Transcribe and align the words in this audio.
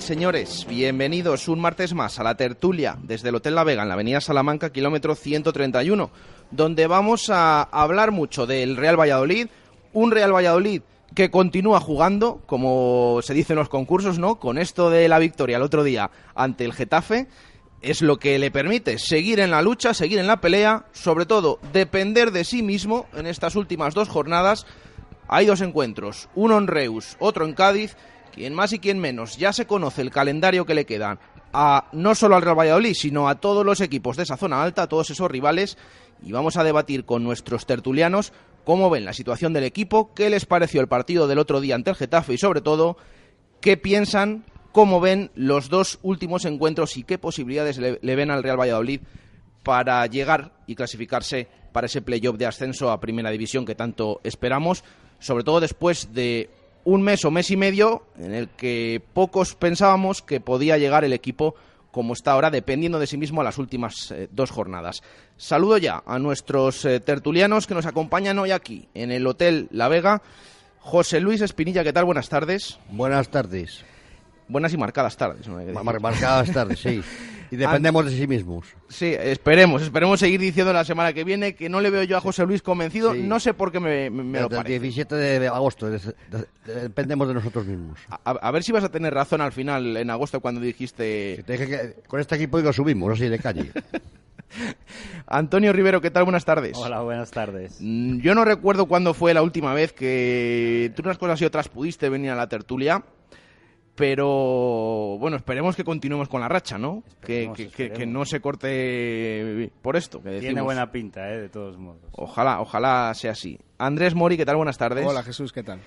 señores? 0.00 0.64
Bienvenidos 0.66 1.48
un 1.48 1.60
martes 1.60 1.92
más 1.92 2.18
a 2.18 2.22
la 2.22 2.36
tertulia 2.36 2.96
desde 3.02 3.28
el 3.28 3.34
Hotel 3.34 3.54
La 3.54 3.64
Vega 3.64 3.82
en 3.82 3.88
la 3.88 3.94
Avenida 3.94 4.22
Salamanca, 4.22 4.72
kilómetro 4.72 5.14
131, 5.14 6.10
donde 6.50 6.86
vamos 6.86 7.28
a 7.28 7.62
hablar 7.62 8.10
mucho 8.10 8.46
del 8.46 8.78
Real 8.78 8.98
Valladolid, 8.98 9.48
un 9.92 10.10
Real 10.10 10.34
Valladolid 10.34 10.80
que 11.14 11.30
continúa 11.30 11.80
jugando, 11.80 12.40
como 12.46 13.20
se 13.22 13.34
dice 13.34 13.52
en 13.52 13.58
los 13.58 13.68
concursos, 13.68 14.18
¿no? 14.18 14.36
Con 14.36 14.56
esto 14.56 14.88
de 14.88 15.08
la 15.08 15.18
victoria 15.18 15.58
el 15.58 15.62
otro 15.62 15.84
día 15.84 16.10
ante 16.34 16.64
el 16.64 16.72
Getafe, 16.72 17.26
es 17.82 18.00
lo 18.00 18.18
que 18.18 18.38
le 18.38 18.50
permite 18.50 18.98
seguir 18.98 19.40
en 19.40 19.50
la 19.50 19.60
lucha, 19.60 19.92
seguir 19.92 20.18
en 20.18 20.26
la 20.26 20.40
pelea, 20.40 20.86
sobre 20.92 21.26
todo 21.26 21.58
depender 21.74 22.30
de 22.30 22.44
sí 22.44 22.62
mismo 22.62 23.06
en 23.12 23.26
estas 23.26 23.56
últimas 23.56 23.92
dos 23.92 24.08
jornadas. 24.08 24.64
Hay 25.28 25.44
dos 25.44 25.60
encuentros, 25.60 26.30
uno 26.34 26.56
en 26.56 26.66
Reus, 26.66 27.16
otro 27.18 27.44
en 27.44 27.52
Cádiz, 27.52 27.96
quien 28.32 28.54
más 28.54 28.72
y 28.72 28.78
quien 28.78 28.98
menos. 28.98 29.36
Ya 29.36 29.52
se 29.52 29.66
conoce 29.66 30.02
el 30.02 30.10
calendario 30.10 30.66
que 30.66 30.74
le 30.74 30.86
queda 30.86 31.18
a 31.52 31.88
no 31.92 32.14
solo 32.14 32.36
al 32.36 32.42
Real 32.42 32.58
Valladolid, 32.58 32.94
sino 32.94 33.28
a 33.28 33.36
todos 33.36 33.64
los 33.64 33.80
equipos 33.80 34.16
de 34.16 34.24
esa 34.24 34.36
zona 34.36 34.62
alta, 34.62 34.82
a 34.82 34.88
todos 34.88 35.10
esos 35.10 35.30
rivales, 35.30 35.76
y 36.22 36.32
vamos 36.32 36.56
a 36.56 36.64
debatir 36.64 37.04
con 37.04 37.22
nuestros 37.22 37.66
tertulianos 37.66 38.32
cómo 38.64 38.90
ven 38.90 39.04
la 39.04 39.12
situación 39.12 39.52
del 39.52 39.64
equipo, 39.64 40.14
qué 40.14 40.30
les 40.30 40.46
pareció 40.46 40.80
el 40.80 40.88
partido 40.88 41.26
del 41.26 41.38
otro 41.38 41.60
día 41.60 41.74
ante 41.74 41.90
el 41.90 41.96
Getafe 41.96 42.34
y 42.34 42.38
sobre 42.38 42.60
todo 42.60 42.96
qué 43.60 43.76
piensan, 43.76 44.44
cómo 44.70 45.00
ven 45.00 45.30
los 45.34 45.68
dos 45.68 45.98
últimos 46.02 46.44
encuentros 46.44 46.96
y 46.96 47.04
qué 47.04 47.18
posibilidades 47.18 47.78
le, 47.78 47.98
le 48.00 48.16
ven 48.16 48.30
al 48.30 48.42
Real 48.42 48.58
Valladolid 48.58 49.00
para 49.62 50.04
llegar 50.06 50.52
y 50.66 50.74
clasificarse 50.74 51.48
para 51.72 51.86
ese 51.86 52.02
playoff 52.02 52.36
de 52.36 52.46
ascenso 52.46 52.90
a 52.90 53.00
Primera 53.00 53.30
División 53.30 53.64
que 53.64 53.74
tanto 53.74 54.20
esperamos, 54.24 54.84
sobre 55.18 55.44
todo 55.44 55.60
después 55.60 56.12
de 56.12 56.50
un 56.84 57.02
mes 57.02 57.24
o 57.24 57.30
mes 57.30 57.50
y 57.50 57.56
medio 57.56 58.04
en 58.18 58.34
el 58.34 58.48
que 58.48 59.02
pocos 59.12 59.54
pensábamos 59.54 60.22
que 60.22 60.40
podía 60.40 60.78
llegar 60.78 61.04
el 61.04 61.12
equipo 61.12 61.54
como 61.90 62.14
está 62.14 62.32
ahora, 62.32 62.50
dependiendo 62.50 62.98
de 62.98 63.06
sí 63.06 63.18
mismo 63.18 63.42
a 63.42 63.44
las 63.44 63.58
últimas 63.58 64.10
eh, 64.12 64.26
dos 64.32 64.50
jornadas. 64.50 65.02
Saludo 65.36 65.76
ya 65.76 66.02
a 66.06 66.18
nuestros 66.18 66.84
eh, 66.86 67.00
tertulianos 67.00 67.66
que 67.66 67.74
nos 67.74 67.84
acompañan 67.84 68.38
hoy 68.38 68.50
aquí 68.50 68.88
en 68.94 69.10
el 69.12 69.26
Hotel 69.26 69.68
La 69.70 69.88
Vega. 69.88 70.22
José 70.80 71.20
Luis 71.20 71.40
Espinilla, 71.42 71.84
¿qué 71.84 71.92
tal? 71.92 72.04
Buenas 72.06 72.28
tardes. 72.30 72.78
Buenas 72.90 73.28
tardes. 73.28 73.84
Buenas 74.48 74.72
y 74.72 74.76
marcadas 74.78 75.16
tardes. 75.16 75.46
¿no? 75.46 75.58
Hay 75.58 75.66
que 75.66 75.72
decir. 75.72 75.84
Mar- 75.84 76.00
Marcadas 76.00 76.50
tardes, 76.52 76.78
sí. 76.80 77.02
Y 77.52 77.56
dependemos 77.56 78.06
de 78.06 78.12
sí 78.16 78.26
mismos. 78.26 78.66
Sí, 78.88 79.14
esperemos, 79.16 79.82
esperemos 79.82 80.18
seguir 80.18 80.40
diciendo 80.40 80.72
la 80.72 80.84
semana 80.86 81.12
que 81.12 81.22
viene 81.22 81.54
que 81.54 81.68
no 81.68 81.82
le 81.82 81.90
veo 81.90 82.02
yo 82.04 82.16
a 82.16 82.20
José 82.22 82.46
Luis 82.46 82.62
convencido, 82.62 83.12
Sí. 83.12 83.22
no 83.22 83.38
sé 83.40 83.52
por 83.52 83.70
qué 83.70 83.78
me, 83.78 84.08
me- 84.08 84.22
me 84.24 84.40
lo 84.40 84.48
Desde 84.48 84.56
el 84.56 84.62
parece. 84.64 84.80
17 84.80 85.14
de 85.14 85.46
agosto 85.48 85.90
de- 85.90 85.98
de- 85.98 86.46
de- 86.64 86.80
dependemos 86.84 87.28
de 87.28 87.34
nosotros 87.34 87.66
mismos. 87.66 87.98
A, 88.08 88.30
a 88.30 88.50
ver 88.50 88.62
si 88.62 88.72
vas 88.72 88.84
a 88.84 88.88
tener 88.90 89.12
razón 89.12 89.42
al 89.42 89.52
final, 89.52 89.98
en 89.98 90.08
agosto, 90.08 90.40
cuando 90.40 90.62
dijiste... 90.62 91.34
Si 91.36 91.42
te 91.42 91.52
dije 91.52 91.66
que 91.68 91.94
con 92.08 92.20
este 92.20 92.36
equipo 92.36 92.56
digo 92.56 92.72
subimos, 92.72 93.12
así 93.12 93.28
de 93.28 93.38
calle. 93.38 93.70
Antonio 95.26 95.72
Rivero, 95.72 96.00
¿qué 96.00 96.10
tal? 96.10 96.24
Buenas 96.24 96.44
tardes. 96.44 96.72
Hola, 96.76 97.00
buenas 97.02 97.30
tardes. 97.30 97.76
Mm, 97.80 98.20
Yo 98.20 98.34
no 98.34 98.44
recuerdo 98.44 98.86
cuándo 98.86 99.14
fue 99.14 99.34
la 99.34 99.42
última 99.42 99.72
vez 99.74 99.92
que 99.92 100.92
tú 100.96 101.02
unas 101.02 101.18
cosas 101.18 101.40
y 101.40 101.44
otras 101.44 101.68
pudiste 101.68 102.08
venir 102.08 102.30
a 102.30 102.36
la 102.36 102.48
tertulia, 102.48 103.02
pero 103.94 105.16
bueno, 105.18 105.36
esperemos 105.36 105.76
que 105.76 105.84
continuemos 105.84 106.28
con 106.28 106.40
la 106.40 106.48
racha, 106.48 106.78
¿no? 106.78 107.02
Que, 107.24 107.44
Esperemos, 107.44 107.56
que- 107.56 107.64
que- 107.68 107.72
que 107.72 107.82
esperemos. 107.84 108.14
no 108.20 108.24
se 108.24 108.40
corte 108.40 109.70
por 109.82 109.96
esto. 109.96 110.22
Que 110.22 110.40
Tiene 110.40 110.60
buena 110.62 110.90
pinta, 110.90 111.28
¿eh? 111.32 111.42
De 111.42 111.48
todos 111.48 111.76
modos. 111.76 112.00
Ojalá, 112.12 112.60
ojalá 112.60 113.12
sea 113.14 113.32
así. 113.32 113.58
Andrés 113.78 114.14
Mori, 114.14 114.36
¿qué 114.36 114.46
tal? 114.46 114.56
Buenas 114.56 114.78
tardes. 114.78 115.06
Hola 115.06 115.22
Jesús, 115.22 115.52
¿qué 115.52 115.62
tal? 115.62 115.80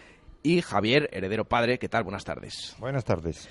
Y 0.44 0.62
Javier, 0.62 1.10
heredero 1.12 1.46
padre, 1.46 1.80
¿qué 1.80 1.90
tal? 1.90 2.04
Buenas 2.04 2.24
tardes. 2.24 2.76
Buenas 2.80 3.04
tardes. 3.04 3.50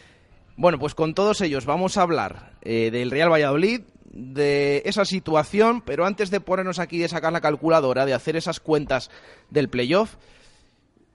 Bueno, 0.56 0.78
pues 0.78 0.94
con 0.94 1.14
todos 1.14 1.40
ellos 1.40 1.66
vamos 1.66 1.96
a 1.96 2.02
hablar 2.02 2.52
eh, 2.62 2.90
del 2.92 3.10
Real 3.10 3.32
Valladolid, 3.32 3.80
de 4.04 4.82
esa 4.84 5.04
situación, 5.04 5.80
pero 5.80 6.06
antes 6.06 6.30
de 6.30 6.38
ponernos 6.40 6.78
aquí, 6.78 6.98
de 6.98 7.08
sacar 7.08 7.32
la 7.32 7.40
calculadora, 7.40 8.06
de 8.06 8.14
hacer 8.14 8.36
esas 8.36 8.60
cuentas 8.60 9.10
del 9.50 9.68
playoff, 9.68 10.14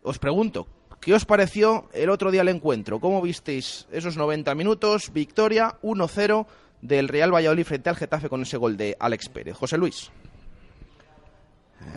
os 0.04 0.20
pregunto, 0.20 0.68
¿qué 1.00 1.14
os 1.14 1.26
pareció 1.26 1.90
el 1.94 2.10
otro 2.10 2.32
día 2.32 2.42
el 2.42 2.50
encuentro? 2.50 3.00
¿Cómo 3.00 3.22
visteis 3.22 3.88
esos 3.92 4.18
90 4.18 4.54
minutos? 4.56 5.12
Victoria 5.14 5.76
1-0 5.82 6.46
del 6.82 7.08
Real 7.08 7.34
Valladolid 7.34 7.66
frente 7.66 7.90
al 7.90 7.96
Getafe 7.96 8.30
con 8.30 8.42
ese 8.42 8.58
gol 8.58 8.78
de 8.78 8.96
Alex 9.00 9.30
Pérez. 9.30 9.56
José 9.58 9.78
Luis. 9.78 10.12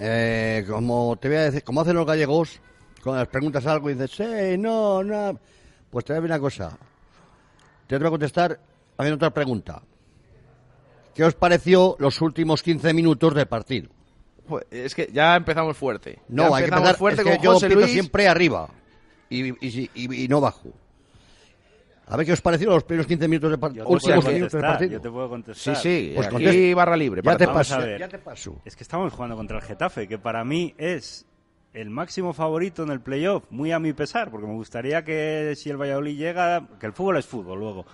Eh, 0.00 0.64
como 0.68 1.16
te 1.16 1.28
voy 1.28 1.36
a 1.38 1.42
decir, 1.44 1.64
como 1.64 1.80
hacen 1.80 1.94
los 1.96 2.06
gallegos, 2.06 2.60
cuando 3.02 3.20
les 3.22 3.28
preguntas 3.28 3.66
algo 3.66 3.90
y 3.90 3.94
dices, 3.94 4.10
sí, 4.12 4.58
no, 4.58 5.02
no, 5.02 5.38
pues 5.90 6.04
te 6.04 6.12
voy 6.12 6.18
a 6.18 6.20
decir 6.22 6.32
una 6.32 6.40
cosa. 6.40 6.78
Te 7.86 7.98
voy 7.98 8.06
a 8.06 8.10
contestar 8.10 8.58
haciendo 8.96 9.16
otra 9.16 9.30
pregunta. 9.34 9.82
¿Qué 11.14 11.24
os 11.24 11.34
pareció 11.34 11.96
los 11.98 12.20
últimos 12.22 12.62
15 12.62 12.94
minutos 12.94 13.34
del 13.34 13.46
partido? 13.46 13.90
Pues, 14.46 14.64
Es 14.70 14.94
que 14.94 15.10
ya 15.12 15.36
empezamos 15.36 15.76
fuerte. 15.76 16.20
No, 16.28 16.50
Ya 16.50 16.56
hay 16.56 16.64
que 16.64 16.70
empezar, 16.70 16.96
fuerte 16.96 17.22
es 17.22 17.28
que 17.28 17.34
con 17.36 17.44
yo 17.44 17.52
José 17.54 17.68
Luis. 17.68 17.90
siempre 17.90 18.28
arriba 18.28 18.68
y, 19.40 19.48
y- 19.60 19.90
y- 19.94 20.24
y 20.24 20.28
no 20.28 20.40
bajo. 20.40 20.70
A 22.06 22.16
ver 22.16 22.26
qué 22.26 22.32
os 22.32 22.40
pareció 22.42 22.68
los 22.68 22.84
primeros 22.84 23.06
15 23.06 23.26
minutos 23.28 23.50
del 23.50 23.58
par- 23.60 23.72
Yo 23.72 23.84
te, 23.84 23.92
últimos 23.92 24.02
puedo 24.02 24.14
15 24.20 24.32
minutos 24.34 24.52
del 24.52 24.60
contestar, 24.60 24.70
partido. 24.78 24.92
yo 24.92 25.00
te 25.00 25.10
puedo 25.10 25.26
Sí, 25.26 25.30
contestar. 25.30 25.76
sí, 25.76 26.12
Pues 26.14 26.26
aquí 26.28 26.74
barra 26.74 26.96
libre. 26.96 27.22
Ya 27.24 27.36
te 27.36 27.46
paso, 27.48 27.96
ya 27.96 28.08
te 28.08 28.18
paso. 28.18 28.60
Es 28.64 28.76
que 28.76 28.82
estamos 28.82 29.12
jugando 29.12 29.36
contra 29.36 29.58
el 29.58 29.62
Getafe, 29.64 30.06
que 30.08 30.18
para 30.18 30.44
mí 30.44 30.74
es 30.78 31.24
el 31.72 31.88
máximo 31.88 32.34
favorito 32.34 32.82
en 32.82 32.90
el 32.90 33.00
playoff, 33.00 33.44
muy 33.50 33.72
a 33.72 33.78
mi 33.78 33.94
pesar, 33.94 34.30
porque 34.30 34.46
me 34.46 34.52
gustaría 34.52 35.04
que 35.04 35.54
si 35.56 35.70
el 35.70 35.78
Valladolid 35.80 36.18
llega, 36.18 36.66
que 36.78 36.84
el 36.86 36.92
fútbol 36.92 37.16
es 37.16 37.24
fútbol 37.26 37.60
luego, 37.60 37.86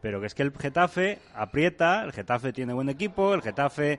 pero 0.00 0.18
que 0.20 0.28
es 0.28 0.34
que 0.34 0.44
el 0.44 0.52
Getafe 0.56 1.18
aprieta, 1.34 2.04
el 2.04 2.12
Getafe 2.12 2.54
tiene 2.54 2.72
buen 2.72 2.88
equipo, 2.88 3.34
el 3.34 3.42
Getafe 3.42 3.98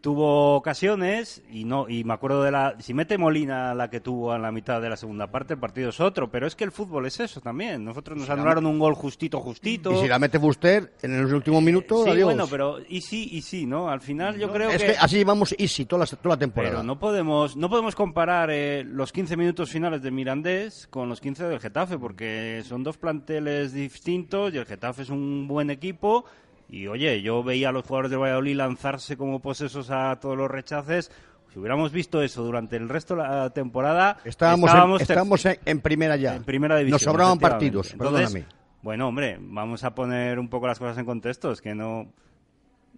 tuvo 0.00 0.54
ocasiones 0.54 1.42
y 1.50 1.64
no 1.64 1.88
y 1.88 2.04
me 2.04 2.14
acuerdo 2.14 2.42
de 2.44 2.52
la 2.52 2.76
si 2.78 2.94
mete 2.94 3.18
Molina 3.18 3.74
la 3.74 3.90
que 3.90 4.00
tuvo 4.00 4.34
en 4.34 4.42
la 4.42 4.52
mitad 4.52 4.80
de 4.80 4.88
la 4.88 4.96
segunda 4.96 5.26
parte 5.26 5.54
el 5.54 5.60
partido 5.60 5.88
es 5.88 5.98
otro 5.98 6.30
pero 6.30 6.46
es 6.46 6.54
que 6.54 6.62
el 6.62 6.70
fútbol 6.70 7.06
es 7.06 7.18
eso 7.18 7.40
también 7.40 7.84
nosotros 7.84 8.16
nos 8.16 8.30
anularon 8.30 8.66
un 8.66 8.78
gol 8.78 8.94
justito 8.94 9.40
justito 9.40 9.92
Y 9.92 9.96
si 10.02 10.08
la 10.08 10.20
mete 10.20 10.38
Buster 10.38 10.92
en 11.02 11.14
el 11.14 11.34
último 11.34 11.60
minuto, 11.60 12.04
sí 12.04 12.10
adiós. 12.10 12.26
bueno 12.26 12.46
pero 12.48 12.78
y 12.88 13.00
sí 13.00 13.28
y 13.32 13.42
sí 13.42 13.66
no 13.66 13.88
al 13.88 14.00
final 14.00 14.38
yo 14.38 14.52
creo 14.52 14.70
es 14.70 14.82
que, 14.82 14.92
que 14.92 14.98
así 14.98 15.16
llevamos 15.16 15.54
easy 15.58 15.84
toda 15.84 16.04
la, 16.04 16.06
toda 16.06 16.36
la 16.36 16.38
temporada. 16.38 16.74
pero 16.74 16.82
no 16.84 16.98
podemos 16.98 17.56
no 17.56 17.68
podemos 17.68 17.96
comparar 17.96 18.50
eh, 18.52 18.84
los 18.84 19.10
15 19.10 19.36
minutos 19.36 19.68
finales 19.70 20.00
de 20.00 20.12
Mirandés 20.12 20.86
con 20.88 21.08
los 21.08 21.20
15 21.20 21.44
del 21.44 21.58
Getafe 21.58 21.98
porque 21.98 22.62
son 22.64 22.84
dos 22.84 22.98
planteles 22.98 23.72
distintos 23.72 24.54
y 24.54 24.58
el 24.58 24.64
Getafe 24.66 25.02
es 25.02 25.10
un 25.10 25.48
buen 25.48 25.70
equipo 25.70 26.24
y 26.68 26.86
oye 26.86 27.22
yo 27.22 27.42
veía 27.42 27.70
a 27.70 27.72
los 27.72 27.84
jugadores 27.84 28.10
de 28.10 28.16
Valladolid 28.16 28.56
lanzarse 28.56 29.16
como 29.16 29.40
posesos 29.40 29.90
a 29.90 30.18
todos 30.20 30.36
los 30.36 30.50
rechaces 30.50 31.10
si 31.52 31.58
hubiéramos 31.58 31.92
visto 31.92 32.20
eso 32.22 32.42
durante 32.44 32.76
el 32.76 32.88
resto 32.90 33.14
de 33.16 33.22
la 33.22 33.50
temporada 33.50 34.18
Estábamos, 34.24 34.68
estábamos 34.68 35.00
en, 35.00 35.06
ter- 35.06 35.14
estábamos 35.14 35.46
en, 35.46 35.58
en 35.64 35.80
primera 35.80 36.16
ya. 36.16 36.36
en 36.36 36.44
primera 36.44 36.76
división. 36.76 36.94
Nos 36.96 37.02
sobraban 37.02 37.38
partidos, 37.38 37.92
Entonces, 37.92 38.30
perdóname. 38.32 38.46
Bueno, 38.82 39.08
hombre, 39.08 39.38
vamos 39.40 39.82
a 39.82 39.94
poner 39.94 40.38
un 40.38 40.48
poco 40.48 40.66
las 40.66 40.78
cosas 40.78 40.98
en 40.98 41.06
contexto. 41.06 41.50
Es 41.50 41.60
que 41.62 41.74
no. 41.74 42.12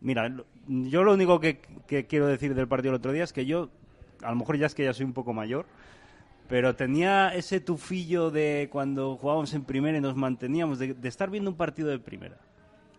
Mira, 0.00 0.34
yo 0.66 1.04
lo 1.04 1.12
único 1.14 1.38
que, 1.40 1.60
que 1.86 2.06
quiero 2.06 2.26
decir 2.26 2.54
del 2.56 2.66
partido 2.68 2.90
del 2.92 2.98
otro 2.98 3.12
día 3.12 3.22
es 3.24 3.32
que 3.32 3.46
yo, 3.46 3.70
a 4.22 4.30
lo 4.30 4.36
mejor 4.36 4.56
ya 4.58 4.66
es 4.66 4.74
que 4.74 4.84
ya 4.84 4.92
soy 4.92 5.06
un 5.06 5.12
poco 5.12 5.32
mayor, 5.32 5.66
pero 6.48 6.74
tenía 6.74 7.32
ese 7.34 7.60
tufillo 7.60 8.30
de 8.32 8.68
cuando 8.72 9.16
jugábamos 9.16 9.54
en 9.54 9.62
primera 9.64 9.96
y 9.96 10.00
nos 10.00 10.16
manteníamos, 10.16 10.78
de, 10.80 10.92
de 10.94 11.08
estar 11.08 11.30
viendo 11.30 11.50
un 11.50 11.56
partido 11.56 11.88
de 11.88 11.98
primera. 12.00 12.36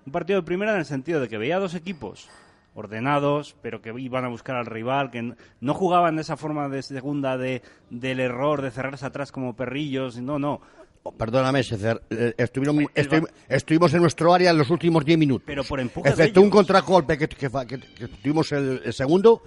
Un 0.06 0.12
partido 0.12 0.39
de 0.42 0.45
primera 0.45 0.74
en 0.74 0.80
el 0.80 0.86
sentido 0.86 1.19
de 1.19 1.30
que 1.30 1.38
veía 1.38 1.59
dos 1.59 1.75
equipos 1.75 2.27
ordenados, 2.74 3.56
pero 3.62 3.81
que 3.81 3.94
iban 4.00 4.24
a 4.25 4.30
buscar 4.30 4.56
al 4.56 4.65
rival, 4.65 5.12
que 5.12 5.19
n- 5.19 5.36
no 5.59 5.74
jugaban 5.74 6.15
de 6.15 6.21
esa 6.21 6.38
forma 6.38 6.69
de 6.69 6.81
segunda 6.81 7.38
de, 7.38 7.62
del 7.89 8.19
error, 8.19 8.62
de 8.62 8.71
cerrarse 8.71 9.06
atrás 9.06 9.31
como 9.31 9.56
perrillos. 9.56 10.18
No, 10.21 10.39
no. 10.39 10.62
Oh, 11.03 11.12
Perdóname, 11.12 11.63
César, 11.63 12.01
eh, 12.09 12.33
estuvieron, 12.38 12.77
estu- 12.95 13.27
estuvimos 13.50 13.94
en 13.94 14.01
nuestro 14.01 14.33
área 14.33 14.51
en 14.51 14.57
los 14.57 14.69
últimos 14.69 15.03
10 15.03 15.18
minutos. 15.19 15.44
Pero 15.45 15.63
por 15.63 15.80
empuje 15.80 16.09
Excepto 16.09 16.42
un 16.42 16.50
contragolpe 16.50 17.18
que, 17.18 17.27
que, 17.27 17.50
que- 17.50 17.80
que 17.80 18.07
tuvimos 18.07 18.51
el, 18.51 18.81
el 18.86 18.94
segundo, 18.94 19.42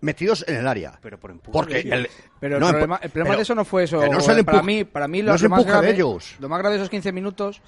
metidos 0.00 0.44
en 0.46 0.56
el 0.56 0.66
área. 0.68 0.98
Pero 1.00 1.18
por 1.18 1.30
empuje 1.30 1.52
Porque 1.52 1.74
de 1.74 1.80
ellos. 1.80 1.94
el, 1.94 2.08
Pero 2.40 2.58
no, 2.60 2.66
el 2.66 2.72
problema, 2.72 2.96
empu- 3.00 3.04
el 3.04 3.10
problema 3.10 3.28
pero 3.30 3.36
de 3.38 3.42
eso 3.42 3.54
no 3.54 3.64
fue 3.64 3.84
eso. 3.84 3.96
no 4.04 4.18
el 4.36 4.44
para 4.44 4.62
mí, 4.62 4.84
para 4.84 5.08
mí 5.08 5.20
no 5.22 5.26
lo, 5.26 5.32
más 5.32 5.42
empuje 5.42 5.64
de 5.64 5.70
grave, 5.70 5.90
ellos. 5.92 6.34
lo 6.40 6.48
más 6.48 6.58
grave 6.58 6.74
de 6.74 6.80
esos 6.80 6.90
15 6.90 7.12
minutos, 7.12 7.62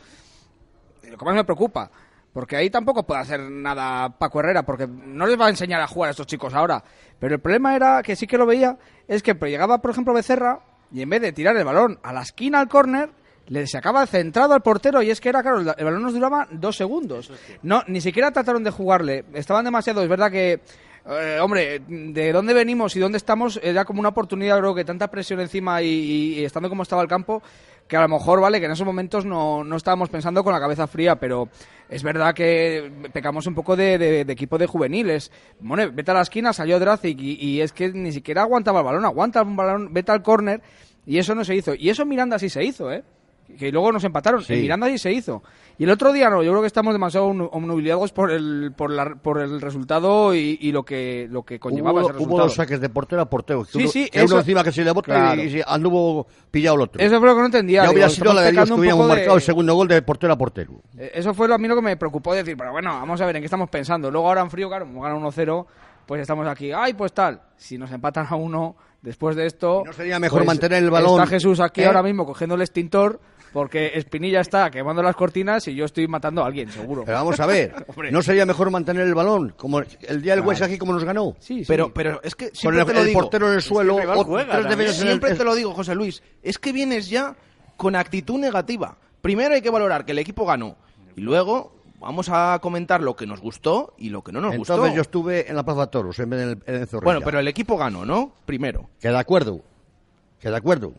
lo 1.14 1.19
que 1.19 1.25
más 1.25 1.34
me 1.34 1.44
preocupa, 1.44 1.90
porque 2.32 2.56
ahí 2.56 2.69
tampoco 2.69 3.05
puede 3.05 3.20
hacer 3.20 3.40
nada 3.40 4.19
Paco 4.19 4.40
Herrera, 4.40 4.64
porque 4.64 4.88
no 4.88 5.26
les 5.26 5.40
va 5.40 5.46
a 5.46 5.50
enseñar 5.50 5.81
a 5.81 5.87
jugar 5.87 6.08
a 6.08 6.11
estos 6.11 6.26
chicos 6.26 6.52
ahora. 6.52 6.82
Pero 7.20 7.37
el 7.37 7.40
problema 7.40 7.76
era 7.76 8.02
que 8.02 8.16
sí 8.16 8.26
que 8.26 8.37
lo 8.37 8.46
veía, 8.46 8.76
es 9.06 9.22
que 9.22 9.34
llegaba, 9.34 9.81
por 9.81 9.93
ejemplo, 9.93 10.12
Becerra 10.12 10.58
y 10.90 11.02
en 11.02 11.11
vez 11.11 11.22
de 11.22 11.32
tirar 11.32 11.56
el 11.56 11.64
balón 11.64 12.00
a 12.02 12.12
la 12.12 12.22
esquina 12.22 12.58
al 12.58 12.69
córner, 12.69 13.11
le 13.46 13.66
sacaba 13.69 14.06
centrado 14.06 14.55
al 14.55 14.62
portero 14.62 15.02
y 15.02 15.11
es 15.11 15.20
que 15.20 15.28
era 15.28 15.43
claro, 15.43 15.61
el, 15.61 15.84
balón 15.84 16.02
nos 16.02 16.14
duraba 16.14 16.49
dos 16.50 16.76
segundos. 16.76 17.31
No, 17.62 17.82
ni 17.87 18.00
siquiera 18.00 18.32
trataron 18.32 18.64
de 18.64 18.70
jugarle. 18.70 19.25
Estaban 19.34 19.64
demasiado, 19.64 20.02
es 20.02 20.08
verdad 20.08 20.32
que 20.32 20.62
eh, 21.08 21.38
hombre, 21.40 21.80
de 21.86 22.32
dónde 22.32 22.54
venimos 22.54 22.96
y 22.96 23.00
dónde 23.00 23.18
estamos 23.18 23.60
era 23.62 23.84
como 23.84 24.00
una 24.00 24.08
oportunidad, 24.10 24.58
creo 24.58 24.74
que 24.74 24.84
tanta 24.84 25.08
presión 25.08 25.40
encima 25.40 25.82
y, 25.82 25.86
y- 25.88 26.38
y 26.40 26.44
estando 26.44 26.68
como 26.68 26.82
estaba 26.82 27.02
el 27.02 27.08
campo, 27.08 27.42
que 27.86 27.96
a 27.98 28.00
lo 28.00 28.08
mejor, 28.08 28.40
vale, 28.40 28.60
que 28.60 28.66
en 28.66 28.72
esos 28.72 28.86
momentos 28.86 29.26
no, 29.26 29.62
no 29.62 29.76
estábamos 29.76 30.08
pensando 30.08 30.42
con 30.42 30.54
la 30.54 30.60
cabeza 30.60 30.86
fría, 30.86 31.16
pero 31.16 31.48
es 31.90 32.02
verdad 32.02 32.34
que 32.34 32.90
pecamos 33.12 33.46
un 33.46 33.54
poco 33.54 33.76
de, 33.76 33.98
de- 33.98 34.24
de 34.24 34.32
equipo 34.32 34.56
de 34.56 34.66
juveniles. 34.66 35.30
Bueno, 35.60 35.90
vete 35.92 36.10
a 36.10 36.14
la 36.14 36.22
esquina, 36.22 36.52
salió 36.54 36.78
Dracic 36.80 37.18
y, 37.20 37.36
y 37.38 37.60
es 37.60 37.72
que 37.72 37.90
ni 37.92 38.10
siquiera 38.12 38.42
aguantaba 38.42 38.80
el 38.80 38.86
balón, 38.86 39.04
aguanta 39.04 39.40
el 39.42 39.54
balón, 39.54 39.92
vete 39.92 40.12
al 40.12 40.22
córner 40.22 40.62
y 41.06 41.18
eso 41.18 41.34
no 41.34 41.44
se 41.44 41.54
hizo. 41.54 41.74
Y 41.74 41.90
eso 41.90 42.02
en 42.02 42.08
Miranda 42.08 42.38
sí 42.38 42.48
se 42.48 42.64
hizo, 42.64 42.90
¿eh? 42.90 43.04
Que 43.58 43.70
luego 43.70 43.92
nos 43.92 44.02
empataron. 44.04 44.42
Sí. 44.42 44.54
En 44.54 44.62
Miranda 44.62 44.86
sí 44.88 44.96
se 44.96 45.12
hizo. 45.12 45.42
Y 45.76 45.84
el 45.84 45.90
otro 45.90 46.12
día 46.12 46.30
no, 46.30 46.42
yo 46.42 46.50
creo 46.52 46.60
que 46.60 46.68
estamos 46.68 46.92
demasiado 46.94 47.28
omnu- 47.30 47.48
omnubilados 47.50 48.12
por 48.12 48.30
el, 48.30 48.72
por, 48.76 48.90
la- 48.92 49.16
por 49.16 49.40
el 49.40 49.60
resultado 49.60 50.34
y, 50.34 50.56
y 50.60 50.70
lo 50.70 50.84
que 50.84 51.26
lo 51.28 51.42
que 51.42 51.58
conllevaba 51.58 52.00
hubo, 52.00 52.00
ese 52.00 52.10
hubo 52.12 52.18
resultado. 52.18 52.42
dos 52.46 52.54
saques 52.54 52.80
de 52.80 52.88
portero 52.88 53.22
a 53.22 53.28
portero. 53.28 53.64
Sí, 53.64 53.78
uno, 53.78 53.88
sí, 53.88 54.08
que 54.10 54.18
uno 54.20 54.24
eso- 54.26 54.38
encima 54.38 54.62
que 54.62 54.70
se 54.72 54.84
le 54.84 54.92
bota 54.92 55.06
Claro. 55.06 55.42
y, 55.42 55.58
y 55.58 55.62
anduvo 55.66 56.26
pillado 56.50 56.76
el 56.76 56.82
otro. 56.82 57.02
Eso 57.02 57.18
fue 57.18 57.28
lo 57.28 57.34
que 57.34 57.40
no 57.40 57.46
entendía. 57.46 57.78
ya 57.78 57.82
digo, 57.82 57.92
hubiera 57.94 58.08
sido 58.08 58.32
la 58.32 58.42
de 58.42 58.52
Dios 58.52 58.68
que 58.68 58.72
hubiéramos 58.74 59.08
de- 59.08 59.14
marcado 59.14 59.36
el 59.36 59.42
segundo 59.42 59.74
gol 59.74 59.88
de 59.88 60.02
portero 60.02 60.32
a 60.32 60.38
portero. 60.38 60.74
Eh, 60.96 61.10
Eso 61.14 61.34
fue 61.34 61.48
lo 61.48 61.54
a 61.54 61.58
mí 61.58 61.66
lo 61.66 61.74
que 61.74 61.82
me 61.82 61.96
preocupó 61.96 62.32
decir, 62.34 62.56
pero 62.56 62.70
bueno, 62.70 62.90
vamos 62.90 63.20
a 63.20 63.26
ver 63.26 63.34
en 63.36 63.42
qué 63.42 63.46
estamos 63.46 63.68
pensando. 63.68 64.10
Luego 64.10 64.28
ahora 64.28 64.42
en 64.42 64.50
frío, 64.50 64.68
claro, 64.68 64.86
como 64.86 65.02
gana 65.02 65.16
1-0, 65.16 65.66
pues 66.06 66.20
estamos 66.20 66.46
aquí. 66.46 66.70
Ay, 66.70 66.94
pues 66.94 67.12
tal, 67.12 67.40
si 67.56 67.78
nos 67.78 67.90
empatan 67.90 68.26
a 68.30 68.36
uno 68.36 68.76
después 69.02 69.34
de 69.36 69.46
esto... 69.46 69.82
¿Y 69.84 69.88
no 69.88 69.92
sería 69.92 70.18
mejor 70.18 70.40
pues, 70.40 70.46
mantener 70.46 70.82
el 70.82 70.90
balón? 70.90 71.20
Está 71.20 71.26
Jesús 71.26 71.60
aquí 71.60 71.82
¿Eh? 71.82 71.86
ahora 71.86 72.02
mismo 72.02 72.24
cogiendo 72.24 72.54
el 72.54 72.62
extintor 72.62 73.20
porque 73.54 73.92
Espinilla 73.94 74.40
está 74.40 74.70
quemando 74.70 75.02
las 75.02 75.16
cortinas 75.16 75.66
y 75.68 75.74
yo 75.74 75.86
estoy 75.86 76.06
matando 76.08 76.42
a 76.42 76.46
alguien, 76.46 76.68
seguro. 76.70 77.04
Pero 77.06 77.16
vamos 77.16 77.40
a 77.40 77.46
ver. 77.46 77.72
¿no 78.12 78.20
sería 78.20 78.44
mejor 78.44 78.70
mantener 78.70 79.06
el 79.06 79.14
balón? 79.14 79.54
Como 79.56 79.78
el 79.80 80.20
día 80.20 80.34
del 80.36 80.44
Huesca 80.44 80.66
aquí 80.66 80.76
como 80.76 80.92
nos 80.92 81.04
ganó. 81.04 81.36
Sí, 81.38 81.60
sí. 81.60 81.64
Pero, 81.66 81.94
pero 81.94 82.20
es 82.22 82.34
que 82.34 82.48
Con 82.48 82.56
siempre 82.56 82.80
el, 82.82 82.86
te 82.88 82.92
lo 82.94 83.00
el 83.00 83.06
digo. 83.06 83.20
portero 83.20 83.48
en 83.48 83.54
el 83.54 83.62
suelo, 83.62 83.94
juega 83.94 84.12
tres 84.14 84.26
también. 84.26 84.68
defensas 84.68 85.00
en 85.00 85.06
el- 85.06 85.12
Siempre 85.12 85.34
te 85.36 85.44
lo 85.44 85.54
digo, 85.54 85.72
José 85.72 85.94
Luis. 85.94 86.22
Es 86.42 86.58
que 86.58 86.72
vienes 86.72 87.08
ya 87.08 87.34
con 87.78 87.96
actitud 87.96 88.38
negativa. 88.38 88.98
Primero 89.22 89.54
hay 89.54 89.62
que 89.62 89.70
valorar 89.70 90.04
que 90.04 90.12
el 90.12 90.18
equipo 90.18 90.44
ganó. 90.44 90.76
Y 91.16 91.20
luego 91.20 91.72
vamos 92.00 92.28
a 92.30 92.58
comentar 92.60 93.00
lo 93.02 93.14
que 93.16 93.26
nos 93.26 93.40
gustó 93.40 93.94
y 93.96 94.10
lo 94.10 94.22
que 94.22 94.32
no 94.32 94.40
nos 94.40 94.52
Entonces 94.54 94.76
gustó. 94.76 94.94
yo 94.94 95.00
estuve 95.00 95.48
en 95.48 95.56
la 95.56 95.62
Plaza 95.64 95.86
Toros 95.86 96.18
en 96.18 96.28
vez 96.28 96.38
de 96.40 96.44
en 96.44 96.50
el, 96.50 96.62
en 96.66 96.80
el 96.82 96.86
Zorrilla. 96.88 97.04
Bueno, 97.04 97.20
pero 97.24 97.38
el 97.38 97.48
equipo 97.48 97.78
ganó, 97.78 98.04
¿no? 98.04 98.32
Primero. 98.44 98.90
Que 99.00 99.08
de 99.08 99.16
acuerdo, 99.18 99.60
que 100.40 100.50
de 100.50 100.56
acuerdo. 100.56 100.92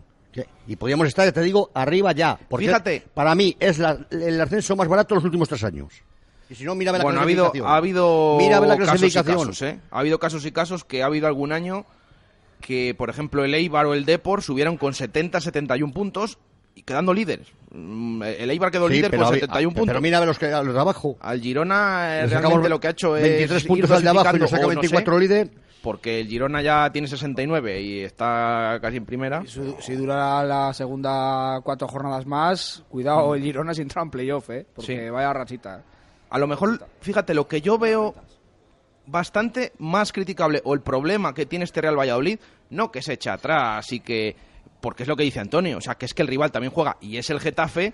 Y 0.68 0.76
podríamos 0.76 1.08
estar, 1.08 1.32
te 1.32 1.42
digo, 1.42 1.72
arriba 1.74 2.12
ya. 2.12 2.38
Porque 2.50 2.66
Fíjate. 2.68 3.04
para 3.14 3.36
mí 3.36 3.56
es 3.60 3.80
la- 3.80 3.98
el 4.12 4.40
ascenso 4.42 4.76
más 4.76 4.88
barato 4.88 5.16
de 5.16 5.18
los 5.20 5.26
últimos 5.26 5.48
tres 5.48 5.64
años. 5.64 5.94
Y 6.50 6.56
si 6.56 6.64
no, 6.64 6.76
mírame 6.76 7.00
la 7.00 7.04
bueno, 7.04 7.20
ha 7.20 7.24
habido, 7.24 7.52
ha 7.66 7.76
habido 7.78 8.38
Mírame 8.38 8.68
la 8.68 8.78
casos 8.78 8.96
y 8.96 9.00
clasificación. 9.00 9.38
casos, 9.48 9.62
¿eh? 9.64 9.80
Ha 9.92 10.00
habido 10.00 10.20
casos 10.20 10.46
y 10.46 10.52
casos 10.52 10.84
que 10.84 11.02
ha 11.02 11.08
habido 11.08 11.28
algún 11.28 11.52
año 11.52 11.86
que, 12.62 12.94
por 12.96 13.10
ejemplo, 13.10 13.44
el 13.44 13.54
Eibar 13.54 13.86
o 13.86 13.94
el 13.94 14.06
Depor 14.06 14.42
subieron 14.44 14.78
con 14.78 14.94
70, 14.94 15.42
71 15.42 15.94
puntos 15.94 16.38
y 16.76 16.84
quedando 16.84 17.14
líderes. 17.14 17.48
Mm, 17.72 18.22
El 18.24 18.52
Eibar 18.52 18.70
quedó 18.72 18.88
Sí, 18.88 18.96
líder 18.96 19.12
con 19.12 19.20
habi- 19.22 19.40
71 19.40 19.74
puntos. 19.74 19.88
Pero 19.88 20.02
mírame 20.02 20.26
los, 20.26 20.38
que, 20.38 20.50
los 20.50 20.74
de 20.74 20.80
abajo. 20.80 21.18
Al 21.22 21.42
Girona 21.42 22.20
eh, 22.20 22.28
realmente 22.28 22.70
lo 22.70 22.80
que 22.80 22.88
ha 22.88 22.92
hecho 22.92 23.16
es 23.18 23.24
23 23.24 23.62
ir 23.64 23.68
puntos 23.68 23.92
al 23.92 24.04
de 24.04 24.10
abajo 24.10 24.36
y 24.36 24.40
nos 24.40 24.52
dosificando, 24.52 24.56
saca 24.56 24.66
o 24.68 24.74
no 24.76 24.82
24 24.82 25.14
sé, 25.14 25.20
líder. 25.22 25.50
Porque 25.82 26.20
el 26.22 26.28
Girona 26.28 26.62
ya 26.62 26.90
tiene 26.92 27.08
69 27.08 27.82
y 27.82 28.00
está 28.00 28.80
casi 28.82 28.98
en 28.98 29.06
primera. 29.06 29.44
Si, 29.46 29.62
si 29.82 29.96
dura 29.96 30.44
la 30.44 30.74
segunda 30.74 31.60
cuatro 31.64 31.88
jornadas 31.88 32.26
más, 32.26 32.84
cuidado, 32.90 33.36
el 33.36 33.44
Girona 33.44 33.72
es 33.72 33.80
entrar 33.80 34.04
en 34.06 34.10
playoff, 34.12 34.50
¿eh? 34.50 34.66
Porque 34.76 35.06
Sí. 35.06 35.10
vaya 35.10 35.32
rachita. 35.34 35.84
A 36.30 36.40
lo 36.40 36.48
mejor, 36.48 36.84
fíjate, 37.02 37.34
lo 37.36 37.48
que 37.48 37.62
yo 37.62 37.78
veo 37.78 38.16
bastante 39.06 39.74
más 39.78 40.12
criticable 40.12 40.62
o 40.66 40.74
el 40.74 40.82
problema 40.82 41.34
que 41.34 41.46
tiene 41.46 41.66
este 41.66 41.82
Real 41.82 41.98
Valladolid, 42.00 42.40
no 42.72 42.92
que 42.92 43.02
se 43.02 43.14
echa 43.14 43.34
atrás 43.34 43.92
y 43.92 44.00
que... 44.00 44.36
Porque 44.86 45.02
es 45.02 45.10
lo 45.10 45.16
que 45.16 45.24
dice 45.24 45.40
Antonio, 45.40 45.80
o 45.80 45.82
sea, 45.82 45.96
que 45.96 46.06
es 46.06 46.14
que 46.14 46.22
el 46.22 46.28
rival 46.28 46.52
también 46.52 46.72
juega 46.72 46.98
y 47.02 47.18
es 47.18 47.32
el 47.32 47.40
Getafe 47.40 47.92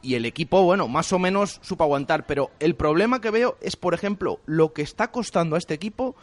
y 0.00 0.14
el 0.14 0.24
equipo, 0.24 0.62
bueno, 0.62 0.88
más 0.88 1.12
o 1.12 1.18
menos 1.18 1.60
supo 1.62 1.84
aguantar. 1.84 2.24
Pero 2.24 2.50
el 2.60 2.74
problema 2.76 3.20
que 3.20 3.30
veo 3.30 3.58
es, 3.60 3.76
por 3.76 3.92
ejemplo, 3.92 4.40
lo 4.46 4.72
que 4.72 4.80
está 4.80 5.10
costando 5.10 5.56
a 5.56 5.58
este 5.58 5.74
equipo 5.74 6.16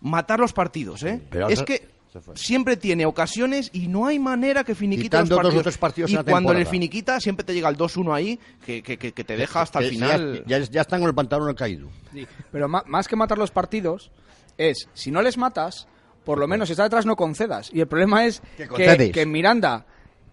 matar 0.00 0.38
los 0.38 0.52
partidos, 0.52 1.02
¿eh? 1.02 1.20
Pero 1.30 1.48
es 1.48 1.58
se- 1.58 1.64
que 1.64 1.88
siempre 2.34 2.76
tiene 2.76 3.06
ocasiones 3.06 3.70
y 3.72 3.88
no 3.88 4.06
hay 4.06 4.20
manera 4.20 4.62
que 4.62 4.76
finiquite 4.76 5.06
Quitando 5.08 5.34
los 5.42 5.42
dos 5.42 5.42
o 5.42 5.42
partidos. 5.42 5.62
tres 5.64 5.78
partidos 5.78 6.10
y 6.12 6.16
cuando 6.30 6.52
le 6.54 6.64
finiquita 6.70 7.18
siempre 7.18 7.44
te 7.44 7.52
llega 7.52 7.68
el 7.68 7.76
2-1 7.76 8.14
ahí 8.14 8.38
que, 8.64 8.82
que- 8.84 8.96
que- 8.98 9.12
que 9.12 9.24
te 9.24 9.36
deja 9.36 9.62
hasta 9.62 9.80
el 9.80 9.90
final. 9.90 10.44
Ya, 10.46 10.58
ya- 10.60 10.64
ya 10.70 10.80
están 10.82 11.00
con 11.00 11.08
el 11.08 11.14
pantalón 11.14 11.52
caído. 11.54 11.88
Sí, 12.12 12.24
Pero 12.52 12.68
más 12.68 13.08
que 13.08 13.16
matar 13.16 13.36
los 13.38 13.50
partidos, 13.50 14.10
es, 14.56 14.88
si 14.94 15.10
no 15.10 15.22
les 15.22 15.36
matas, 15.36 15.88
por 16.24 16.38
lo 16.38 16.46
menos 16.46 16.68
si 16.68 16.72
está 16.72 16.84
detrás 16.84 17.06
no 17.06 17.16
concedas. 17.16 17.70
Y 17.72 17.80
el 17.80 17.86
problema 17.86 18.26
es 18.26 18.42
Que 18.56 19.10
que, 19.12 19.26
Miranda 19.26 19.86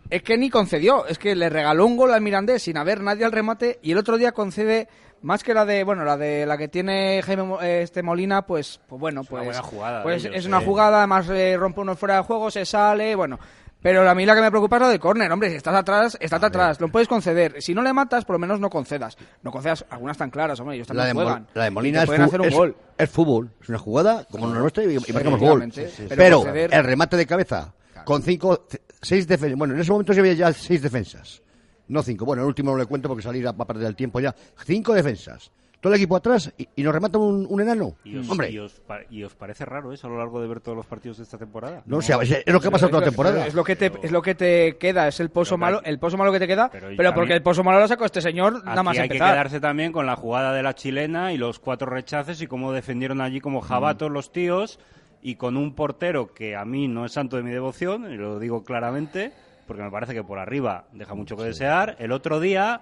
es 0.10 0.24
que 0.24 0.38
ni 0.38 0.50
concedió, 0.50 1.06
es 1.06 1.18
que 1.18 1.36
le 1.36 1.50
regaló 1.50 1.86
un 1.86 1.98
gol 1.98 2.14
al 2.14 2.22
Mirandés 2.22 2.64
sin 2.64 2.78
haber 2.78 3.02
nadie 3.02 3.26
al 3.26 3.32
remate 3.32 3.80
y 3.82 3.92
el 3.92 3.98
otro 3.98 4.18
día 4.18 4.32
concede 4.32 4.88
más 5.22 5.44
que 5.44 5.54
la 5.54 5.66
de, 5.66 5.84
bueno, 5.84 6.06
la 6.06 6.16
de 6.16 6.46
la 6.46 6.58
que 6.58 6.68
tiene 6.68 7.22
Jaime 7.24 7.56
eh, 7.62 7.82
este 7.82 8.04
Molina, 8.04 8.44
pues 8.44 8.80
pues 8.88 9.00
bueno, 9.00 9.24
pues 9.24 9.44
buena 9.44 9.62
jugada 9.62 9.98
de 9.98 10.04
pues 10.04 10.24
ellos, 10.24 10.38
es 10.38 10.46
una 10.46 10.62
jugada, 10.62 11.00
además 11.00 11.28
eh, 11.30 11.58
rompe 11.58 11.82
uno 11.82 11.96
fuera 11.96 12.18
de 12.18 12.22
juego, 12.22 12.52
se 12.52 12.66
sale, 12.66 13.16
bueno, 13.16 13.40
pero 13.82 14.10
a 14.10 14.16
mí 14.16 14.26
la 14.26 14.36
que 14.36 14.42
me 14.42 14.50
preocupa 14.50 14.78
es 14.78 14.82
la 14.82 14.90
del 14.90 15.00
córner, 15.00 15.32
hombre, 15.32 15.50
si 15.50 15.56
estás 15.56 15.76
atrás, 15.76 16.18
estás 16.20 16.44
atrás, 16.44 16.80
lo 16.82 16.90
puedes 16.90 17.08
conceder. 17.08 17.62
Si 17.62 17.74
no 17.74 17.82
le 17.82 17.94
matas, 17.94 18.26
por 18.26 18.34
lo 18.36 18.40
menos 18.40 18.60
no 18.60 18.70
concedas. 18.70 19.18
No 19.44 19.52
concedas, 19.52 19.86
algunas 19.90 20.18
tan 20.18 20.30
claras, 20.30 20.60
hombre, 20.60 20.76
ellos 20.76 20.90
La 20.90 20.96
también 21.06 21.08
de, 21.08 21.14
Mol- 21.14 21.24
juegan. 21.26 21.48
la 21.54 21.64
de 21.64 21.72
Molina 21.72 22.04
es, 22.04 22.10
hacer 22.10 22.42
un 22.42 22.48
es- 22.48 22.54
gol. 22.56 22.76
es 22.98 23.10
fútbol. 23.10 23.52
Es 23.62 23.70
una 23.70 23.78
jugada 23.78 24.26
como 24.26 24.48
la 24.54 24.60
nuestra 24.60 24.84
y, 24.84 24.88
marcamos 25.14 25.40
gol. 25.40 25.62
efectivamente, 25.64 25.88
sí, 25.90 26.04
sí. 26.10 26.16
Pero 26.16 26.42
conceder- 26.44 26.74
el 26.74 26.84
remate 26.84 27.18
de 27.18 27.26
cabeza 27.26 27.74
con 28.04 28.22
cinco, 28.24 28.66
seis 29.02 29.28
defensas. 29.28 29.58
Bueno, 29.58 29.74
en 29.76 29.80
ese 29.82 29.92
momento 29.92 30.14
se 30.14 30.20
había 30.22 30.34
ya 30.34 30.52
seis 30.54 30.82
defensas. 30.82 31.42
No 31.90 32.02
cinco. 32.04 32.26
Bueno, 32.26 32.42
el 32.44 32.48
último 32.48 32.72
no 32.72 32.78
le 32.78 32.86
cuento 32.86 33.08
porque 33.08 33.24
salir 33.24 33.46
va 33.48 33.52
a 33.52 33.66
perder 33.68 33.88
el 33.88 33.96
tiempo 33.96 34.20
ya. 34.20 34.36
Cinco 34.66 34.94
defensas. 34.94 35.52
Todo 35.88 35.94
el 35.96 36.00
equipo 36.02 36.16
atrás 36.18 36.52
y, 36.58 36.68
y 36.76 36.84
nos 36.84 36.94
remata 36.94 37.18
un, 37.18 37.48
un 37.50 37.62
enano. 37.62 37.96
¿Y 38.04 38.18
os, 38.18 38.30
Hombre, 38.30 38.52
y 38.52 38.60
os 38.60 38.74
pa- 38.82 39.00
y 39.10 39.24
os 39.24 39.34
parece 39.36 39.64
raro 39.66 39.94
eso 39.94 40.08
a 40.08 40.10
lo 40.10 40.18
largo 40.18 40.42
de 40.42 40.48
ver 40.48 40.60
todos 40.60 40.76
los 40.76 40.86
partidos 40.86 41.18
de 41.18 41.24
esta 41.24 41.38
temporada? 41.38 41.82
no, 41.86 42.02
sé, 42.02 42.14
es 42.22 42.32
es 42.46 42.54
lo 42.54 42.60
que 42.60 42.68
ha 42.68 42.72
pasado 42.72 42.90
toda 42.90 43.02
la 43.02 43.08
temporada. 43.08 43.48
Es 43.48 43.54
lo 43.54 43.64
que 43.64 43.76
te, 43.76 43.92
es 44.04 44.12
lo 44.12 44.22
que 44.22 44.36
te 44.36 44.78
queda, 44.78 45.08
es 45.08 45.20
el 45.20 45.30
pozo 45.30 45.52
Pero 45.56 45.58
malo, 45.60 45.82
que- 45.82 45.90
el 45.90 46.00
pozo 46.00 46.18
malo 46.18 46.32
que 46.32 46.40
te 46.40 46.48
queda, 46.48 46.70
Pero 46.70 46.88
pero, 46.88 46.94
y 46.94 46.98
también- 46.98 47.14
porque 47.16 47.34
el 47.34 47.42
pozo 47.42 47.64
malo 47.64 47.80
lo 47.80 47.88
sacó 47.88 48.06
este 48.06 48.22
señor 48.22 48.64
nada 48.66 48.84
más 48.84 48.98
hay 49.00 49.08
que 49.08 49.16
quedarse 49.16 49.60
también 49.60 49.92
con 49.92 50.06
la 50.06 50.16
jugada 50.16 50.54
de 50.54 50.62
la 50.64 50.76
chilena 50.76 51.32
y 51.34 51.38
los 51.38 51.60
cuatro 51.60 51.88
rechaces 51.90 52.42
y 52.42 52.48
cómo 52.48 52.74
defendieron 52.74 53.22
allí 53.22 53.40
como 53.40 53.62
jabatos 53.62 54.12
los 54.12 54.32
tíos 54.32 54.80
y 55.22 55.36
con 55.36 55.58
un 55.58 55.74
portero 55.74 56.34
que 56.34 56.56
a 56.56 56.66
mí 56.66 56.88
no 56.88 57.06
es 57.06 57.14
santo 57.14 57.38
de 57.38 57.44
mi 57.44 57.52
devoción, 57.52 58.12
y 58.12 58.18
lo 58.18 58.40
digo 58.40 58.64
claramente, 58.64 59.32
porque 59.66 59.84
me 59.84 59.92
parece 59.92 60.14
que 60.14 60.24
por 60.24 60.40
arriba 60.40 60.86
deja 60.94 61.16
mucho 61.16 61.36
que 61.36 61.44
desear. 61.44 61.96
El 62.00 62.12
otro 62.12 62.40
día 62.40 62.82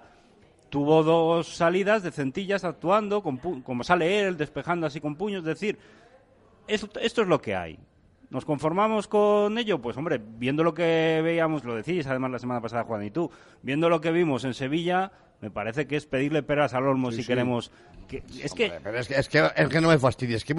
tuvo 0.70 1.02
dos 1.02 1.56
salidas 1.56 2.02
de 2.02 2.10
centillas 2.10 2.64
actuando, 2.64 3.22
con 3.22 3.40
pu- 3.40 3.62
como 3.62 3.84
sale 3.84 4.20
él, 4.20 4.36
despejando 4.36 4.86
así 4.86 5.00
con 5.00 5.16
puños, 5.16 5.40
es 5.40 5.46
decir, 5.46 5.78
esto, 6.68 6.98
esto 7.00 7.22
es 7.22 7.28
lo 7.28 7.40
que 7.40 7.54
hay. 7.54 7.78
¿Nos 8.28 8.44
conformamos 8.44 9.06
con 9.06 9.56
ello? 9.56 9.80
Pues 9.80 9.96
hombre, 9.96 10.20
viendo 10.20 10.64
lo 10.64 10.74
que 10.74 11.20
veíamos, 11.22 11.62
lo 11.64 11.76
decís 11.76 12.06
además 12.08 12.32
la 12.32 12.38
semana 12.40 12.60
pasada 12.60 12.82
Juan 12.84 13.04
y 13.04 13.10
tú, 13.10 13.30
viendo 13.62 13.88
lo 13.88 14.00
que 14.00 14.10
vimos 14.10 14.44
en 14.44 14.52
Sevilla, 14.52 15.12
me 15.40 15.50
parece 15.50 15.86
que 15.86 15.96
es 15.96 16.06
pedirle 16.06 16.42
peras 16.42 16.74
al 16.74 16.86
olmo 16.88 17.12
si 17.12 17.24
queremos... 17.24 17.70
Que, 18.08 18.24
es 18.42 18.52
que 18.52 18.72
Pero 18.82 18.98
es 18.98 19.06
que, 19.06 19.14
es 19.14 19.28
que, 19.28 19.48
es 19.54 19.68
que 19.68 19.80
no 19.80 19.88
me 19.88 19.98
fastidies. 19.98 20.44
Que 20.44 20.54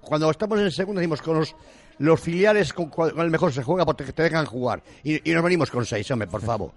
cuando 0.00 0.30
estamos 0.30 0.58
en 0.58 0.64
el 0.66 0.72
segundo 0.72 1.00
decimos 1.00 1.20
con 1.20 1.38
los, 1.38 1.54
los 1.98 2.20
filiales 2.20 2.72
con, 2.72 2.88
con 2.88 3.18
el 3.20 3.30
mejor 3.30 3.52
se 3.52 3.62
juega 3.62 3.84
porque 3.84 4.10
te 4.12 4.22
dejan 4.22 4.46
jugar. 4.46 4.82
Y, 5.02 5.30
y 5.30 5.34
nos 5.34 5.42
venimos 5.44 5.70
con 5.70 5.84
seis, 5.84 6.10
hombre, 6.10 6.28
por 6.28 6.40
favor. 6.40 6.70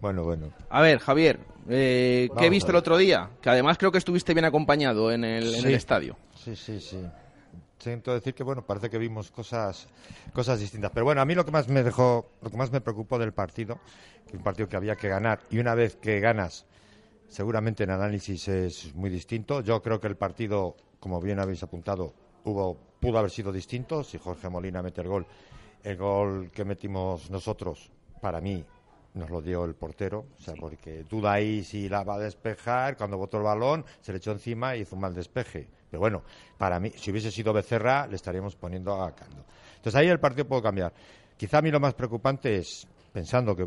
Bueno, 0.00 0.24
bueno. 0.24 0.50
A 0.70 0.80
ver, 0.80 0.98
Javier, 0.98 1.40
eh, 1.68 2.28
¿qué 2.38 2.48
viste 2.48 2.70
el 2.70 2.76
otro 2.76 2.96
día? 2.96 3.30
Que 3.40 3.50
además 3.50 3.76
creo 3.76 3.92
que 3.92 3.98
estuviste 3.98 4.32
bien 4.32 4.46
acompañado 4.46 5.12
en 5.12 5.24
el, 5.24 5.54
en 5.54 5.74
estadio. 5.74 6.16
Sí, 6.34 6.56
sí, 6.56 6.80
sí. 6.80 7.04
Siento 7.78 8.12
decir 8.12 8.34
que 8.34 8.42
bueno, 8.42 8.64
parece 8.64 8.90
que 8.90 8.98
vimos 8.98 9.30
cosas 9.30 9.88
cosas 10.34 10.60
distintas, 10.60 10.90
pero 10.92 11.04
bueno, 11.04 11.20
a 11.22 11.24
mí 11.24 11.34
lo 11.34 11.44
que 11.44 11.50
más 11.50 11.68
me 11.68 11.82
dejó, 11.82 12.30
lo 12.42 12.50
que 12.50 12.56
más 12.56 12.70
me 12.70 12.80
preocupó 12.80 13.18
del 13.18 13.32
partido, 13.32 13.78
que 14.28 14.36
un 14.36 14.42
partido 14.42 14.68
que 14.68 14.76
había 14.76 14.96
que 14.96 15.08
ganar 15.08 15.40
y 15.50 15.58
una 15.58 15.74
vez 15.74 15.96
que 15.96 16.20
ganas, 16.20 16.66
seguramente 17.28 17.84
el 17.84 17.90
análisis 17.90 18.48
es 18.48 18.94
muy 18.94 19.08
distinto. 19.08 19.62
Yo 19.62 19.80
creo 19.80 19.98
que 19.98 20.08
el 20.08 20.16
partido, 20.16 20.76
como 20.98 21.20
bien 21.20 21.40
habéis 21.40 21.62
apuntado, 21.62 22.14
hubo 22.44 22.76
pudo 23.00 23.18
haber 23.18 23.30
sido 23.30 23.50
distinto 23.50 24.04
si 24.04 24.18
Jorge 24.18 24.48
Molina 24.48 24.82
mete 24.82 25.00
el 25.00 25.08
gol. 25.08 25.26
El 25.82 25.96
gol 25.96 26.50
que 26.50 26.64
metimos 26.64 27.30
nosotros, 27.30 27.90
para 28.20 28.42
mí, 28.42 28.62
nos 29.14 29.30
lo 29.30 29.42
dio 29.42 29.64
el 29.64 29.74
portero, 29.74 30.26
o 30.38 30.40
sea, 30.40 30.54
porque 30.54 31.04
duda 31.04 31.32
ahí 31.32 31.64
si 31.64 31.88
la 31.88 32.04
va 32.04 32.14
a 32.14 32.18
despejar, 32.18 32.96
cuando 32.96 33.18
botó 33.18 33.38
el 33.38 33.44
balón, 33.44 33.84
se 34.00 34.12
le 34.12 34.18
echó 34.18 34.32
encima 34.32 34.76
y 34.76 34.82
hizo 34.82 34.94
un 34.94 35.02
mal 35.02 35.14
despeje. 35.14 35.68
Pero 35.90 36.00
bueno, 36.00 36.22
para 36.56 36.78
mí, 36.78 36.92
si 36.94 37.10
hubiese 37.10 37.30
sido 37.30 37.52
Becerra, 37.52 38.06
le 38.06 38.16
estaríamos 38.16 38.54
poniendo 38.54 39.02
a 39.02 39.14
caldo. 39.14 39.44
Entonces 39.76 39.94
ahí 39.96 40.08
el 40.08 40.20
partido 40.20 40.46
puede 40.46 40.62
cambiar. 40.62 40.92
Quizá 41.36 41.58
a 41.58 41.62
mí 41.62 41.70
lo 41.70 41.80
más 41.80 41.94
preocupante 41.94 42.56
es, 42.56 42.86
pensando 43.12 43.56
que, 43.56 43.66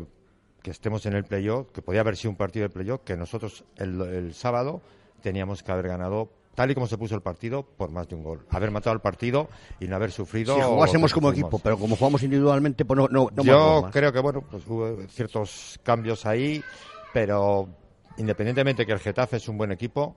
que 0.62 0.70
estemos 0.70 1.04
en 1.06 1.14
el 1.14 1.24
playoff, 1.24 1.70
que 1.72 1.82
podía 1.82 2.00
haber 2.00 2.16
sido 2.16 2.30
un 2.30 2.36
partido 2.36 2.68
de 2.68 2.72
playoff, 2.72 3.02
que 3.04 3.16
nosotros 3.16 3.64
el, 3.76 4.00
el 4.00 4.34
sábado 4.34 4.80
teníamos 5.20 5.62
que 5.62 5.72
haber 5.72 5.88
ganado, 5.88 6.30
tal 6.54 6.70
y 6.70 6.74
como 6.74 6.86
se 6.86 6.96
puso 6.98 7.14
el 7.14 7.22
partido, 7.22 7.62
por 7.62 7.90
más 7.90 8.08
de 8.08 8.14
un 8.14 8.22
gol. 8.22 8.46
Haber 8.50 8.70
matado 8.70 8.94
el 8.94 9.00
partido 9.00 9.48
y 9.80 9.86
no 9.86 9.96
haber 9.96 10.10
sufrido. 10.10 10.54
Si 10.54 10.62
jugásemos 10.62 11.12
como 11.12 11.30
equipo, 11.30 11.58
pero 11.58 11.78
como 11.78 11.96
jugamos 11.96 12.22
individualmente, 12.22 12.84
pues 12.84 12.96
no, 12.96 13.08
no, 13.08 13.28
no 13.34 13.42
Yo 13.42 13.82
más. 13.82 13.92
creo 13.92 14.12
que 14.12 14.20
bueno, 14.20 14.42
pues 14.42 14.66
hubo 14.66 14.96
ciertos 15.08 15.78
cambios 15.82 16.26
ahí, 16.26 16.62
pero 17.12 17.68
independientemente 18.16 18.86
que 18.86 18.92
el 18.92 19.00
Getafe 19.00 19.36
es 19.36 19.48
un 19.48 19.58
buen 19.58 19.72
equipo, 19.72 20.16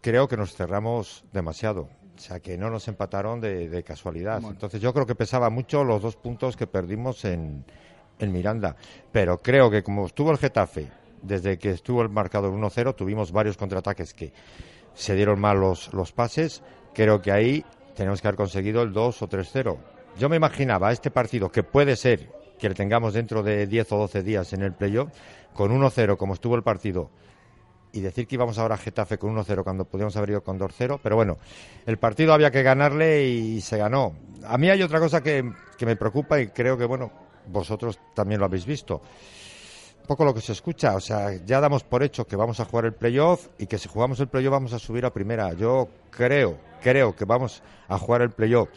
creo 0.00 0.28
que 0.28 0.36
nos 0.36 0.54
cerramos 0.54 1.24
demasiado. 1.32 1.88
O 2.14 2.18
sea, 2.18 2.40
que 2.40 2.56
no 2.56 2.70
nos 2.70 2.88
empataron 2.88 3.40
de, 3.42 3.68
de 3.68 3.82
casualidad. 3.82 4.42
Entonces 4.42 4.80
yo 4.80 4.94
creo 4.94 5.04
que 5.04 5.14
pesaba 5.14 5.50
mucho 5.50 5.84
los 5.84 6.00
dos 6.00 6.16
puntos 6.16 6.56
que 6.56 6.66
perdimos 6.66 7.26
en, 7.26 7.62
en 8.18 8.32
Miranda. 8.32 8.74
Pero 9.12 9.38
creo 9.38 9.70
que 9.70 9.82
como 9.82 10.06
estuvo 10.06 10.30
el 10.30 10.38
Getafe, 10.38 10.88
desde 11.22 11.58
que 11.58 11.70
estuvo 11.70 12.02
el 12.02 12.08
marcador 12.08 12.52
1-0, 12.54 12.94
tuvimos 12.94 13.32
varios 13.32 13.56
contraataques 13.56 14.14
que 14.14 14.32
se 14.96 15.14
dieron 15.14 15.38
mal 15.38 15.60
los, 15.60 15.92
los 15.94 16.10
pases. 16.10 16.62
Creo 16.94 17.22
que 17.22 17.30
ahí 17.30 17.64
tenemos 17.94 18.20
que 18.20 18.28
haber 18.28 18.36
conseguido 18.36 18.82
el 18.82 18.92
2 18.92 19.22
o 19.22 19.28
3-0. 19.28 19.76
Yo 20.18 20.28
me 20.28 20.36
imaginaba 20.36 20.90
este 20.90 21.10
partido, 21.10 21.52
que 21.52 21.62
puede 21.62 21.94
ser 21.94 22.30
que 22.58 22.70
le 22.70 22.74
tengamos 22.74 23.14
dentro 23.14 23.42
de 23.42 23.66
10 23.66 23.92
o 23.92 23.98
12 23.98 24.22
días 24.22 24.52
en 24.54 24.62
el 24.62 24.72
playoff, 24.72 25.10
con 25.52 25.70
1-0 25.70 26.16
como 26.16 26.34
estuvo 26.34 26.56
el 26.56 26.62
partido, 26.62 27.10
y 27.92 28.00
decir 28.00 28.26
que 28.26 28.34
íbamos 28.34 28.58
ahora 28.58 28.76
a 28.76 28.78
Getafe 28.78 29.18
con 29.18 29.36
1-0 29.36 29.62
cuando 29.62 29.84
podíamos 29.84 30.16
haber 30.16 30.30
ido 30.30 30.42
con 30.42 30.58
2-0, 30.58 30.98
pero 31.02 31.16
bueno, 31.16 31.36
el 31.84 31.98
partido 31.98 32.32
había 32.32 32.50
que 32.50 32.62
ganarle 32.62 33.28
y 33.28 33.60
se 33.60 33.76
ganó. 33.76 34.14
A 34.46 34.56
mí 34.56 34.70
hay 34.70 34.82
otra 34.82 35.00
cosa 35.00 35.22
que, 35.22 35.52
que 35.76 35.86
me 35.86 35.96
preocupa 35.96 36.40
y 36.40 36.48
creo 36.48 36.78
que, 36.78 36.86
bueno, 36.86 37.12
vosotros 37.46 37.98
también 38.14 38.40
lo 38.40 38.46
habéis 38.46 38.64
visto. 38.64 39.02
Poco 40.06 40.24
lo 40.24 40.34
que 40.34 40.40
se 40.40 40.52
escucha, 40.52 40.94
o 40.94 41.00
sea, 41.00 41.32
ya 41.44 41.60
damos 41.60 41.82
por 41.82 42.02
hecho 42.02 42.26
que 42.26 42.36
vamos 42.36 42.60
a 42.60 42.64
jugar 42.64 42.84
el 42.84 42.94
playoff 42.94 43.48
y 43.58 43.66
que 43.66 43.76
si 43.76 43.88
jugamos 43.88 44.20
el 44.20 44.28
playoff 44.28 44.52
vamos 44.52 44.72
a 44.72 44.78
subir 44.78 45.04
a 45.04 45.12
primera. 45.12 45.52
Yo 45.54 45.88
creo, 46.10 46.58
creo 46.80 47.16
que 47.16 47.24
vamos 47.24 47.62
a 47.88 47.98
jugar 47.98 48.22
el 48.22 48.30
playoff 48.30 48.68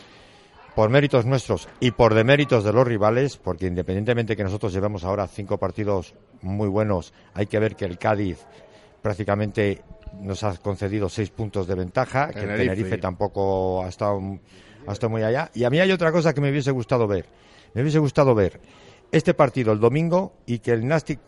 por 0.75 0.89
méritos 0.89 1.25
nuestros 1.25 1.69
y 1.79 1.91
por 1.91 2.15
deméritos 2.15 2.63
de 2.63 2.73
los 2.73 2.87
rivales, 2.87 3.37
porque 3.37 3.67
independientemente 3.67 4.35
que 4.35 4.43
nosotros 4.43 4.73
llevemos 4.73 5.03
ahora 5.03 5.27
cinco 5.27 5.57
partidos 5.57 6.15
muy 6.41 6.67
buenos, 6.67 7.13
hay 7.33 7.45
que 7.45 7.59
ver 7.59 7.75
que 7.75 7.85
el 7.85 7.99
Cádiz 7.99 8.45
prácticamente 9.01 9.83
nos 10.19 10.43
ha 10.43 10.57
concedido 10.57 11.09
seis 11.09 11.29
puntos 11.29 11.67
de 11.67 11.75
ventaja, 11.75 12.29
que 12.29 12.39
el 12.39 12.45
Tenerife. 12.45 12.69
Tenerife 12.69 12.97
tampoco 12.97 13.83
ha 13.83 13.87
estado, 13.87 14.19
ha 14.87 14.91
estado 14.91 15.11
muy 15.11 15.21
allá. 15.21 15.51
Y 15.53 15.63
a 15.63 15.69
mí 15.69 15.79
hay 15.79 15.91
otra 15.91 16.11
cosa 16.11 16.33
que 16.33 16.41
me 16.41 16.49
hubiese 16.49 16.71
gustado 16.71 17.07
ver. 17.07 17.25
Me 17.75 17.81
hubiese 17.83 17.99
gustado 17.99 18.33
ver 18.33 18.59
este 19.11 19.33
partido 19.33 19.71
el 19.73 19.79
domingo 19.79 20.33
y 20.45 20.59
que 20.59 20.71
el 20.71 20.85
Nastic 20.87 21.19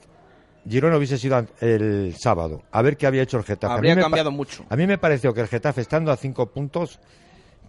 Girona 0.69 0.97
hubiese 0.97 1.17
sido 1.17 1.43
el 1.61 2.13
sábado. 2.17 2.61
A 2.71 2.81
ver 2.81 2.95
qué 2.97 3.07
había 3.07 3.23
hecho 3.23 3.37
el 3.37 3.43
Getafe. 3.43 3.73
Habría 3.73 3.95
cambiado 4.03 4.31
mucho. 4.31 4.63
a 4.69 4.75
mí 4.75 4.85
me 4.85 4.97
pareció 4.99 5.33
que 5.33 5.41
el 5.41 5.47
Getafe, 5.47 5.81
estando 5.81 6.11
a 6.11 6.17
cinco 6.17 6.47
puntos, 6.51 6.99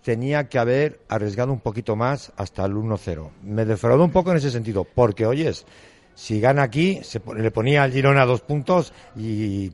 tenía 0.03 0.49
que 0.49 0.59
haber 0.59 1.01
arriesgado 1.09 1.53
un 1.53 1.61
poquito 1.61 1.97
más 1.97 2.33
hasta 2.37 2.65
el 2.67 2.73
1-0. 2.75 3.31
Me 3.45 3.65
defraudó 3.65 4.05
un 4.05 4.11
poco 4.11 4.31
en 4.33 4.37
ese 4.39 4.51
sentido, 4.51 4.85
porque, 4.85 5.25
oyes, 5.27 5.65
si 6.15 6.41
gana 6.41 6.63
aquí, 6.65 7.01
se 7.03 7.21
pone- 7.21 7.41
le 7.43 7.51
ponía 7.51 7.83
al 7.83 7.93
Girona 7.93 8.27
dos 8.27 8.41
puntos 8.43 8.93
y, 9.17 9.73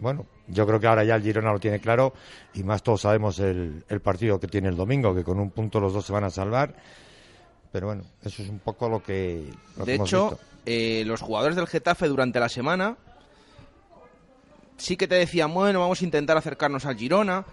bueno, 0.00 0.26
yo 0.48 0.66
creo 0.66 0.80
que 0.80 0.86
ahora 0.88 1.04
ya 1.04 1.14
el 1.14 1.22
Girona 1.22 1.52
lo 1.52 1.60
tiene 1.60 1.78
claro 1.80 2.12
y 2.54 2.64
más 2.64 2.82
todos 2.82 3.02
sabemos 3.02 3.38
el, 3.38 3.84
el 3.88 4.00
partido 4.00 4.38
que 4.40 4.48
tiene 4.48 4.68
el 4.68 4.76
domingo, 4.76 5.14
que 5.14 5.24
con 5.24 5.38
un 5.38 5.50
punto 5.50 5.80
los 5.80 5.94
dos 5.94 6.04
se 6.04 6.12
van 6.12 6.24
a 6.24 6.30
salvar. 6.30 6.74
Pero 7.72 7.86
bueno, 7.88 8.02
eso 8.24 8.42
es 8.42 8.48
un 8.48 8.58
poco 8.60 8.88
lo 8.88 9.02
que, 9.02 9.50
lo 9.76 9.84
que 9.84 9.90
De 9.90 9.94
hemos 9.96 10.08
hecho, 10.08 10.30
visto. 10.30 10.44
eh, 10.66 11.02
los 11.06 11.20
jugadores 11.20 11.56
del 11.56 11.66
Getafe 11.66 12.08
durante 12.08 12.40
la 12.40 12.48
semana 12.48 12.96
sí 14.76 14.96
que 14.96 15.08
te 15.08 15.16
decían, 15.16 15.52
bueno, 15.52 15.80
vamos 15.80 16.00
a 16.00 16.04
intentar 16.04 16.36
acercarnos 16.36 16.86
al 16.86 16.96
Girona, 16.96 17.44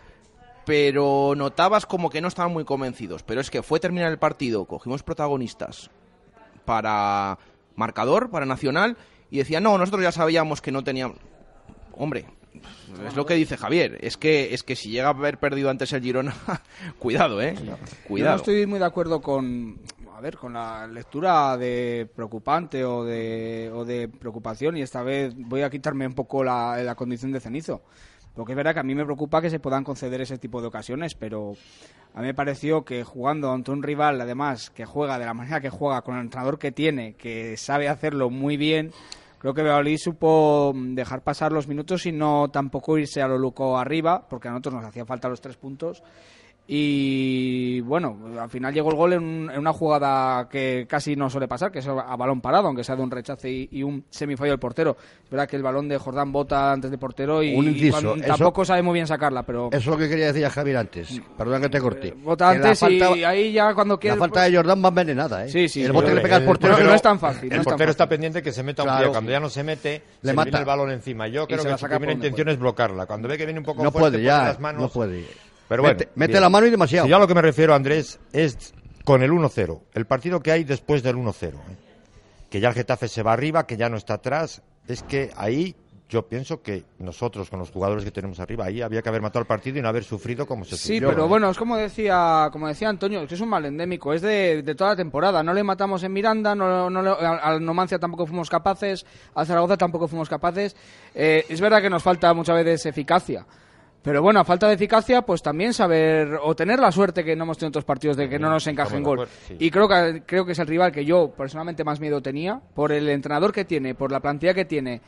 pero 0.65 1.33
notabas 1.35 1.85
como 1.85 2.09
que 2.09 2.21
no 2.21 2.27
estaban 2.27 2.53
muy 2.53 2.65
convencidos. 2.65 3.23
Pero 3.23 3.41
es 3.41 3.49
que 3.49 3.63
fue 3.63 3.79
terminar 3.79 4.11
el 4.11 4.19
partido, 4.19 4.65
cogimos 4.65 5.03
protagonistas 5.03 5.89
para 6.65 7.37
marcador, 7.75 8.29
para 8.29 8.45
Nacional, 8.45 8.97
y 9.31 9.37
decían, 9.39 9.63
no, 9.63 9.77
nosotros 9.77 10.03
ya 10.03 10.11
sabíamos 10.11 10.61
que 10.61 10.71
no 10.71 10.83
teníamos... 10.83 11.17
Hombre, 11.97 12.25
es 13.07 13.15
lo 13.15 13.25
que 13.25 13.33
dice 13.35 13.57
Javier, 13.57 13.97
es 14.01 14.17
que, 14.17 14.53
es 14.53 14.63
que 14.63 14.75
si 14.75 14.89
llega 14.89 15.07
a 15.07 15.11
haber 15.11 15.39
perdido 15.39 15.69
antes 15.69 15.91
el 15.93 16.01
Girona, 16.03 16.33
cuidado, 16.99 17.41
¿eh? 17.41 17.55
Yo 17.65 17.77
Cuidado. 18.07 18.31
no 18.31 18.37
estoy 18.37 18.65
muy 18.65 18.79
de 18.79 18.85
acuerdo 18.85 19.21
con, 19.21 19.79
a 20.15 20.21
ver, 20.21 20.37
con 20.37 20.53
la 20.53 20.87
lectura 20.87 21.57
de 21.57 22.09
preocupante 22.15 22.85
o 22.85 23.03
de, 23.03 23.69
o 23.73 23.83
de 23.83 24.07
preocupación 24.07 24.77
y 24.77 24.81
esta 24.81 25.03
vez 25.03 25.33
voy 25.35 25.61
a 25.61 25.69
quitarme 25.69 26.07
un 26.07 26.13
poco 26.13 26.41
la, 26.41 26.95
condición 26.95 27.33
de 27.33 27.41
cenizo. 27.41 27.81
Porque 28.33 28.53
es 28.53 28.55
verdad 28.55 28.73
que 28.73 28.79
a 28.79 28.83
mí 28.83 28.95
me 28.95 29.03
preocupa 29.03 29.41
que 29.41 29.49
se 29.49 29.59
puedan 29.59 29.83
conceder 29.83 30.21
ese 30.21 30.37
tipo 30.37 30.61
de 30.61 30.67
ocasiones, 30.67 31.15
pero 31.15 31.53
a 32.13 32.21
mí 32.21 32.27
me 32.27 32.33
pareció 32.33 32.85
que 32.85 33.03
jugando 33.03 33.51
ante 33.51 33.71
un 33.71 33.83
rival, 33.83 34.19
además, 34.21 34.69
que 34.69 34.85
juega 34.85 35.19
de 35.19 35.25
la 35.25 35.33
manera 35.33 35.59
que 35.59 35.69
juega, 35.69 36.01
con 36.01 36.15
el 36.15 36.21
entrenador 36.21 36.59
que 36.59 36.71
tiene, 36.71 37.15
que 37.15 37.57
sabe 37.57 37.89
hacerlo 37.89 38.29
muy 38.29 38.55
bien, 38.55 38.91
creo 39.37 39.53
que 39.53 39.63
Valladolid 39.63 39.97
supo 39.97 40.71
mm, 40.73 40.95
dejar 40.95 41.23
pasar 41.23 41.51
los 41.51 41.67
minutos 41.67 42.05
y 42.05 42.13
no 42.13 42.49
tampoco 42.51 42.97
irse 42.97 43.21
a 43.21 43.27
lo 43.27 43.37
loco 43.37 43.77
arriba, 43.77 44.25
porque 44.29 44.47
a 44.47 44.51
nosotros 44.51 44.75
nos 44.75 44.85
hacía 44.85 45.05
falta 45.05 45.27
los 45.27 45.41
tres 45.41 45.57
puntos. 45.57 46.03
Y 46.67 47.79
bueno, 47.81 48.17
al 48.41 48.49
final 48.49 48.73
llegó 48.73 48.89
el 48.89 48.95
gol 48.95 49.13
en, 49.13 49.23
un- 49.23 49.51
en 49.51 49.59
una 49.59 49.71
jugada 49.71 50.49
que 50.49 50.85
casi 50.89 51.15
no 51.15 51.29
suele 51.29 51.47
pasar, 51.47 51.71
que 51.71 51.79
es 51.79 51.87
a 51.87 52.15
balón 52.15 52.41
parado, 52.41 52.67
aunque 52.67 52.83
sea 52.83 52.95
de 52.95 53.03
un 53.03 53.11
rechace 53.11 53.49
y, 53.49 53.69
y 53.71 53.83
un 53.83 54.03
semifallo 54.09 54.51
del 54.51 54.59
portero. 54.59 54.97
Es 55.23 55.29
verdad 55.29 55.47
que 55.47 55.55
el 55.57 55.63
balón 55.63 55.87
de 55.87 55.97
Jordán 55.97 56.31
bota 56.31 56.71
antes 56.71 56.89
del 56.89 56.99
portero 56.99 57.43
y, 57.43 57.55
Un 57.55 57.67
inciso, 57.67 57.85
y 57.87 57.91
cuando- 57.91 58.15
eso- 58.15 58.25
tampoco 58.35 58.65
sabe 58.65 58.81
muy 58.81 58.93
bien 58.95 59.05
sacarla, 59.07 59.43
pero 59.43 59.67
Eso 59.67 59.77
es 59.77 59.85
lo 59.85 59.97
que 59.97 60.09
quería 60.09 60.27
decir 60.27 60.45
a 60.45 60.49
Javier 60.49 60.77
antes. 60.77 61.21
Perdona 61.37 61.59
que 61.61 61.69
te 61.69 61.79
corte. 61.79 62.13
bota 62.23 62.51
Que 62.53 62.59
la 62.59 62.65
antes 62.65 62.79
falta- 62.79 63.17
y 63.17 63.23
ahí 63.23 63.51
ya 63.53 63.73
cuando 63.73 63.99
quiere... 63.99 64.15
La 64.15 64.19
falta 64.19 64.41
de 64.43 64.55
Jordán 64.55 64.83
va 64.83 64.89
envenenada, 64.89 65.45
¿eh? 65.45 65.49
Sí, 65.49 65.69
sí, 65.69 65.83
El 65.83 65.91
bote 65.91 66.07
que 66.09 66.15
le 66.15 66.21
pega 66.21 66.37
al 66.37 66.41
el 66.41 66.47
portero. 66.47 66.69
no, 66.73 66.77
portero- 66.77 66.89
no 66.89 66.95
es 66.95 67.01
tan 67.01 67.19
fácil, 67.19 67.49
no 67.49 67.55
El 67.57 67.61
portero 67.63 67.91
está 67.91 68.03
fácil. 68.05 68.09
pendiente 68.09 68.41
que 68.41 68.51
se 68.51 68.63
meta 68.63 68.83
un 68.83 68.89
Claro. 68.89 69.11
Cuando 69.11 69.31
ya 69.31 69.39
no 69.39 69.49
se 69.49 69.63
mete, 69.63 70.01
Le 70.21 70.29
se 70.31 70.35
mata. 70.35 70.45
viene 70.45 70.59
el 70.59 70.65
balón 70.65 70.91
encima. 70.91 71.27
Yo 71.27 71.45
creo 71.47 71.61
que 71.63 71.69
la 71.69 71.77
su 71.77 71.85
primera 71.87 72.11
intención 72.11 72.45
puede. 72.45 72.53
es 72.55 72.59
bloquearla. 72.59 73.05
Cuando 73.05 73.27
ve 73.27 73.37
que 73.37 73.45
viene 73.45 73.59
un 73.59 73.65
poco 73.65 73.83
No 73.83 73.91
fuerte, 73.91 74.17
puede 74.17 74.17
pone 74.17 74.23
ya, 74.23 74.43
las 74.47 74.59
manos. 74.59 74.81
no 74.81 74.89
puede. 74.89 75.25
Pero 75.67 75.81
bueno, 75.83 75.99
Mete, 76.15 76.39
la 76.39 76.49
mano 76.49 76.67
y 76.67 76.69
demasiado. 76.69 77.05
Si 77.05 77.09
yo 77.09 77.15
a 77.15 77.19
lo 77.19 77.27
que 77.27 77.35
me 77.35 77.41
refiero, 77.41 77.73
Andrés, 77.73 78.19
es 78.33 78.73
con 79.03 79.23
el 79.23 79.31
1-0. 79.31 79.81
El 79.93 80.05
partido 80.05 80.39
que 80.41 80.51
hay 80.51 80.63
después 80.63 81.01
del 81.03 81.15
1-0. 81.15 81.47
¿eh? 81.49 81.53
Que 82.49 82.59
ya 82.59 82.69
el 82.69 82.75
Getafe 82.75 83.07
se 83.07 83.23
va 83.23 83.33
arriba, 83.33 83.65
que 83.65 83.77
ya 83.77 83.89
no 83.89 83.97
está 83.97 84.15
atrás. 84.15 84.61
Es 84.87 85.01
que 85.03 85.31
ahí 85.35 85.75
yo 86.07 86.27
pienso 86.27 86.61
que 86.61 86.83
nosotros, 86.99 87.49
con 87.49 87.57
los 87.57 87.71
jugadores 87.71 88.05
que 88.05 88.11
tenemos 88.11 88.39
arriba, 88.39 88.65
ahí 88.65 88.83
había 88.83 89.01
que 89.01 89.09
haber 89.09 89.23
matado 89.23 89.39
el 89.41 89.47
partido 89.47 89.79
y 89.79 89.81
no 89.81 89.89
haber 89.89 90.03
sufrido 90.03 90.45
como 90.45 90.63
se 90.63 90.77
Sí, 90.77 90.93
sufrió. 90.93 91.09
pero 91.09 91.25
¿eh? 91.25 91.27
bueno, 91.27 91.49
es 91.49 91.57
como 91.57 91.75
decía, 91.77 92.49
como 92.51 92.67
decía 92.67 92.89
Antonio, 92.89 93.21
es 93.21 93.27
que 93.27 93.33
es 93.33 93.41
un 93.41 93.49
mal 93.49 93.65
endémico, 93.65 94.13
es 94.13 94.21
de, 94.21 94.61
de 94.61 94.75
toda 94.75 94.91
la 94.91 94.95
temporada. 94.95 95.41
No 95.41 95.51
le 95.55 95.63
matamos 95.63 96.03
en 96.03 96.13
Miranda, 96.13 96.53
no, 96.53 96.91
no 96.91 97.01
le- 97.01 97.09
al 97.09 97.65
Numancia 97.65 97.97
tampoco 97.97 98.27
fuimos 98.27 98.51
capaces, 98.51 99.03
al 99.33 99.47
Zaragoza 99.47 99.77
tampoco 99.77 100.07
fuimos 100.07 100.29
capaces. 100.29 100.75
Eh, 101.15 101.43
es 101.49 101.59
verdad 101.59 101.81
que 101.81 101.89
nos 101.89 102.03
falta 102.03 102.31
muchas 102.35 102.55
veces 102.63 102.85
eficacia. 102.85 103.43
Pero 104.05 104.21
bueno, 104.21 104.39
a 104.39 104.45
falta 104.45 104.67
de 104.67 104.75
eficacia, 104.75 105.23
pues 105.23 105.41
también 105.41 105.73
saber 105.73 106.39
o 106.43 106.55
tener 106.55 106.79
la 106.79 106.91
suerte 106.91 107.23
que 107.23 107.35
no 107.35 107.43
hemos 107.43 107.57
tenido 107.57 107.69
otros 107.69 107.85
partidos 107.85 108.15
de 108.15 108.29
que 108.29 108.37
no 108.37 108.49
nos 108.49 108.65
encaje 108.67 108.95
en 108.95 109.01
estamos 109.01 109.17
de 109.17 109.25
gol. 109.25 109.27
acuerdo, 109.27 109.33
sí. 109.47 109.55
Y 109.59 109.71
creo 109.71 109.87
que 109.87 110.23
creo 110.25 110.45
que 110.45 110.51
es 110.51 110.59
el 110.59 110.67
rival 110.67 110.91
que 110.91 111.03
yo 111.03 111.31
personalmente 111.35 111.83
más 111.83 111.99
miedo 111.99 112.21
tenía 112.21 112.61
por 112.75 112.91
el 112.91 113.09
entrenador 113.09 113.51
que 113.51 113.65
tiene, 113.65 113.95
por 113.95 114.11
la 114.11 114.19
plantilla 114.19 114.53
que 114.53 114.65
tiene 114.65 115.01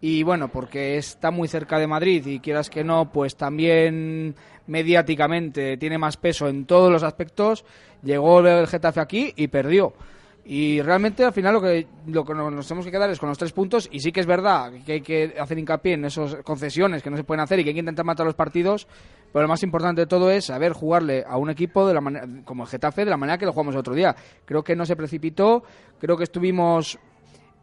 y 0.00 0.22
bueno, 0.22 0.48
porque 0.48 0.98
está 0.98 1.30
muy 1.30 1.48
cerca 1.48 1.78
de 1.78 1.86
Madrid 1.86 2.26
y 2.26 2.40
quieras 2.40 2.68
que 2.68 2.84
no, 2.84 3.10
pues 3.10 3.36
también 3.36 4.34
mediáticamente 4.66 5.76
tiene 5.78 5.96
más 5.96 6.18
peso 6.18 6.46
en 6.46 6.66
todos 6.66 6.92
los 6.92 7.02
aspectos. 7.02 7.64
Llegó 8.02 8.40
el 8.40 8.66
Getafe 8.66 9.00
aquí 9.00 9.32
y 9.34 9.48
perdió. 9.48 9.94
Y 10.46 10.82
realmente 10.82 11.24
al 11.24 11.32
final 11.32 11.54
lo 11.54 11.62
que, 11.62 11.86
lo 12.06 12.22
que 12.22 12.34
nos 12.34 12.68
tenemos 12.68 12.84
que 12.84 12.92
quedar 12.92 13.08
es 13.08 13.18
con 13.18 13.30
los 13.30 13.38
tres 13.38 13.52
puntos. 13.52 13.88
Y 13.90 14.00
sí 14.00 14.12
que 14.12 14.20
es 14.20 14.26
verdad 14.26 14.72
que 14.84 14.92
hay 14.92 15.00
que 15.00 15.34
hacer 15.40 15.58
hincapié 15.58 15.94
en 15.94 16.04
esas 16.04 16.36
concesiones 16.44 17.02
que 17.02 17.08
no 17.08 17.16
se 17.16 17.24
pueden 17.24 17.40
hacer 17.40 17.60
y 17.60 17.64
que 17.64 17.70
hay 17.70 17.74
que 17.74 17.80
intentar 17.80 18.04
matar 18.04 18.26
los 18.26 18.34
partidos, 18.34 18.86
pero 19.32 19.44
lo 19.44 19.48
más 19.48 19.62
importante 19.62 20.02
de 20.02 20.06
todo 20.06 20.30
es 20.30 20.46
saber 20.46 20.72
jugarle 20.72 21.24
a 21.26 21.38
un 21.38 21.48
equipo 21.48 21.88
de 21.88 21.94
la 21.94 22.00
manera, 22.02 22.26
como 22.44 22.64
el 22.64 22.68
Getafe 22.68 23.04
de 23.04 23.10
la 23.10 23.16
manera 23.16 23.38
que 23.38 23.46
lo 23.46 23.52
jugamos 23.52 23.74
el 23.74 23.80
otro 23.80 23.94
día. 23.94 24.14
Creo 24.44 24.62
que 24.62 24.76
no 24.76 24.84
se 24.84 24.96
precipitó, 24.96 25.64
creo 25.98 26.18
que 26.18 26.24
estuvimos 26.24 26.98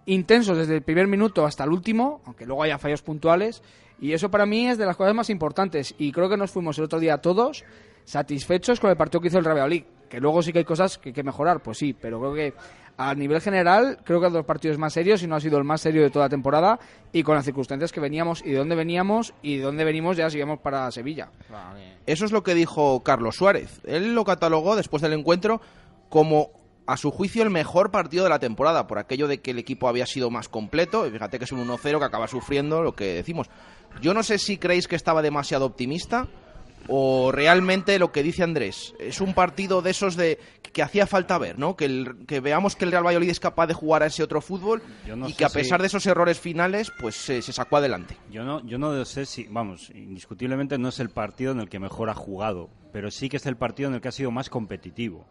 intensos 0.07 0.57
desde 0.57 0.75
el 0.75 0.81
primer 0.81 1.05
minuto 1.05 1.45
hasta 1.45 1.63
el 1.63 1.69
último, 1.69 2.21
aunque 2.25 2.47
luego 2.47 2.63
haya 2.63 2.79
fallos 2.79 3.03
puntuales, 3.03 3.61
y 3.99 4.13
eso 4.13 4.31
para 4.31 4.47
mí 4.47 4.67
es 4.67 4.79
de 4.79 4.87
las 4.87 4.97
cosas 4.97 5.13
más 5.13 5.29
importantes. 5.29 5.93
Y 5.99 6.11
creo 6.11 6.27
que 6.27 6.37
nos 6.37 6.49
fuimos 6.49 6.79
el 6.79 6.85
otro 6.85 6.99
día 6.99 7.19
todos 7.19 7.63
satisfechos 8.03 8.79
con 8.79 8.89
el 8.89 8.97
partido 8.97 9.21
que 9.21 9.27
hizo 9.27 9.37
el 9.37 9.45
Real 9.45 9.57
Valladolid. 9.57 9.83
Que 10.09 10.19
luego 10.19 10.41
sí 10.41 10.51
que 10.51 10.59
hay 10.59 10.65
cosas 10.65 10.97
que 10.97 11.09
hay 11.09 11.13
que 11.13 11.23
mejorar, 11.23 11.61
pues 11.61 11.77
sí, 11.77 11.93
pero 11.93 12.19
creo 12.19 12.33
que 12.33 12.53
a 12.97 13.15
nivel 13.15 13.41
general 13.41 13.97
creo 14.03 14.19
que 14.19 14.29
los 14.29 14.45
partidos 14.45 14.77
más 14.77 14.93
serios 14.93 15.23
y 15.23 15.27
no 15.27 15.35
ha 15.35 15.39
sido 15.39 15.57
el 15.57 15.63
más 15.63 15.81
serio 15.81 16.01
de 16.01 16.09
toda 16.09 16.25
la 16.25 16.29
temporada 16.29 16.79
y 17.11 17.23
con 17.23 17.35
las 17.35 17.45
circunstancias 17.45 17.91
que 17.91 17.99
veníamos 17.99 18.43
y 18.45 18.51
de 18.51 18.57
dónde 18.57 18.75
veníamos 18.75 19.33
y 19.41 19.57
de 19.57 19.63
dónde 19.63 19.85
venimos 19.85 20.17
ya 20.17 20.29
sigamos 20.29 20.59
para 20.59 20.91
Sevilla. 20.91 21.29
Eso 22.05 22.25
es 22.25 22.31
lo 22.31 22.43
que 22.43 22.53
dijo 22.53 23.01
Carlos 23.03 23.37
Suárez. 23.37 23.81
Él 23.85 24.13
lo 24.13 24.25
catalogó 24.25 24.75
después 24.75 25.01
del 25.01 25.13
encuentro 25.13 25.61
como 26.09 26.51
a 26.85 26.97
su 26.97 27.09
juicio 27.09 27.43
el 27.43 27.49
mejor 27.49 27.89
partido 27.91 28.23
de 28.25 28.29
la 28.29 28.39
temporada 28.39 28.87
por 28.87 28.99
aquello 28.99 29.27
de 29.27 29.39
que 29.39 29.51
el 29.51 29.59
equipo 29.59 29.87
había 29.87 30.05
sido 30.05 30.29
más 30.29 30.49
completo. 30.49 31.07
Y 31.07 31.11
fíjate 31.11 31.37
que 31.37 31.45
es 31.45 31.51
un 31.51 31.65
1-0 31.65 31.99
que 31.99 32.05
acaba 32.05 32.27
sufriendo 32.27 32.81
lo 32.81 32.93
que 32.93 33.13
decimos. 33.13 33.49
Yo 34.01 34.13
no 34.13 34.23
sé 34.23 34.37
si 34.37 34.57
creéis 34.57 34.87
que 34.87 34.95
estaba 34.95 35.21
demasiado 35.21 35.65
optimista 35.65 36.27
o 36.87 37.31
realmente 37.31 37.97
lo 37.99 38.11
que 38.11 38.23
dice 38.23 38.43
Andrés 38.43 38.93
es 38.99 39.21
un 39.21 39.33
partido 39.33 39.81
de 39.81 39.91
esos 39.91 40.15
de 40.15 40.39
que 40.73 40.81
hacía 40.81 41.05
falta 41.05 41.37
ver, 41.37 41.59
¿no? 41.59 41.75
Que, 41.75 41.85
el- 41.85 42.25
que 42.27 42.39
veamos 42.39 42.75
que 42.75 42.85
el 42.85 42.91
Real 42.91 43.05
Valladolid 43.05 43.29
es 43.29 43.39
capaz 43.39 43.67
de 43.67 43.73
jugar 43.73 44.03
a 44.03 44.05
ese 44.07 44.23
otro 44.23 44.41
fútbol 44.41 44.81
no 45.15 45.27
y 45.27 45.33
que 45.33 45.43
a 45.45 45.49
si- 45.49 45.59
pesar 45.59 45.81
de 45.81 45.87
esos 45.87 46.05
errores 46.05 46.39
finales, 46.39 46.91
pues 46.99 47.15
se, 47.15 47.41
se 47.41 47.51
sacó 47.53 47.77
adelante. 47.77 48.15
Yo 48.31 48.43
no, 48.45 48.65
yo 48.65 48.77
no 48.77 49.03
sé 49.05 49.25
si, 49.25 49.43
vamos, 49.49 49.89
indiscutiblemente 49.91 50.77
no 50.77 50.89
es 50.89 50.99
el 50.99 51.09
partido 51.09 51.51
en 51.51 51.59
el 51.59 51.69
que 51.69 51.79
mejor 51.79 52.09
ha 52.09 52.13
jugado, 52.15 52.69
pero 52.93 53.11
sí 53.11 53.27
que 53.29 53.37
es 53.37 53.45
el 53.45 53.57
partido 53.57 53.89
en 53.89 53.95
el 53.95 54.01
que 54.01 54.07
ha 54.07 54.13
sido 54.13 54.31
más 54.31 54.49
competitivo. 54.49 55.27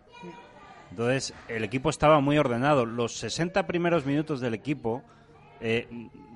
Entonces, 0.90 1.33
el 1.49 1.62
equipo 1.64 1.88
estaba 1.88 2.21
muy 2.21 2.37
ordenado. 2.37 2.85
Los 2.85 3.16
60 3.19 3.66
primeros 3.66 4.04
minutos 4.07 4.40
del 4.40 4.54
equipo 4.54 5.02
eh, 5.61 5.88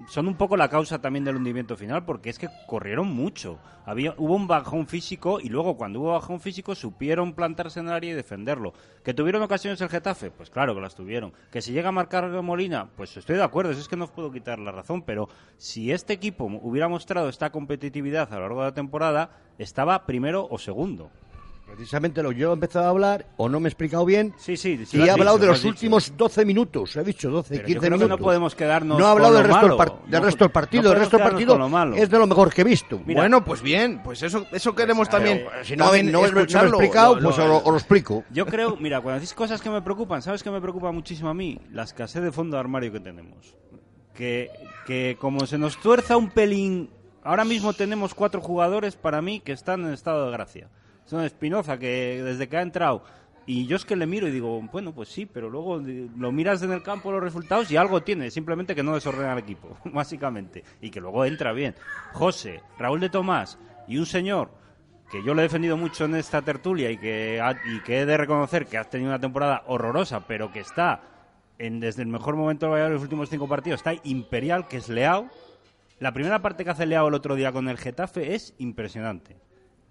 son 0.08 0.28
un 0.28 0.36
poco 0.36 0.56
la 0.56 0.68
causa 0.68 1.00
también 1.00 1.24
del 1.24 1.36
hundimiento 1.36 1.76
final, 1.76 2.04
porque 2.04 2.30
es 2.30 2.38
que 2.38 2.48
corrieron 2.66 3.08
mucho. 3.08 3.58
Había, 3.86 4.14
hubo 4.18 4.34
un 4.34 4.46
bajón 4.46 4.86
físico 4.86 5.40
y 5.40 5.48
luego 5.48 5.76
cuando 5.76 6.00
hubo 6.00 6.12
bajón 6.12 6.40
físico 6.40 6.74
supieron 6.74 7.34
plantarse 7.34 7.80
en 7.80 7.86
el 7.86 7.92
área 7.92 8.12
y 8.12 8.14
defenderlo. 8.14 8.74
¿Que 9.02 9.14
tuvieron 9.14 9.42
ocasiones 9.42 9.80
el 9.80 9.88
Getafe? 9.88 10.30
Pues 10.30 10.50
claro 10.50 10.74
que 10.74 10.80
las 10.80 10.94
tuvieron. 10.94 11.32
¿Que 11.50 11.62
si 11.62 11.72
llega 11.72 11.88
a 11.88 11.92
marcar 11.92 12.30
Molina? 12.42 12.88
Pues 12.96 13.16
estoy 13.16 13.36
de 13.36 13.44
acuerdo, 13.44 13.72
es 13.72 13.88
que 13.88 13.96
no 13.96 14.04
os 14.04 14.10
puedo 14.10 14.30
quitar 14.30 14.58
la 14.58 14.72
razón, 14.72 15.02
pero 15.02 15.28
si 15.56 15.92
este 15.92 16.12
equipo 16.12 16.44
hubiera 16.44 16.88
mostrado 16.88 17.28
esta 17.28 17.50
competitividad 17.50 18.32
a 18.32 18.36
lo 18.36 18.42
largo 18.42 18.60
de 18.60 18.68
la 18.68 18.74
temporada, 18.74 19.30
estaba 19.58 20.06
primero 20.06 20.46
o 20.50 20.58
segundo. 20.58 21.10
Precisamente 21.74 22.22
lo 22.22 22.32
yo 22.32 22.50
he 22.50 22.52
empezado 22.54 22.86
a 22.86 22.88
hablar, 22.90 23.26
o 23.36 23.48
no 23.48 23.60
me 23.60 23.66
he 23.68 23.70
explicado 23.70 24.04
bien, 24.04 24.32
Sí, 24.36 24.56
sí, 24.56 24.84
sí. 24.86 24.96
y 24.98 25.00
he 25.02 25.10
hablado 25.10 25.36
dicho, 25.36 25.40
de 25.40 25.46
lo 25.46 25.52
los 25.52 25.58
has 25.58 25.62
dicho. 25.62 25.68
últimos 25.74 26.16
12 26.16 26.44
minutos. 26.44 26.96
He 26.96 27.04
dicho 27.04 27.30
12, 27.30 27.48
Pero 27.48 27.60
yo 27.62 27.66
15 27.66 27.78
creo 27.80 27.90
que 27.90 27.96
minutos. 28.04 28.18
no 28.20 28.24
podemos 28.24 28.54
quedarnos 28.54 28.98
No 28.98 29.04
he 29.06 29.08
hablado 29.10 29.34
del 29.34 29.44
resto, 29.44 29.68
del, 29.76 30.10
del 30.10 30.22
resto 30.22 30.44
del 30.44 30.50
partido. 30.52 30.92
el 30.92 30.98
resto 30.98 31.16
del 31.18 31.26
partido 31.26 31.94
es 31.96 32.10
de 32.10 32.18
lo 32.18 32.26
mejor 32.26 32.52
que 32.52 32.60
he 32.60 32.64
visto. 32.64 33.00
Mira, 33.04 33.20
bueno, 33.22 33.44
pues 33.44 33.62
bien, 33.62 34.00
pues 34.04 34.22
eso, 34.22 34.46
eso 34.52 34.74
queremos 34.74 35.08
también. 35.08 35.44
Si 35.64 35.76
no, 35.76 35.84
también 35.86 36.12
no, 36.12 36.22
me- 36.22 36.30
no 36.30 36.38
he 36.40 36.42
explicado, 36.42 37.18
pues 37.20 37.38
os 37.38 37.48
lo, 37.64 37.70
lo 37.70 37.76
explico. 37.76 38.24
Yo 38.30 38.46
creo, 38.46 38.76
mira, 38.76 39.00
cuando 39.00 39.20
decís 39.20 39.34
cosas 39.34 39.60
que 39.60 39.70
me 39.70 39.82
preocupan, 39.82 40.22
¿sabes 40.22 40.42
qué 40.42 40.50
me 40.50 40.60
preocupa 40.60 40.92
muchísimo 40.92 41.28
a 41.30 41.34
mí? 41.34 41.60
La 41.72 41.82
escasez 41.84 42.22
de 42.22 42.32
fondo 42.32 42.56
de 42.56 42.60
armario 42.60 42.92
que 42.92 43.00
tenemos. 43.00 43.56
Que, 44.14 44.50
que 44.86 45.16
como 45.18 45.44
se 45.46 45.58
nos 45.58 45.76
tuerza 45.80 46.16
un 46.16 46.30
pelín, 46.30 46.88
ahora 47.24 47.44
mismo 47.44 47.72
tenemos 47.72 48.14
cuatro 48.14 48.40
jugadores 48.40 48.94
para 48.94 49.20
mí 49.20 49.40
que 49.40 49.52
están 49.52 49.84
en 49.84 49.92
estado 49.92 50.26
de 50.26 50.32
gracia. 50.32 50.68
Son 51.04 51.22
Espinoza, 51.24 51.78
que 51.78 52.22
desde 52.22 52.48
que 52.48 52.56
ha 52.56 52.62
entrado, 52.62 53.04
y 53.46 53.66
yo 53.66 53.76
es 53.76 53.84
que 53.84 53.96
le 53.96 54.06
miro 54.06 54.26
y 54.26 54.30
digo, 54.30 54.60
bueno, 54.72 54.94
pues 54.94 55.10
sí, 55.10 55.26
pero 55.26 55.50
luego 55.50 55.80
lo 56.16 56.32
miras 56.32 56.62
en 56.62 56.72
el 56.72 56.82
campo 56.82 57.12
los 57.12 57.22
resultados 57.22 57.70
y 57.70 57.76
algo 57.76 58.02
tiene, 58.02 58.30
simplemente 58.30 58.74
que 58.74 58.82
no 58.82 58.94
desordena 58.94 59.32
el 59.32 59.38
equipo, 59.38 59.76
básicamente, 59.84 60.64
y 60.80 60.90
que 60.90 61.00
luego 61.00 61.24
entra 61.24 61.52
bien. 61.52 61.74
José, 62.12 62.62
Raúl 62.78 63.00
de 63.00 63.10
Tomás 63.10 63.58
y 63.86 63.98
un 63.98 64.06
señor 64.06 64.50
que 65.10 65.22
yo 65.22 65.34
le 65.34 65.42
he 65.42 65.44
defendido 65.44 65.76
mucho 65.76 66.06
en 66.06 66.16
esta 66.16 66.40
tertulia 66.40 66.90
y 66.90 66.96
que, 66.96 67.40
y 67.66 67.80
que 67.80 68.00
he 68.00 68.06
de 68.06 68.16
reconocer 68.16 68.66
que 68.66 68.78
ha 68.78 68.84
tenido 68.84 69.10
una 69.10 69.20
temporada 69.20 69.62
horrorosa, 69.66 70.26
pero 70.26 70.50
que 70.50 70.60
está 70.60 71.02
en, 71.58 71.80
desde 71.80 72.02
el 72.02 72.08
mejor 72.08 72.36
momento 72.36 72.66
del 72.66 72.72
Valladolid 72.72 72.92
en 72.92 72.94
los 72.94 73.02
últimos 73.02 73.28
cinco 73.28 73.46
partidos, 73.46 73.80
está 73.80 73.92
Imperial, 74.04 74.66
que 74.68 74.78
es 74.78 74.88
Leao. 74.88 75.28
La 76.00 76.12
primera 76.12 76.40
parte 76.40 76.64
que 76.64 76.70
hace 76.70 76.86
Leao 76.86 77.08
el 77.08 77.14
otro 77.14 77.34
día 77.34 77.52
con 77.52 77.68
el 77.68 77.76
Getafe 77.76 78.34
es 78.34 78.54
impresionante. 78.58 79.36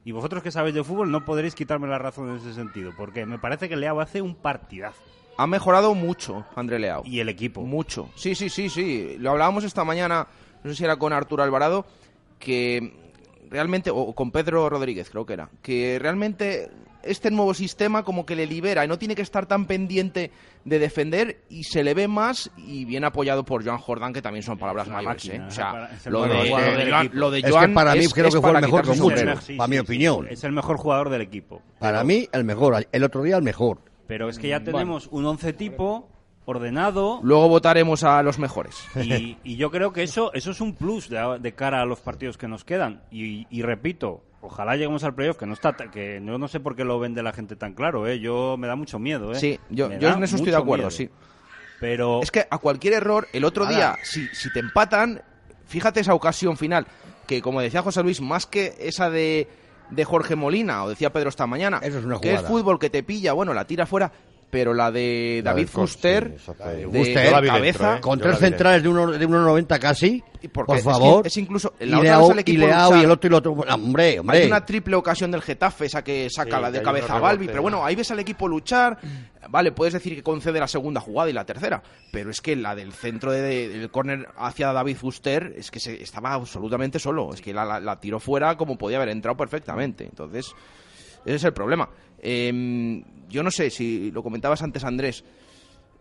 Y 0.05 0.11
vosotros 0.11 0.43
que 0.43 0.51
sabéis 0.51 0.75
de 0.75 0.83
fútbol 0.83 1.11
no 1.11 1.23
podréis 1.23 1.55
quitarme 1.55 1.87
la 1.87 1.97
razón 1.97 2.29
en 2.29 2.37
ese 2.37 2.53
sentido, 2.53 2.91
porque 2.97 3.25
me 3.25 3.39
parece 3.39 3.69
que 3.69 3.75
Leao 3.75 4.01
hace 4.01 4.21
un 4.21 4.35
partidazo. 4.35 5.01
Ha 5.37 5.47
mejorado 5.47 5.95
mucho 5.95 6.45
André 6.55 6.77
Leao. 6.79 7.03
Y 7.05 7.19
el 7.19 7.29
equipo. 7.29 7.61
Mucho. 7.61 8.09
Sí, 8.15 8.35
sí, 8.35 8.49
sí, 8.49 8.69
sí. 8.69 9.15
Lo 9.19 9.31
hablábamos 9.31 9.63
esta 9.63 9.83
mañana, 9.83 10.27
no 10.63 10.69
sé 10.69 10.75
si 10.75 10.83
era 10.83 10.97
con 10.97 11.13
Arturo 11.13 11.41
Alvarado, 11.41 11.85
que 12.37 12.93
realmente, 13.49 13.89
o 13.91 14.13
con 14.13 14.31
Pedro 14.31 14.69
Rodríguez 14.69 15.09
creo 15.09 15.25
que 15.25 15.33
era, 15.33 15.49
que 15.61 15.97
realmente 15.99 16.69
este 17.03 17.29
nuevo 17.31 17.53
sistema 17.53 18.03
como 18.03 18.25
que 18.25 18.35
le 18.35 18.45
libera 18.47 18.83
y 18.85 18.87
no 18.87 18.97
tiene 18.97 19.15
que 19.15 19.21
estar 19.21 19.45
tan 19.45 19.65
pendiente 19.65 20.31
de 20.65 20.79
defender 20.79 21.41
y 21.49 21.63
se 21.65 21.83
le 21.83 21.93
ve 21.93 22.07
más 22.07 22.49
y 22.57 22.85
bien 22.85 23.03
apoyado 23.03 23.43
por 23.45 23.63
Joan 23.65 23.77
Jordan, 23.77 24.13
que 24.13 24.21
también 24.21 24.43
son 24.43 24.57
palabras 24.57 24.87
una 24.87 24.97
mayores. 24.97 25.25
¿eh? 25.29 25.41
O 25.47 25.51
sea, 25.51 25.89
lo 26.05 26.23
de, 26.23 26.49
Joan- 26.49 27.09
lo 27.13 27.29
de 27.31 27.39
Es 27.39 27.45
que 27.45 27.51
Joan 27.51 27.73
para 27.73 27.93
mí 27.93 27.99
es- 28.05 28.13
creo 28.13 28.27
es 28.27 28.35
que 28.35 28.41
fue 28.41 28.51
el 28.51 28.61
mejor 28.61 28.85
con 28.87 28.97
mucho. 28.99 29.17
Sí, 29.17 29.23
para 29.25 29.41
sí, 29.41 29.57
mi 29.69 29.75
sí, 29.75 29.79
opinión. 29.79 30.27
Es 30.29 30.43
el 30.43 30.51
mejor 30.53 30.77
jugador 30.77 31.09
del 31.09 31.21
equipo. 31.21 31.61
Para 31.79 31.99
Pero- 31.99 32.05
mí, 32.07 32.27
el 32.31 32.43
mejor. 32.43 32.87
El 32.91 33.03
otro 33.03 33.21
día, 33.23 33.37
el 33.37 33.43
mejor. 33.43 33.79
Pero 34.07 34.29
es 34.29 34.39
que 34.39 34.49
ya 34.49 34.63
tenemos 34.63 35.07
un 35.11 35.25
once 35.25 35.53
tipo 35.53 36.09
ordenado 36.45 37.19
Luego 37.23 37.47
votaremos 37.47 38.03
a 38.03 38.21
los 38.21 38.37
mejores. 38.39 38.75
y, 38.95 39.37
y 39.43 39.55
yo 39.55 39.71
creo 39.71 39.93
que 39.93 40.03
eso 40.03 40.33
eso 40.33 40.51
es 40.51 40.59
un 40.61 40.75
plus 40.75 41.09
de, 41.09 41.37
de 41.39 41.53
cara 41.55 41.81
a 41.81 41.85
los 41.85 42.01
partidos 42.01 42.37
que 42.37 42.47
nos 42.47 42.63
quedan 42.65 43.01
y, 43.11 43.47
y 43.49 43.61
repito 43.61 44.23
ojalá 44.45 44.75
lleguemos 44.75 45.03
al 45.03 45.15
playoff 45.15 45.37
que 45.37 45.45
no 45.45 45.53
está 45.53 45.73
que 45.73 46.21
yo 46.23 46.37
no 46.37 46.47
sé 46.47 46.59
por 46.59 46.75
qué 46.75 46.83
lo 46.83 46.99
vende 46.99 47.23
la 47.23 47.31
gente 47.33 47.55
tan 47.55 47.73
claro 47.73 48.05
eh 48.07 48.19
yo 48.19 48.57
me 48.57 48.67
da 48.67 48.75
mucho 48.75 48.99
miedo 48.99 49.31
eh 49.31 49.35
Sí, 49.35 49.59
yo, 49.69 49.89
yo 49.97 50.09
en 50.09 50.23
eso 50.23 50.35
estoy 50.35 50.51
de 50.51 50.57
acuerdo, 50.57 50.83
miedo. 50.87 50.91
sí. 50.91 51.09
pero 51.79 52.21
Es 52.21 52.29
que 52.31 52.45
a 52.49 52.57
cualquier 52.57 52.93
error, 52.93 53.27
el 53.33 53.45
otro 53.45 53.63
Nada. 53.65 53.75
día, 53.75 53.95
si, 54.03 54.27
si 54.27 54.51
te 54.51 54.59
empatan, 54.59 55.21
fíjate 55.65 56.01
esa 56.01 56.13
ocasión 56.13 56.57
final, 56.57 56.85
que 57.25 57.41
como 57.41 57.61
decía 57.61 57.81
José 57.81 58.03
Luis, 58.03 58.21
más 58.21 58.45
que 58.45 58.75
esa 58.79 59.09
de, 59.09 59.47
de 59.89 60.05
Jorge 60.05 60.35
Molina, 60.35 60.83
o 60.83 60.89
decía 60.89 61.11
Pedro 61.13 61.29
esta 61.29 61.47
mañana, 61.47 61.79
Eso 61.81 61.99
es 61.99 62.05
una 62.05 62.19
que 62.19 62.33
es 62.33 62.41
fútbol 62.41 62.79
que 62.79 62.89
te 62.89 63.01
pilla, 63.03 63.33
bueno, 63.33 63.53
la 63.53 63.65
tira 63.65 63.85
fuera, 63.85 64.11
pero 64.53 64.71
la 64.71 64.91
de 64.91 65.41
David 65.43 65.67
Fuster, 65.67 66.29
de, 66.29 66.37
Fuster. 66.37 67.31
la 67.31 67.41
cabeza, 67.41 67.59
dentro, 67.59 67.95
¿eh? 67.95 68.01
Con 68.01 68.19
tres 68.19 68.37
centrales 68.37 68.83
de 68.83 68.87
uno- 68.89 69.11
de 69.11 69.25
1,90 69.27 69.79
casi. 69.79 70.23
porque 70.53 70.67
Por 70.67 70.77
es 70.77 70.83
que 70.83 70.89
favor. 70.91 71.25
es 71.27 71.37
incluso, 71.37 71.73
la 71.79 72.19
otra 72.19 72.33
el 72.33 72.37
y, 72.37 72.41
equipo 72.41 72.67
Leao 72.67 72.91
lucha- 72.91 73.01
y 73.01 73.03
el 73.05 73.11
otro 73.11 73.27
y 73.27 73.29
el 73.29 73.33
otro. 73.33 73.51
Hombre, 73.53 74.19
Hay 74.27 74.45
una 74.45 74.63
triple 74.63 74.95
ocasión 74.95 75.31
del 75.31 75.41
Getafe, 75.41 75.85
esa 75.85 76.03
que 76.03 76.27
saca 76.29 76.57
Sí, 76.57 76.61
la 76.61 76.69
de 76.71 76.81
cabeza 76.83 77.15
a 77.15 77.19
Balbi, 77.19 77.47
pero 77.47 77.63
bueno, 77.63 77.83
ahí 77.83 77.95
ves 77.95 78.11
al 78.11 78.19
equipo 78.19 78.47
luchar, 78.47 78.99
vale, 79.49 79.71
puedes 79.71 79.93
decir 79.95 80.13
que 80.15 80.21
concede 80.21 80.59
la 80.59 80.67
segunda 80.67 81.01
jugada 81.01 81.29
y 81.31 81.33
la 81.33 81.45
tercera, 81.45 81.81
pero 82.11 82.29
es 82.29 82.41
que 82.41 82.55
la 82.55 82.75
del 82.75 82.91
centro 82.93 83.31
de- 83.31 83.41
de- 83.41 83.69
del 83.69 83.89
córner 83.89 84.27
hacia 84.37 84.71
David 84.71 84.97
Fuster 84.97 85.55
es 85.57 85.71
que 85.71 85.79
se, 85.79 86.03
estaba 86.03 86.33
absolutamente 86.33 86.99
solo, 86.99 87.33
es 87.33 87.41
que 87.41 87.53
la, 87.53 87.65
la- 87.65 87.79
la 87.79 87.99
tiró 87.99 88.19
fuera 88.19 88.55
como 88.55 88.77
podía 88.77 88.97
haber 88.97 89.09
entrado 89.09 89.35
perfectamente, 89.35 90.03
entonces 90.03 90.53
ese 91.25 91.35
es 91.35 91.43
el 91.45 91.53
problema. 91.53 91.89
Em, 92.25 93.03
yo 93.29 93.43
no 93.43 93.51
sé 93.51 93.69
si 93.69 94.09
lo 94.11 94.23
comentabas 94.23 94.63
antes 94.63 94.85
Andrés, 94.85 95.25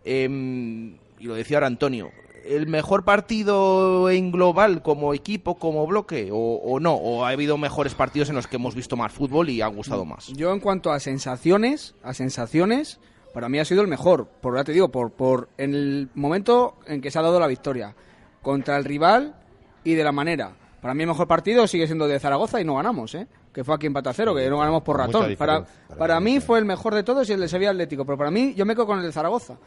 em, 0.05 0.95
y 1.19 1.25
lo 1.25 1.35
decía 1.35 1.57
ahora 1.57 1.67
Antonio, 1.67 2.11
¿el 2.45 2.65
mejor 2.67 3.03
partido 3.03 4.09
en 4.09 4.31
global 4.31 4.81
como 4.81 5.13
equipo, 5.13 5.55
como 5.55 5.85
bloque, 5.85 6.29
o, 6.31 6.79
no? 6.79 6.93
¿O 6.93 7.25
ha 7.25 7.29
habido 7.29 7.57
mejores 7.57 7.93
partidos 7.93 8.29
en 8.29 8.35
los 8.35 8.47
que 8.47 8.55
hemos 8.55 8.73
visto 8.73 8.95
más 8.95 9.11
fútbol 9.11 9.49
y 9.49 9.61
ha 9.61 9.67
gustado 9.67 10.05
más? 10.05 10.27
Yo 10.29 10.53
en 10.53 10.61
cuanto 10.61 10.93
a 10.93 11.01
sensaciones, 11.01 11.93
a 12.03 12.13
sensaciones, 12.13 13.01
para 13.33 13.49
mí 13.49 13.59
ha 13.59 13.65
sido 13.65 13.81
el 13.81 13.89
mejor. 13.89 14.27
Por 14.27 14.55
ya 14.55 14.63
te 14.63 14.71
digo, 14.71 14.89
por, 14.89 15.11
por 15.11 15.49
en 15.57 15.73
el 15.73 16.09
momento 16.15 16.75
en 16.87 17.01
que 17.01 17.11
se 17.11 17.19
ha 17.19 17.21
dado 17.21 17.39
la 17.39 17.47
victoria 17.47 17.95
contra 18.41 18.77
el 18.77 18.85
rival 18.85 19.35
y 19.83 19.95
de 19.95 20.03
la 20.05 20.13
manera. 20.13 20.55
Para 20.81 20.93
mí 20.93 21.03
el 21.03 21.09
mejor 21.09 21.27
partido 21.27 21.67
sigue 21.67 21.85
siendo 21.85 22.07
de 22.07 22.19
Zaragoza 22.19 22.61
y 22.61 22.65
no 22.65 22.75
ganamos, 22.75 23.13
¿eh? 23.15 23.27
Que 23.53 23.63
fue 23.63 23.75
aquí 23.75 23.87
en 23.87 23.95
a 23.95 24.13
cero, 24.13 24.33
que 24.33 24.49
no 24.49 24.57
ganamos 24.57 24.81
por 24.81 24.97
ratón. 24.97 25.35
Para, 25.35 25.63
para 25.63 25.97
para 25.97 26.19
mí, 26.19 26.35
sí. 26.35 26.39
fue 26.41 26.59
el 26.59 26.65
mejor 26.65 26.95
de 26.95 27.03
todos 27.03 27.29
y 27.29 27.33
el 27.33 27.39
de 27.39 27.47
Sevilla 27.47 27.71
Atlético. 27.71 28.03
Pero 28.03 28.17
para 28.17 28.31
mí, 28.31 28.53
yo 28.55 28.65
me 28.65 28.73
quedo 28.73 28.87
con 28.87 28.99
el 28.99 29.05
de 29.05 29.11
Zaragoza. 29.11 29.57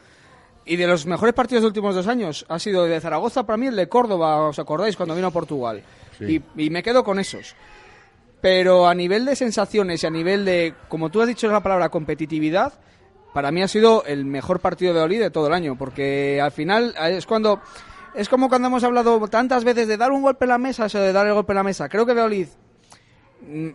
Y 0.64 0.74
de 0.74 0.86
los 0.88 1.06
mejores 1.06 1.32
partidos 1.32 1.62
de 1.62 1.66
los 1.66 1.70
últimos 1.70 1.94
dos 1.94 2.08
años 2.08 2.44
ha 2.48 2.58
sido 2.58 2.84
el 2.84 2.90
de 2.90 3.00
Zaragoza, 3.00 3.46
para 3.46 3.56
mí 3.56 3.68
el 3.68 3.76
de 3.76 3.88
Córdoba, 3.88 4.48
¿os 4.48 4.58
acordáis? 4.58 4.96
Cuando 4.96 5.14
vino 5.14 5.28
a 5.28 5.30
Portugal. 5.30 5.80
Y, 6.18 6.42
y 6.56 6.70
me 6.70 6.82
quedo 6.82 7.04
con 7.04 7.20
esos. 7.20 7.54
Pero 8.40 8.88
a 8.88 8.94
nivel 8.94 9.24
de 9.24 9.36
sensaciones 9.36 10.02
y 10.02 10.06
a 10.06 10.10
nivel 10.10 10.44
de, 10.44 10.74
como 10.88 11.08
tú 11.08 11.22
has 11.22 11.28
dicho 11.28 11.46
la 11.46 11.62
palabra 11.62 11.88
competitividad, 11.88 12.72
para 13.32 13.52
mí 13.52 13.62
ha 13.62 13.68
sido 13.68 14.02
el 14.06 14.24
mejor 14.24 14.60
partido 14.60 14.92
de 14.94 15.00
Oli 15.00 15.18
de 15.18 15.30
todo 15.30 15.46
el 15.46 15.52
año, 15.52 15.76
porque 15.76 16.40
al 16.40 16.52
final 16.52 16.94
es 16.98 17.26
cuando 17.26 17.60
es 18.14 18.28
como 18.30 18.48
cuando 18.48 18.68
hemos 18.68 18.82
hablado 18.82 19.28
tantas 19.28 19.62
veces 19.62 19.86
de 19.86 19.98
dar 19.98 20.10
un 20.10 20.22
golpe 20.22 20.46
en 20.46 20.48
la 20.48 20.58
mesa, 20.58 20.86
eso 20.86 20.98
de 20.98 21.12
dar 21.12 21.26
el 21.26 21.34
golpe 21.34 21.52
en 21.52 21.56
la 21.56 21.62
mesa. 21.62 21.88
Creo 21.88 22.06
que 22.06 22.12
Valladolid 22.12 22.48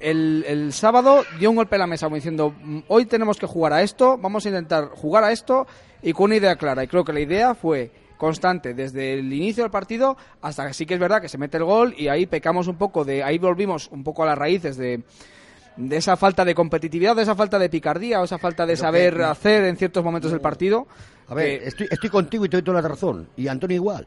el, 0.01 0.43
el 0.47 0.73
sábado 0.73 1.23
dio 1.39 1.49
un 1.49 1.55
golpe 1.55 1.75
en 1.75 1.79
la 1.81 1.87
mesa 1.87 2.05
como 2.07 2.15
diciendo 2.15 2.53
"Mm, 2.63 2.79
hoy 2.87 3.05
tenemos 3.05 3.37
que 3.37 3.45
jugar 3.47 3.73
a 3.73 3.81
esto, 3.81 4.17
vamos 4.17 4.45
a 4.45 4.49
intentar 4.49 4.89
jugar 4.89 5.23
a 5.23 5.31
esto 5.31 5.65
y 6.01 6.13
con 6.13 6.25
una 6.25 6.35
idea 6.37 6.55
clara. 6.55 6.83
Y 6.83 6.87
creo 6.87 7.03
que 7.03 7.13
la 7.13 7.19
idea 7.21 7.55
fue 7.55 7.91
constante 8.17 8.73
desde 8.73 9.13
el 9.13 9.31
inicio 9.33 9.63
del 9.63 9.71
partido 9.71 10.15
hasta 10.41 10.67
que 10.67 10.73
sí 10.73 10.85
que 10.85 10.93
es 10.93 10.99
verdad 10.99 11.21
que 11.21 11.29
se 11.29 11.37
mete 11.39 11.57
el 11.57 11.63
gol 11.63 11.95
y 11.97 12.07
ahí 12.07 12.27
pecamos 12.27 12.67
un 12.67 12.75
poco 12.77 13.03
de 13.03 13.23
ahí 13.23 13.39
volvimos 13.39 13.87
un 13.91 14.03
poco 14.03 14.21
a 14.23 14.27
las 14.27 14.37
raíces 14.37 14.77
de 14.77 15.01
de 15.77 15.95
esa 15.97 16.17
falta 16.17 16.43
de 16.43 16.53
competitividad, 16.53 17.15
de 17.15 17.23
esa 17.23 17.33
falta 17.33 17.57
de 17.57 17.69
picardía 17.69 18.19
o 18.19 18.25
esa 18.25 18.37
falta 18.37 18.65
de 18.65 18.75
saber 18.75 19.21
hacer 19.23 19.63
en 19.63 19.77
ciertos 19.77 20.03
momentos 20.03 20.29
del 20.29 20.41
partido. 20.41 20.85
A 21.29 21.33
ver, 21.33 21.63
estoy, 21.63 21.87
estoy 21.89 22.09
contigo 22.09 22.45
y 22.45 22.49
te 22.49 22.57
doy 22.57 22.61
toda 22.63 22.81
la 22.81 22.87
razón. 22.89 23.29
Y 23.37 23.47
Antonio 23.47 23.75
igual. 23.75 24.05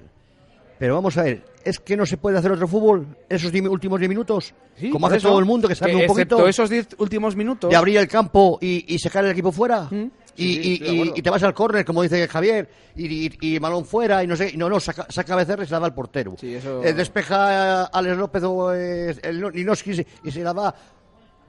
Pero 0.78 0.94
vamos 0.94 1.16
a 1.16 1.22
ver, 1.22 1.44
¿es 1.64 1.78
que 1.78 1.96
no 1.96 2.04
se 2.04 2.16
puede 2.16 2.36
hacer 2.38 2.50
otro 2.52 2.66
fútbol 2.68 3.06
esos 3.28 3.52
diez- 3.52 3.68
últimos 3.68 3.98
10 4.00 4.08
minutos? 4.08 4.52
Sí, 4.76 4.90
como 4.90 5.06
hace 5.06 5.16
eso, 5.18 5.28
todo 5.28 5.38
el 5.38 5.44
mundo, 5.44 5.68
que 5.68 5.74
sabe 5.76 5.94
un 5.94 6.06
poquito 6.06 6.46
esos 6.48 6.68
10 6.68 6.88
últimos 6.98 7.36
minutos. 7.36 7.70
de 7.70 7.76
abrir 7.76 7.96
el 7.98 8.08
campo 8.08 8.58
y, 8.60 8.92
y 8.92 8.98
sacar 8.98 9.24
el 9.24 9.30
equipo 9.30 9.52
fuera. 9.52 9.82
Mm. 9.90 10.10
Y, 10.36 10.78
Sí, 11.14 11.22
te 11.22 11.30
vas 11.30 11.44
al 11.44 11.54
córner, 11.54 11.84
como 11.84 12.02
dice 12.02 12.26
Javier, 12.26 12.68
y, 12.96 13.26
y, 13.28 13.30
y 13.40 13.58
balón 13.60 13.84
fuera, 13.84 14.24
y 14.24 14.26
no 14.26 14.34
sé, 14.34 14.52
no, 14.56 14.68
no, 14.68 14.80
saca, 14.80 15.06
saca 15.08 15.36
Becerra 15.36 15.62
y 15.62 15.66
se 15.66 15.72
la 15.74 15.78
da 15.78 15.86
al 15.86 15.94
portero. 15.94 16.34
Sí, 16.40 16.56
eso- 16.56 16.82
Eh, 16.82 16.92
despeja 16.92 17.82
a 17.82 17.84
Alex 17.84 18.16
López 18.16 18.42
o 18.42 18.74
eh, 18.74 19.14
el 19.22 19.40
Ninoski 19.52 19.92
y 19.92 19.94
se- 19.94 20.06
y 20.24 20.32
se 20.32 20.40
la 20.42 20.52
da 20.52 20.74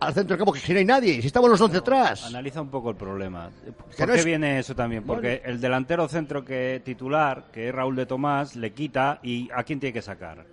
al 0.08 0.14
centro 0.14 0.36
del 0.36 0.38
campo, 0.38 0.54
que 0.54 0.60
si 0.60 0.72
no 0.74 0.80
hay 0.80 0.86
nadie, 0.86 1.22
si 1.22 1.28
estamos 1.28 1.50
los 1.50 1.60
11 1.62 1.78
atrás. 1.78 2.26
Analiza 2.26 2.62
un 2.62 2.70
poco 2.70 2.90
el 2.92 2.96
problema. 2.96 3.50
¿Por 3.78 3.96
Que 3.96 4.06
no 4.06 4.14
qué 4.14 4.20
es- 4.20 4.26
viene 4.26 4.60
eso 4.60 4.76
también? 4.76 5.04
Porque 5.04 5.42
el 5.46 5.60
delantero 5.60 6.08
centro 6.08 6.44
que 6.46 6.82
titular, 6.84 7.46
que 7.52 7.70
es 7.70 7.76
Raúl 7.76 7.96
de 7.96 8.06
Tomás, 8.06 8.56
le 8.56 8.72
quita 8.74 9.20
y 9.24 9.50
¿a 9.54 9.64
quién 9.64 9.80
tiene 9.80 9.94
que 9.94 10.02
sacar? 10.02 10.46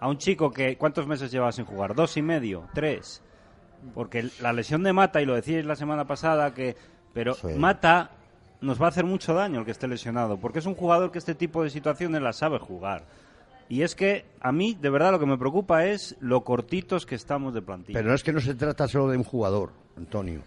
A 0.00 0.08
un 0.08 0.18
chico 0.18 0.50
que 0.52 0.76
¿cuántos 0.76 1.06
meses 1.06 1.30
lleva 1.30 1.50
sin 1.52 1.64
jugar? 1.64 1.94
¿Dos 1.94 2.16
y 2.16 2.22
medio? 2.22 2.64
¿Tres? 2.74 3.22
Porque 3.94 4.28
la 4.40 4.52
lesión 4.52 4.82
de 4.82 4.92
Mata, 4.92 5.20
y 5.22 5.26
lo 5.26 5.34
decíais 5.34 5.64
la 5.66 5.76
semana 5.76 6.06
pasada, 6.06 6.52
que 6.54 6.76
pero 7.12 7.34
Sí. 7.34 7.48
Mata 7.56 8.10
nos 8.60 8.80
va 8.80 8.86
a 8.86 8.88
hacer 8.88 9.04
mucho 9.04 9.34
daño 9.34 9.60
el 9.60 9.64
que 9.64 9.70
esté 9.70 9.86
lesionado, 9.88 10.36
porque 10.38 10.58
es 10.58 10.66
un 10.66 10.74
jugador 10.74 11.12
que 11.12 11.18
este 11.18 11.34
tipo 11.34 11.62
de 11.62 11.70
situaciones 11.70 12.20
las 12.22 12.36
sabe 12.36 12.58
jugar. 12.58 13.04
Y 13.68 13.82
es 13.82 13.94
que 13.94 14.24
a 14.40 14.50
mí, 14.50 14.76
de 14.80 14.90
verdad, 14.90 15.12
lo 15.12 15.18
que 15.18 15.26
me 15.26 15.36
preocupa 15.36 15.84
es 15.84 16.16
lo 16.20 16.42
cortitos 16.42 17.04
que 17.04 17.14
estamos 17.14 17.52
de 17.52 17.62
plantilla. 17.62 17.98
Pero 17.98 18.08
no 18.08 18.14
es 18.14 18.22
que 18.22 18.32
no 18.32 18.40
se 18.40 18.54
trata 18.54 18.88
solo 18.88 19.10
de 19.10 19.18
un 19.18 19.24
jugador, 19.24 19.72
Antonio. 19.96 20.40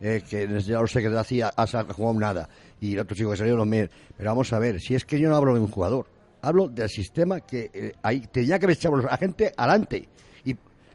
Eh, 0.00 0.22
que 0.28 0.60
ya 0.60 0.80
lo 0.80 0.86
sé 0.86 1.00
que 1.00 1.08
hacía 1.08 1.52
ha 1.56 1.66
jugado 1.66 2.14
nada. 2.20 2.48
Y 2.80 2.94
el 2.94 3.00
otro 3.00 3.16
chico 3.16 3.30
que 3.30 3.36
salió 3.36 3.56
los. 3.56 3.68
Pero 3.68 3.90
vamos 4.30 4.52
a 4.52 4.58
ver, 4.58 4.80
si 4.80 4.94
es 4.94 5.04
que 5.04 5.18
yo 5.18 5.28
no 5.28 5.36
hablo 5.36 5.54
de 5.54 5.60
un 5.60 5.68
jugador, 5.68 6.06
hablo 6.42 6.68
del 6.68 6.88
sistema 6.88 7.40
que 7.40 7.70
eh, 7.72 7.92
ahí 8.02 8.20
tenía 8.30 8.58
que 8.58 8.70
echado 8.70 8.96
a 9.08 9.16
gente 9.16 9.52
adelante. 9.56 10.08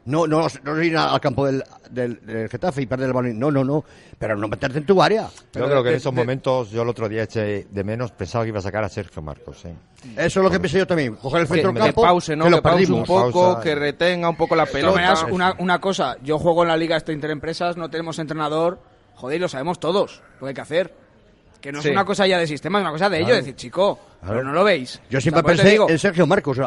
No, 0.06 0.28
no, 0.28 0.46
no 0.64 0.84
ir 0.84 0.98
al 0.98 1.22
campo 1.22 1.46
del, 1.46 1.64
del, 1.90 2.20
del 2.26 2.50
Getafe 2.50 2.82
y 2.82 2.86
perder 2.86 3.08
el 3.08 3.14
balón. 3.14 3.40
No, 3.40 3.50
no, 3.50 3.64
no. 3.64 3.86
Pero 4.20 4.36
no 4.36 4.50
meterte 4.50 4.78
en 4.80 4.86
tu 4.86 5.02
área. 5.02 5.30
Yo 5.54 5.66
creo 5.66 5.78
que 5.82 5.90
de- 5.90 5.90
en 5.92 5.96
esos 5.96 6.14
de- 6.14 6.22
momentos, 6.22 6.72
yo 6.72 6.82
el 6.82 6.90
otro 6.90 7.08
día 7.08 7.24
eché 7.24 7.68
de 7.70 7.84
menos, 7.86 8.12
pensaba 8.12 8.44
que 8.44 8.50
iba 8.50 8.60
a 8.60 8.62
sacar 8.62 8.84
a 8.84 8.90
Sergio 8.90 9.22
Marcos. 9.22 9.64
¿eh? 9.64 9.74
Eso 10.18 10.40
es 10.40 10.44
lo 10.44 10.50
que 10.52 10.60
pensé 10.60 10.78
yo 10.80 10.86
también. 10.88 11.16
Coger 11.16 11.42
el 11.42 11.48
Que, 11.48 11.54
centro 11.54 11.74
que 11.74 11.80
campo. 11.80 12.02
pause, 12.02 12.36
¿no? 12.36 12.44
que 12.46 12.50
Que, 12.50 12.56
lo 12.58 12.62
pause 12.62 12.92
un 12.92 13.04
poco, 13.06 13.32
Pausa. 13.54 13.62
que 13.62 13.76
retenga 13.76 14.28
un 14.28 14.36
poco 14.36 14.56
la 14.58 14.66
pelota. 14.66 14.96
maneras, 14.96 15.26
una, 15.32 15.56
una 15.60 15.80
cosa, 15.80 16.18
yo 16.22 16.38
juego 16.38 16.64
en 16.64 16.68
la 16.70 16.76
liga 16.78 16.98
esta 16.98 17.14
interempresas, 17.14 17.78
no 17.78 17.90
tenemos 17.90 18.20
entrenador, 18.20 18.80
joder, 19.16 19.38
y 19.38 19.40
lo 19.40 19.48
sabemos 19.48 19.80
todos, 19.80 20.22
lo 20.42 20.48
que 20.48 20.50
hay 20.50 20.54
que 20.54 20.62
hacer. 20.62 20.94
Que 21.62 21.72
no 21.72 21.82
Sí. 21.82 21.88
es 21.88 21.94
una 21.94 22.04
cosa 22.04 22.28
ya 22.28 22.38
de 22.40 22.46
sistema, 22.46 22.80
es 22.80 22.84
una 22.84 22.92
cosa 22.92 23.10
de 23.10 23.22
ello, 23.22 23.36
decir, 23.36 23.56
chico, 23.56 23.98
pero 24.22 24.44
no 24.44 24.52
lo 24.52 24.66
veis. 24.66 25.00
Yo 25.10 25.22
siempre 25.22 25.40
O 25.40 25.46
sea, 25.46 25.56
pensé 25.56 25.70
digo, 25.72 25.90
en 25.90 25.98
Sergio 25.98 26.28
Marcos. 26.28 26.60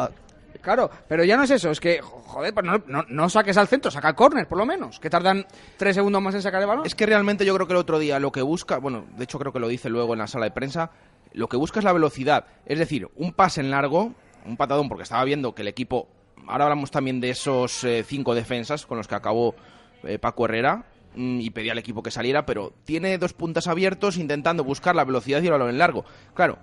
Claro, 0.61 0.89
pero 1.07 1.23
ya 1.23 1.37
no 1.37 1.43
es 1.43 1.51
eso, 1.51 1.71
es 1.71 1.79
que, 1.79 2.01
joder, 2.01 2.53
pues 2.53 2.65
no 3.07 3.29
saques 3.29 3.57
al 3.57 3.67
centro, 3.67 3.91
saca 3.91 4.09
al 4.09 4.15
córner, 4.15 4.47
por 4.47 4.57
lo 4.57 4.65
menos, 4.65 4.99
que 4.99 5.09
tardan 5.09 5.45
tres 5.77 5.95
segundos 5.95 6.21
más 6.21 6.35
en 6.35 6.41
sacar 6.41 6.61
el 6.61 6.67
balón. 6.67 6.85
Es 6.85 6.95
que 6.95 7.05
realmente 7.05 7.45
yo 7.45 7.53
creo 7.55 7.67
que 7.67 7.73
el 7.73 7.79
otro 7.79 7.99
día 7.99 8.19
lo 8.19 8.31
que 8.31 8.41
busca, 8.41 8.77
bueno, 8.77 9.05
de 9.17 9.23
hecho 9.23 9.39
creo 9.39 9.53
que 9.53 9.59
lo 9.59 9.67
dice 9.67 9.89
luego 9.89 10.13
en 10.13 10.19
la 10.19 10.27
sala 10.27 10.45
de 10.45 10.51
prensa, 10.51 10.91
lo 11.33 11.47
que 11.47 11.57
busca 11.57 11.79
es 11.79 11.85
la 11.85 11.93
velocidad. 11.93 12.45
Es 12.65 12.79
decir, 12.79 13.07
un 13.15 13.33
pase 13.33 13.61
en 13.61 13.71
largo, 13.71 14.13
un 14.45 14.57
patadón, 14.57 14.89
porque 14.89 15.03
estaba 15.03 15.23
viendo 15.23 15.53
que 15.53 15.61
el 15.61 15.67
equipo, 15.67 16.07
ahora 16.47 16.65
hablamos 16.65 16.91
también 16.91 17.19
de 17.21 17.29
esos 17.29 17.83
eh, 17.83 18.03
cinco 18.05 18.35
defensas 18.35 18.85
con 18.85 18.97
los 18.97 19.07
que 19.07 19.15
acabó 19.15 19.55
eh, 20.03 20.19
Paco 20.19 20.45
Herrera 20.45 20.85
mm, 21.15 21.39
y 21.39 21.49
pedía 21.49 21.73
al 21.73 21.77
equipo 21.77 22.03
que 22.03 22.11
saliera, 22.11 22.45
pero 22.45 22.73
tiene 22.85 23.17
dos 23.17 23.33
puntas 23.33 23.67
abiertos 23.67 24.17
intentando 24.17 24.63
buscar 24.63 24.95
la 24.95 25.05
velocidad 25.05 25.41
y 25.41 25.45
el 25.45 25.51
balón 25.51 25.69
en 25.69 25.77
largo. 25.77 26.05
Claro, 26.33 26.57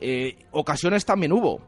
eh, 0.00 0.36
ocasiones 0.52 1.04
también 1.04 1.32
hubo. 1.32 1.60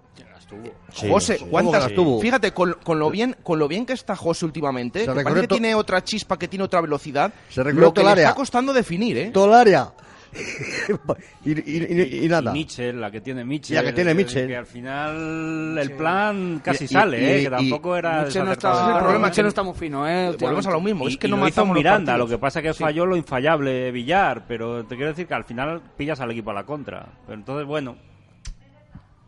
Sí, 0.93 1.09
José, 1.09 1.39
sí. 1.39 1.47
¿cuántas? 1.51 1.73
¿Cómo 1.73 1.73
que 1.73 1.79
las 1.79 1.95
tuvo? 1.95 2.21
Fíjate, 2.21 2.53
con, 2.53 2.75
con 2.85 2.99
lo 2.99 3.11
bien, 3.11 3.35
con 3.43 3.59
lo 3.59 3.69
bien 3.69 3.87
que 3.87 3.95
está 3.95 4.15
José 4.15 4.45
últimamente, 4.45 5.01
Se 5.07 5.07
que 5.15 5.23
parece 5.23 5.41
que 5.43 5.49
tiene 5.49 5.75
otra 5.75 6.05
chispa, 6.05 6.39
que 6.39 6.47
tiene 6.47 6.65
otra 6.65 6.83
velocidad, 6.83 7.33
Se 7.49 7.65
lo 7.65 7.71
que 7.71 7.73
todo 7.81 7.93
le 7.95 8.01
el 8.03 8.09
área. 8.09 8.25
está 8.25 8.35
costando 8.37 8.73
definir, 8.75 9.17
¿eh? 9.17 9.31
todo 9.33 9.47
el 9.47 9.55
área. 9.55 9.93
y, 11.45 11.53
y- 11.53 11.87
y- 12.21 12.25
y 12.25 12.29
nada. 12.29 12.51
Y 12.51 12.55
Mitchell, 12.55 13.01
la 13.01 13.11
que 13.11 13.21
tiene 13.23 13.45
Mitchell. 13.45 13.77
La 13.77 13.83
que 13.85 13.93
tiene 13.93 14.15
Mitchell. 14.15 14.47
Que 14.47 14.57
al 14.57 14.67
final 14.67 15.77
el 15.79 15.93
plan 15.93 16.61
casi 16.65 16.87
sale, 16.87 17.21
y- 17.21 17.25
¿eh? 17.25 17.41
y- 17.41 17.45
Que 17.45 17.51
tampoco 17.51 17.97
era. 17.97 18.23
Mitchell 18.25 18.45
no 18.45 18.53
está, 18.53 18.93
el 18.95 18.99
problema, 19.03 19.27
Mitchell 19.29 19.37
que- 19.37 19.43
no 19.43 19.49
está 19.49 19.63
muy 19.63 19.75
fino, 19.75 20.07
¿eh? 20.09 20.37
Volvemos 20.39 20.67
a 20.67 20.71
lo 20.71 20.81
mismo, 20.83 21.07
Y, 21.09 21.13
es 21.13 21.17
que 21.19 21.27
y 21.29 21.31
no 21.31 21.37
lo 21.39 21.49
hizo 21.49 21.61
matamos 21.63 21.77
Miranda, 21.77 22.13
partidos. 22.13 22.31
lo 22.31 22.37
que 22.37 22.41
pasa 22.41 22.61
es 22.61 22.63
que 22.67 22.73
Sí. 22.75 22.83
falló 22.83 23.07
lo 23.07 23.17
infallable 23.17 23.91
Villar, 23.91 24.45
pero 24.47 24.85
te 24.85 24.97
quiero 24.97 25.11
decir 25.13 25.27
que 25.27 25.35
al 25.35 25.45
final 25.45 25.81
pillas 25.97 26.21
al 26.21 26.31
equipo 26.31 26.51
a 26.51 26.55
la 26.55 26.65
contra. 26.65 27.07
Pero 27.27 27.39
entonces, 27.39 27.67
bueno, 27.67 27.97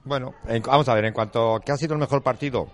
Bueno, 0.05 0.35
en- 0.47 0.63
vamos 0.63 0.89
a 0.89 0.95
ver, 0.95 1.07
en 1.07 1.15
cuanto 1.15 1.57
a 1.57 1.61
qué 1.61 1.73
ha 1.73 1.77
sido 1.77 1.95
el 1.95 2.01
mejor 2.01 2.23
partido, 2.23 2.69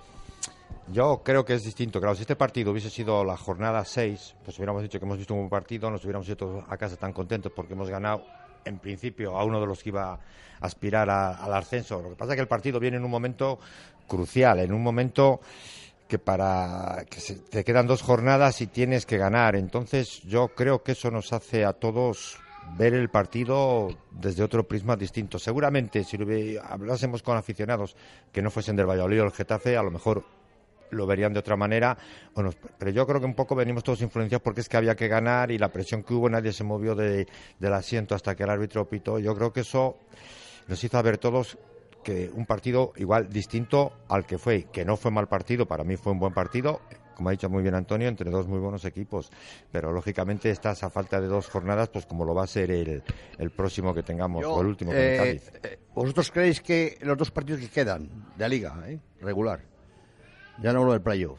yo 0.92 1.22
creo 1.24 1.44
que 1.44 1.54
es 1.54 1.62
distinto. 1.64 2.00
Claro, 2.00 2.14
si 2.16 2.22
este 2.22 2.34
partido 2.36 2.72
hubiese 2.72 2.90
sido 2.90 3.24
la 3.24 3.36
jornada 3.36 3.84
6, 3.84 4.34
pues 4.44 4.56
hubiéramos 4.58 4.82
dicho 4.82 4.98
que 4.98 5.04
hemos 5.04 5.18
visto 5.18 5.34
un 5.34 5.40
buen 5.40 5.50
partido, 5.50 5.90
nos 5.90 6.02
hubiéramos 6.04 6.26
ido 6.26 6.36
todos 6.36 6.64
a 6.68 6.76
casa 6.76 6.96
tan 6.96 7.12
contentos 7.12 7.52
porque 7.54 7.74
hemos 7.74 7.88
ganado, 7.88 8.24
en 8.64 8.78
principio, 8.78 9.38
a 9.38 9.44
uno 9.44 9.60
de 9.60 9.66
los 9.66 9.82
que 9.82 9.90
iba 9.90 10.12
a 10.14 10.18
aspirar 10.60 11.08
a- 11.08 11.36
al 11.36 11.54
ascenso. 11.54 12.02
Lo 12.02 12.10
que 12.10 12.16
pasa 12.16 12.32
es 12.32 12.36
que 12.36 12.42
el 12.42 12.48
partido 12.48 12.80
viene 12.80 12.96
en 12.96 13.04
un 13.04 13.10
momento 13.10 13.58
crucial, 14.08 14.58
en 14.58 14.72
un 14.72 14.82
momento 14.82 15.40
que 16.08 16.18
para 16.18 17.04
que 17.08 17.20
se- 17.20 17.36
te 17.36 17.62
quedan 17.62 17.86
dos 17.86 18.02
jornadas 18.02 18.60
y 18.60 18.66
tienes 18.66 19.06
que 19.06 19.16
ganar. 19.16 19.54
Entonces, 19.54 20.20
yo 20.24 20.48
creo 20.48 20.82
que 20.82 20.92
eso 20.92 21.12
nos 21.12 21.32
hace 21.32 21.64
a 21.64 21.72
todos 21.72 22.36
ver 22.76 22.94
el 22.94 23.08
partido 23.10 23.88
desde 24.10 24.42
otro 24.42 24.66
prisma 24.66 24.96
distinto. 24.96 25.38
Seguramente, 25.38 26.04
si 26.04 26.16
hablásemos 26.62 27.22
con 27.22 27.36
aficionados 27.36 27.96
que 28.32 28.42
no 28.42 28.50
fuesen 28.50 28.76
del 28.76 28.86
Valladolid 28.86 29.20
o 29.20 29.24
del 29.24 29.32
Getafe, 29.32 29.76
a 29.76 29.82
lo 29.82 29.90
mejor 29.90 30.24
lo 30.90 31.06
verían 31.06 31.32
de 31.32 31.38
otra 31.38 31.56
manera. 31.56 31.96
pero 32.78 32.90
yo 32.90 33.06
creo 33.06 33.20
que 33.20 33.26
un 33.26 33.34
poco 33.34 33.54
venimos 33.54 33.84
todos 33.84 34.00
influenciados 34.02 34.42
porque 34.42 34.60
es 34.60 34.68
que 34.68 34.76
había 34.76 34.96
que 34.96 35.06
ganar 35.08 35.50
y 35.50 35.58
la 35.58 35.68
presión 35.68 36.02
que 36.02 36.14
hubo, 36.14 36.28
nadie 36.28 36.52
se 36.52 36.64
movió 36.64 36.94
de- 36.94 37.26
del 37.58 37.72
asiento 37.74 38.14
hasta 38.14 38.34
que 38.34 38.42
el 38.42 38.50
árbitro 38.50 38.88
pitó. 38.88 39.18
Yo 39.18 39.34
creo 39.36 39.52
que 39.52 39.60
eso 39.60 39.96
nos 40.66 40.82
hizo 40.82 41.00
ver 41.02 41.18
todos 41.18 41.58
que 42.02 42.30
un 42.34 42.46
partido 42.46 42.92
igual 42.96 43.28
distinto 43.28 43.92
al 44.08 44.24
que 44.26 44.38
fue, 44.38 44.64
que 44.72 44.84
no 44.84 44.96
fue 44.96 45.10
mal 45.10 45.28
partido, 45.28 45.66
para 45.66 45.84
mí 45.84 45.96
fue 45.96 46.12
un 46.12 46.18
buen 46.18 46.32
partido, 46.32 46.80
como 47.20 47.28
ha 47.28 47.32
dicho 47.32 47.50
muy 47.50 47.62
bien 47.62 47.74
Antonio, 47.74 48.08
entre 48.08 48.30
dos 48.30 48.48
muy 48.48 48.58
buenos 48.60 48.82
equipos, 48.86 49.30
pero 49.70 49.92
lógicamente 49.92 50.50
estás 50.50 50.82
a 50.84 50.88
falta 50.88 51.20
de 51.20 51.26
dos 51.26 51.48
jornadas, 51.50 51.90
pues 51.90 52.06
como 52.06 52.24
lo 52.24 52.34
va 52.34 52.44
a 52.44 52.46
ser 52.46 52.70
el, 52.70 53.02
el 53.36 53.50
próximo 53.50 53.92
que 53.92 54.02
tengamos, 54.02 54.40
Yo, 54.40 54.54
o 54.54 54.62
el 54.62 54.68
último 54.68 54.90
que 54.90 55.14
eh, 55.14 55.18
Cádiz. 55.18 55.52
eh, 55.64 55.78
¿Vosotros 55.94 56.30
creéis 56.30 56.62
que 56.62 56.96
los 57.02 57.18
dos 57.18 57.30
partidos 57.30 57.60
que 57.60 57.68
quedan 57.68 58.04
de 58.08 58.38
la 58.38 58.48
liga, 58.48 58.74
eh, 58.86 58.98
regular, 59.20 59.60
ya 60.62 60.72
no 60.72 60.78
hablo 60.80 60.92
del 60.92 61.02
playoff, 61.02 61.38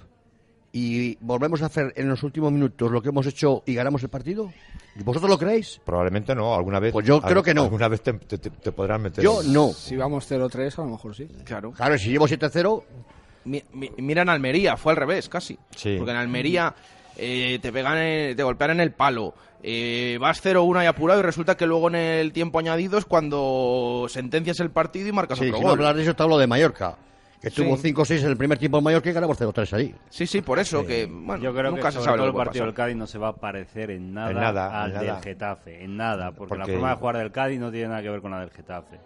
y 0.71 1.17
volvemos 1.19 1.63
a 1.63 1.65
hacer 1.65 1.93
en 1.95 2.07
los 2.07 2.21
últimos 2.21 2.51
minutos 2.51 2.91
lo 2.91 3.01
que 3.01 3.09
hemos 3.09 3.25
hecho 3.25 3.63
y 3.65 3.73
ganamos 3.73 4.03
el 4.03 4.09
partido? 4.09 4.53
¿Vosotros 5.03 5.31
lo 5.31 5.39
creéis? 5.39 5.81
Probablemente 5.83 6.35
no, 6.35 6.53
alguna 6.53 6.79
vez. 6.79 6.93
Pues 6.93 7.07
yo 7.07 7.19
creo 7.21 7.41
que 7.41 7.55
no. 7.55 7.63
Alguna 7.63 7.87
vez 7.87 8.03
te, 8.03 8.13
te- 8.13 8.37
te- 8.37 8.71
podrán 8.71 9.01
meter. 9.01 9.23
Yo 9.23 9.41
no. 9.41 9.69
Si 9.73 9.95
vamos 9.97 10.29
0-3, 10.31 10.77
a 10.77 10.81
lo 10.83 10.91
mejor 10.91 11.15
sí. 11.15 11.27
Claro. 11.43 11.71
Claro, 11.71 11.97
si 11.97 12.11
llevo 12.11 12.27
7-0, 12.27 12.83
Mi- 13.45 13.63
mi- 13.73 13.91
mira 13.97 14.21
en 14.21 14.29
Almería, 14.29 14.77
fue 14.77 14.93
al 14.93 14.97
revés, 14.97 15.27
casi. 15.29 15.57
Sí. 15.75 15.95
Porque 15.97 16.11
en 16.11 16.17
Almería 16.17 16.73
eh, 17.17 17.59
te 17.61 17.71
pegan, 17.71 17.97
en- 17.97 18.35
te 18.35 18.43
golpean 18.43 18.71
en 18.71 18.79
el 18.81 18.91
palo. 18.91 19.33
eh, 19.63 20.17
vas 20.19 20.41
0-1 20.41 20.81
y 20.83 20.87
apurado 20.87 21.19
y 21.19 21.23
resulta 21.23 21.55
que 21.55 21.67
luego 21.67 21.87
en 21.89 21.93
el 21.93 22.33
tiempo 22.33 22.57
añadido 22.57 22.97
es 22.97 23.05
cuando 23.05 24.07
sentencias 24.09 24.59
el 24.59 24.71
partido 24.71 25.07
y 25.07 25.11
marcas 25.11 25.37
sí, 25.37 25.45
otro 25.45 25.57
si 25.57 25.61
no 25.63 25.69
gol. 25.69 25.77
hablar 25.79 25.95
de 25.95 26.01
eso, 26.01 26.15
te 26.15 26.23
hablo 26.23 26.39
de 26.39 26.47
Mallorca, 26.47 26.95
que 27.39 27.51
Sí. 27.51 27.57
tuvo 27.63 27.77
5-6 27.77 28.23
en 28.23 28.29
el 28.29 28.37
primer 28.37 28.57
tiempo 28.57 28.79
en 28.79 28.83
Mallorca 28.85 29.11
y 29.11 29.13
ganamos 29.13 29.37
0-3 29.37 29.71
allí. 29.73 29.93
Sí, 30.09 30.25
sí, 30.25 30.41
por 30.41 30.57
eso 30.57 30.83
que 30.83 31.05
bueno, 31.05 31.43
yo 31.43 31.53
creo 31.53 31.69
nunca 31.69 31.89
que 31.89 31.97
se 31.97 32.01
sabe 32.01 32.17
todo 32.17 32.27
el 32.29 32.33
partido 32.33 32.65
del. 32.65 32.73
Cádiz 32.73 32.95
no 32.95 33.05
se 33.05 33.19
va 33.19 33.27
a 33.27 33.35
parecer 33.35 33.91
en 33.91 34.11
nada, 34.15 34.31
En 34.31 34.37
nada, 34.37 34.81
al 34.83 34.91
en 34.93 34.97
del 34.97 35.07
nada. 35.09 35.21
Getafe, 35.21 35.83
en 35.83 35.95
nada, 35.95 36.31
porque, 36.31 36.57
la 36.57 36.65
forma 36.65 36.89
de 36.89 36.95
jugar 36.95 37.17
del 37.17 37.31
Cádiz 37.31 37.59
no 37.59 37.69
tiene 37.71 37.89
nada 37.89 38.01
que 38.01 38.09
ver 38.09 38.21
con 38.21 38.31
la 38.31 38.39
del 38.39 38.49
Getafe. 38.49 38.99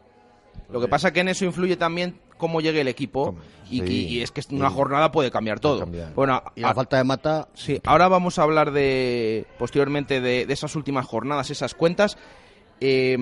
Lo 0.69 0.79
que 0.79 0.87
pasa 0.87 1.09
es 1.09 1.13
que 1.13 1.19
en 1.19 1.27
eso 1.27 1.43
influye 1.43 1.75
también 1.75 2.17
cómo 2.37 2.61
llegue 2.61 2.81
el 2.81 2.87
equipo 2.87 3.35
y, 3.69 4.21
es 4.21 4.31
que 4.31 4.41
sí. 4.41 4.53
una 4.55 4.69
jornada 4.69 5.11
puede 5.11 5.31
cambiar 5.31 5.59
todo. 5.59 5.79
cambiar. 5.79 6.13
Bueno, 6.13 6.43
Y 6.55 6.61
la 6.61 6.69
a- 6.69 6.73
falta 6.75 6.97
de 6.97 7.03
mata, 7.03 7.47
Sí, 7.53 7.79
ahora 7.85 8.07
vamos 8.07 8.37
a 8.39 8.43
hablar 8.43 8.71
de 8.71 9.45
posteriormente 9.57 10.21
de, 10.21 10.45
de 10.45 10.53
esas 10.53 10.75
últimas 10.75 11.05
jornadas, 11.05 11.49
esas 11.49 11.73
cuentas. 11.73 12.17
Eh, 12.81 13.17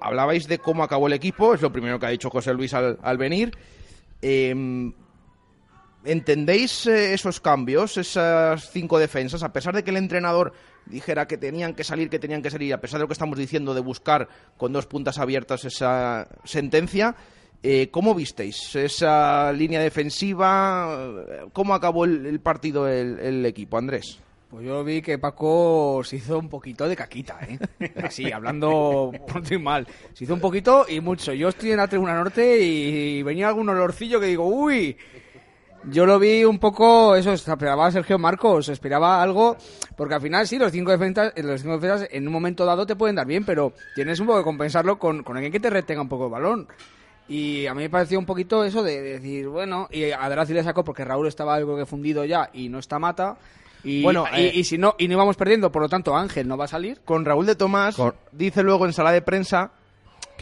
hablabais 0.00 0.48
de 0.48 0.58
cómo 0.58 0.82
acabó 0.82 1.06
el 1.06 1.12
equipo, 1.12 1.54
es 1.54 1.62
lo 1.62 1.70
primero 1.72 1.98
que 2.00 2.06
ha 2.06 2.10
dicho 2.10 2.30
José 2.30 2.52
Luis 2.52 2.74
al, 2.74 2.98
al 3.02 3.16
venir. 3.18 3.52
Eh, 4.22 4.92
¿Entendéis 6.04 6.86
eh, 6.86 7.14
esos 7.14 7.40
cambios, 7.40 7.96
esas 7.96 8.70
cinco 8.70 8.98
defensas? 8.98 9.42
A 9.42 9.52
pesar 9.52 9.74
de 9.74 9.82
que 9.82 9.90
el 9.90 9.96
entrenador 9.96 10.52
dijera 10.86 11.26
que 11.26 11.36
tenían 11.36 11.74
que 11.74 11.82
salir, 11.82 12.08
que 12.08 12.20
tenían 12.20 12.42
que 12.42 12.50
salir, 12.50 12.72
a 12.72 12.80
pesar 12.80 12.98
de 12.98 13.04
lo 13.04 13.08
que 13.08 13.14
estamos 13.14 13.36
diciendo 13.36 13.74
de 13.74 13.80
buscar 13.80 14.28
con 14.56 14.72
dos 14.72 14.86
puntas 14.86 15.18
abiertas 15.18 15.64
esa 15.64 16.28
sentencia, 16.44 17.16
eh, 17.62 17.88
¿cómo 17.90 18.14
visteis 18.14 18.74
esa 18.76 19.52
línea 19.52 19.80
defensiva? 19.80 21.48
¿Cómo 21.52 21.74
acabó 21.74 22.04
el, 22.04 22.26
el 22.26 22.40
partido 22.40 22.88
el, 22.88 23.18
el 23.18 23.46
equipo, 23.46 23.78
Andrés? 23.78 24.20
Pues 24.48 24.64
yo 24.64 24.84
vi 24.84 25.02
que 25.02 25.18
Paco 25.18 26.02
se 26.04 26.16
hizo 26.16 26.38
un 26.38 26.48
poquito 26.48 26.88
de 26.88 26.94
caquita, 26.94 27.40
¿eh? 27.40 27.58
Así, 28.04 28.30
hablando 28.30 29.12
pronto 29.26 29.52
y 29.52 29.58
mal. 29.58 29.86
Se 30.14 30.24
hizo 30.24 30.34
un 30.34 30.40
poquito 30.40 30.86
y 30.88 31.00
mucho. 31.00 31.32
Yo 31.32 31.48
estoy 31.48 31.72
en 31.72 31.78
la 31.78 31.88
tribuna 31.88 32.14
norte 32.14 32.60
y 32.60 33.22
venía 33.24 33.48
algún 33.48 33.68
olorcillo 33.68 34.20
que 34.20 34.26
digo, 34.26 34.46
uy, 34.46 34.96
yo 35.90 36.06
lo 36.06 36.18
vi 36.18 36.44
un 36.44 36.58
poco, 36.58 37.16
eso, 37.16 37.32
esperaba 37.32 37.86
a 37.86 37.92
Sergio 37.92 38.18
Marcos, 38.18 38.68
esperaba 38.68 39.20
algo, 39.20 39.56
porque 39.96 40.14
al 40.14 40.20
final 40.20 40.46
sí, 40.46 40.58
los 40.58 40.72
cinco 40.72 40.90
defensas, 40.90 41.32
los 41.36 41.60
cinco 41.60 41.78
defensas 41.78 42.08
en 42.10 42.26
un 42.26 42.32
momento 42.32 42.64
dado 42.64 42.86
te 42.86 42.96
pueden 42.96 43.16
dar 43.16 43.26
bien, 43.26 43.44
pero 43.44 43.72
tienes 43.94 44.20
un 44.20 44.26
poco 44.26 44.38
que 44.38 44.44
compensarlo 44.44 44.98
con, 44.98 45.22
con 45.22 45.36
alguien 45.36 45.52
que 45.52 45.60
te 45.60 45.70
retenga 45.70 46.02
un 46.02 46.08
poco 46.08 46.26
el 46.26 46.32
balón. 46.32 46.68
Y 47.28 47.66
a 47.66 47.74
mí 47.74 47.82
me 47.82 47.90
pareció 47.90 48.18
un 48.18 48.26
poquito 48.26 48.64
eso 48.64 48.82
de, 48.82 49.00
decir, 49.00 49.48
bueno, 49.48 49.88
y 49.90 50.10
a 50.10 50.28
Drazi 50.28 50.54
le 50.54 50.62
sacó 50.62 50.84
porque 50.84 51.04
Raúl 51.04 51.26
estaba 51.26 51.54
algo 51.54 51.76
que 51.76 51.86
fundido 51.86 52.24
ya 52.24 52.50
y 52.52 52.68
no 52.68 52.78
está 52.78 52.98
mata. 52.98 53.36
Y, 53.82 54.02
Bueno, 54.02 54.26
y, 54.32 54.40
eh, 54.40 54.52
y 54.54 54.64
si 54.64 54.78
no, 54.78 54.94
y 54.98 55.08
no 55.08 55.14
íbamos 55.14 55.36
perdiendo, 55.36 55.70
por 55.70 55.82
lo 55.82 55.88
tanto 55.88 56.16
Ángel 56.16 56.48
no 56.48 56.56
va 56.56 56.64
a 56.66 56.68
salir. 56.68 57.00
Con 57.04 57.24
Raúl 57.24 57.46
de 57.46 57.56
Tomás, 57.56 57.96
dice 58.32 58.62
luego 58.62 58.86
en 58.86 58.92
sala 58.92 59.12
de 59.12 59.22
prensa, 59.22 59.72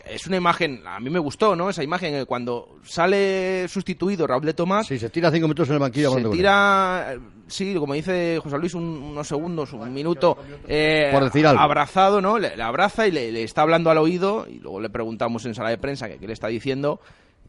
es 0.06 0.26
una 0.26 0.36
imagen, 0.36 0.82
a 0.86 1.00
mí 1.00 1.10
me 1.10 1.18
gustó, 1.18 1.54
¿no? 1.56 1.70
Esa 1.70 1.82
imagen, 1.82 2.12
que 2.14 2.24
cuando 2.26 2.78
sale 2.84 3.66
sustituido 3.68 4.26
Raúl 4.26 4.44
de 4.44 4.54
Tomás, 4.54 4.86
Sí, 4.86 4.98
se 4.98 5.10
tira 5.10 5.30
cinco 5.30 5.46
minutos 5.46 5.68
en 5.68 5.74
el 5.74 5.80
banquillo. 5.80 6.10
se 6.12 6.24
tira, 6.30 7.14
eh, 7.14 7.18
sí, 7.46 7.74
como 7.74 7.94
dice 7.94 8.38
José 8.42 8.58
Luis, 8.58 8.74
un- 8.74 8.82
unos 9.02 9.26
segundos, 9.28 9.72
un 9.72 9.92
minuto, 9.92 10.36
eh, 10.68 11.10
Por 11.12 11.24
decir 11.24 11.46
algo. 11.46 11.60
abrazado, 11.62 12.20
¿no? 12.20 12.38
Le, 12.38 12.56
le 12.56 12.62
abraza 12.62 13.06
y 13.06 13.10
le, 13.10 13.32
le 13.32 13.42
está 13.42 13.62
hablando 13.62 13.90
al 13.90 13.98
oído 13.98 14.46
y 14.48 14.58
luego 14.60 14.80
le 14.80 14.90
preguntamos 14.90 15.44
en 15.46 15.54
sala 15.54 15.70
de 15.70 15.78
prensa 15.78 16.08
que 16.08 16.18
qué 16.18 16.26
le 16.26 16.32
está 16.32 16.48
diciendo. 16.48 17.00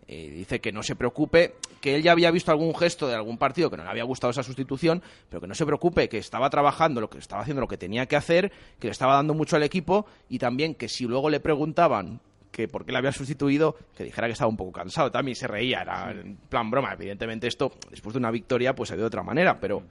eh, 0.08 0.30
dice 0.30 0.62
que 0.62 0.72
no 0.72 0.84
se 0.84 0.96
preocupe, 0.96 1.56
que 1.82 1.96
él 1.96 2.04
ya 2.04 2.12
había 2.12 2.30
visto 2.30 2.52
algún 2.52 2.76
gesto 2.76 3.08
de 3.08 3.16
algún 3.16 3.40
partido 3.40 3.72
que 3.72 3.78
no 3.78 3.84
le 3.84 3.90
había 3.90 4.04
gustado 4.04 4.30
esa 4.30 4.44
sustitución, 4.44 5.02
pero 5.30 5.42
que 5.42 5.48
no 5.48 5.56
se 5.56 5.66
preocupe, 5.66 6.08
que 6.08 6.20
estaba 6.20 6.48
trabajando, 6.52 7.02
lo 7.02 7.10
que 7.10 7.18
estaba 7.18 7.42
haciendo 7.42 7.60
lo 7.62 7.68
que 7.68 7.78
tenía 7.80 8.06
que 8.06 8.16
hacer, 8.16 8.52
que 8.80 8.86
le 8.86 8.92
estaba 8.92 9.16
dando 9.16 9.34
mucho 9.34 9.56
al 9.56 9.64
equipo 9.64 10.06
y 10.30 10.38
también 10.38 10.76
que 10.76 10.90
si 10.90 11.06
luego 11.06 11.32
le 11.32 11.40
preguntaban 11.40 12.20
que 12.56 12.70
por 12.70 12.86
qué 12.86 12.94
le 12.94 13.00
había 13.00 13.12
sustituido, 13.12 13.76
que 13.98 14.06
dijera 14.06 14.28
que 14.28 14.34
estaba 14.34 14.48
un 14.50 14.56
poco 14.56 14.72
cansado. 14.72 15.12
También 15.12 15.36
se 15.36 15.46
reía, 15.46 15.82
era 15.82 16.12
en 16.12 16.38
plan 16.48 16.72
broma. 16.72 16.94
Evidentemente 16.94 17.48
esto, 17.48 17.74
después 17.92 18.14
de 18.14 18.20
una 18.20 18.32
victoria, 18.32 18.74
pues 18.74 18.88
se 18.88 18.96
ve 18.96 19.02
de 19.02 19.08
otra 19.08 19.24
manera, 19.24 19.60
pero... 19.60 19.84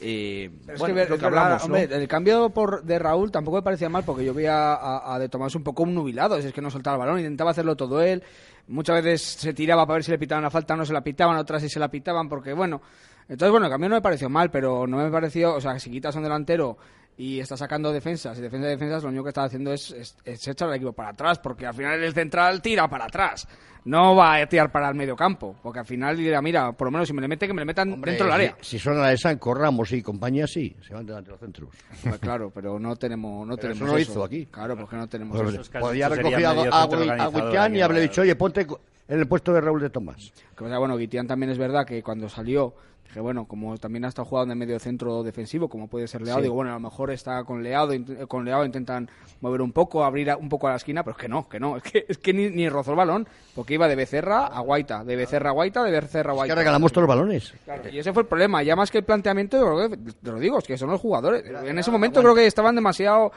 eh, 0.00 0.50
Pero 0.64 0.74
es 0.74 0.80
bueno, 0.80 0.94
que, 0.94 1.02
es 1.02 1.08
lo 1.10 1.14
es 1.16 1.20
que 1.20 1.24
verdad, 1.26 1.42
hablamos, 1.44 1.68
¿no? 1.68 1.74
hombre, 1.76 1.94
el 1.96 2.08
cambio 2.08 2.48
por, 2.50 2.82
de 2.84 2.98
Raúl 2.98 3.30
tampoco 3.30 3.58
me 3.58 3.62
parecía 3.62 3.90
mal 3.90 4.02
porque 4.04 4.24
yo 4.24 4.32
veía 4.32 4.72
a, 4.72 5.14
a 5.14 5.18
De 5.18 5.28
Tomás 5.28 5.54
un 5.54 5.62
poco 5.62 5.84
nubilado, 5.84 6.36
es 6.38 6.52
que 6.54 6.62
no 6.62 6.70
soltaba 6.70 6.96
el 6.96 7.00
balón, 7.00 7.18
intentaba 7.18 7.50
hacerlo 7.50 7.76
todo 7.76 8.00
él, 8.00 8.22
muchas 8.68 9.02
veces 9.04 9.20
se 9.22 9.52
tiraba 9.52 9.84
para 9.86 9.96
ver 9.96 10.04
si 10.04 10.10
le 10.10 10.18
pitaban 10.18 10.42
la 10.42 10.50
falta, 10.50 10.74
no 10.74 10.86
se 10.86 10.94
la 10.94 11.02
pitaban, 11.02 11.36
otras 11.36 11.60
sí 11.60 11.68
se 11.68 11.78
la 11.78 11.90
pitaban 11.90 12.30
porque 12.30 12.54
bueno, 12.54 12.80
entonces 13.28 13.50
bueno, 13.50 13.66
el 13.66 13.70
cambio 13.72 13.90
no 13.90 13.96
me 13.96 14.00
pareció 14.02 14.30
mal, 14.30 14.50
pero 14.50 14.86
no 14.86 14.96
me 14.96 15.10
pareció, 15.10 15.54
o 15.54 15.60
sea, 15.60 15.78
si 15.78 15.90
quitas 15.90 16.14
a 16.16 16.18
un 16.18 16.24
delantero 16.24 16.78
y 17.20 17.38
está 17.38 17.54
sacando 17.56 17.92
defensas 17.92 18.38
y 18.38 18.40
defensa 18.40 18.64
de 18.66 18.72
defensas, 18.72 19.02
lo 19.02 19.10
único 19.10 19.24
que 19.24 19.28
está 19.30 19.44
haciendo 19.44 19.72
es, 19.74 19.90
es, 19.90 20.16
es 20.24 20.48
echar 20.48 20.68
al 20.68 20.76
equipo 20.76 20.92
para 20.94 21.10
atrás, 21.10 21.38
porque 21.38 21.66
al 21.66 21.74
final 21.74 22.02
el 22.02 22.14
central 22.14 22.62
tira 22.62 22.88
para 22.88 23.04
atrás, 23.04 23.46
no 23.84 24.16
va 24.16 24.36
a 24.36 24.46
tirar 24.46 24.72
para 24.72 24.88
el 24.88 24.94
medio 24.94 25.14
campo, 25.16 25.54
porque 25.62 25.80
al 25.80 25.84
final 25.86 26.16
dirá, 26.16 26.40
mira, 26.40 26.72
por 26.72 26.86
lo 26.86 26.92
menos 26.92 27.08
si 27.08 27.12
me 27.12 27.20
le 27.20 27.28
mete, 27.28 27.46
que 27.46 27.52
me 27.52 27.60
le 27.60 27.66
metan 27.66 27.92
Hombre, 27.92 28.12
dentro 28.12 28.26
del 28.26 28.34
área. 28.34 28.56
Si, 28.62 28.78
si 28.78 28.78
son 28.78 28.98
la 28.98 29.08
de 29.08 29.18
Sanco, 29.18 29.52
Ramos 29.52 29.92
y 29.92 30.00
compañía, 30.02 30.46
sí, 30.46 30.74
se 30.80 30.94
van 30.94 31.04
delante 31.04 31.26
de 31.28 31.32
los 31.32 31.40
centros. 31.40 31.68
Pues 32.02 32.18
claro, 32.20 32.50
pero 32.54 32.78
no 32.78 32.96
tenemos, 32.96 33.46
no 33.46 33.54
Pero 33.56 33.68
tenemos 33.74 33.82
eso 33.82 33.92
lo 33.92 33.98
eso. 33.98 34.12
hizo 34.12 34.24
aquí. 34.24 34.46
Claro, 34.46 34.76
porque 34.78 34.96
no 34.96 35.06
tenemos 35.06 35.42
Pues, 35.42 35.54
eso. 35.56 35.78
podía 35.78 36.08
sería 36.08 36.22
recoger 36.22 36.46
a, 36.46 36.50
a, 36.50 36.82
a 37.24 37.28
Guitián 37.30 37.76
y 37.76 37.80
haberle 37.82 38.02
dicho, 38.02 38.22
oye, 38.22 38.34
ponte 38.34 38.66
en 39.08 39.18
el 39.18 39.26
puesto 39.26 39.52
de 39.52 39.60
Raúl 39.60 39.80
de 39.82 39.90
Tomás. 39.90 40.32
Que, 40.56 40.64
o 40.64 40.68
sea, 40.68 40.78
bueno, 40.78 40.96
Guitián 40.96 41.26
también 41.26 41.50
es 41.50 41.58
verdad 41.58 41.84
que 41.86 42.02
cuando 42.02 42.28
salió, 42.28 42.74
dije, 43.10 43.20
bueno, 43.20 43.44
como 43.44 43.76
también 43.78 44.04
ha 44.04 44.08
estado 44.08 44.26
jugando 44.26 44.52
en 44.52 44.58
medio 44.58 44.78
centro 44.78 45.22
defensivo, 45.22 45.68
como 45.68 45.86
puede 45.88 46.08
ser 46.08 46.22
Leao, 46.22 46.38
Sí. 46.38 46.42
digo, 46.44 46.54
bueno, 46.54 46.70
a 46.70 46.74
lo 46.74 46.80
mejor 46.80 47.10
está 47.10 47.44
con 47.44 47.62
Leao, 47.62 47.88
con 48.28 48.44
Leao 48.44 48.64
intentan 48.64 49.08
mover 49.40 49.60
un 49.62 49.72
poco, 49.72 50.04
abrir 50.04 50.34
un 50.40 50.48
poco 50.48 50.66
a 50.68 50.70
la 50.70 50.76
esquina, 50.76 51.02
pero 51.02 51.16
es 51.16 51.20
que 51.20 51.28
no, 51.28 51.48
que 51.48 51.60
no, 51.60 51.76
es 51.76 51.82
que, 51.82 52.04
es 52.08 52.18
que 52.18 52.32
ni, 52.32 52.48
ni 52.50 52.68
rozó 52.68 52.92
el 52.92 52.96
balón, 52.96 53.28
porque 53.54 53.74
iba 53.74 53.86
de 53.88 53.96
Becerra 53.96 54.46
a 54.46 54.60
Guaita, 54.60 55.04
de 55.04 55.16
Becerra 55.16 55.50
a 55.50 55.52
Guaita, 55.52 55.82
de 55.84 55.90
Becerra 55.90 56.30
a 56.30 56.32
Es 56.32 56.36
Guaita. 56.36 56.54
que 56.54 56.58
regalamos 56.58 56.92
todos 56.92 57.08
los 57.08 57.16
balones. 57.16 57.52
Claro, 57.64 57.88
y 57.90 57.98
ese 57.98 58.12
fue 58.12 58.22
el 58.22 58.28
problema. 58.28 58.62
Ya 58.62 58.76
más 58.76 58.90
que 58.90 58.98
el 58.98 59.04
planteamiento, 59.04 59.88
te 60.22 60.30
lo 60.30 60.38
digo, 60.38 60.58
es 60.58 60.64
que 60.64 60.78
son 60.78 60.90
los 60.90 61.00
jugadores. 61.00 61.44
En 61.64 61.78
ese 61.78 61.90
momento 61.90 62.20
creo 62.22 62.34
que 62.34 62.46
estaban 62.46 62.74
demasiado 62.74 63.32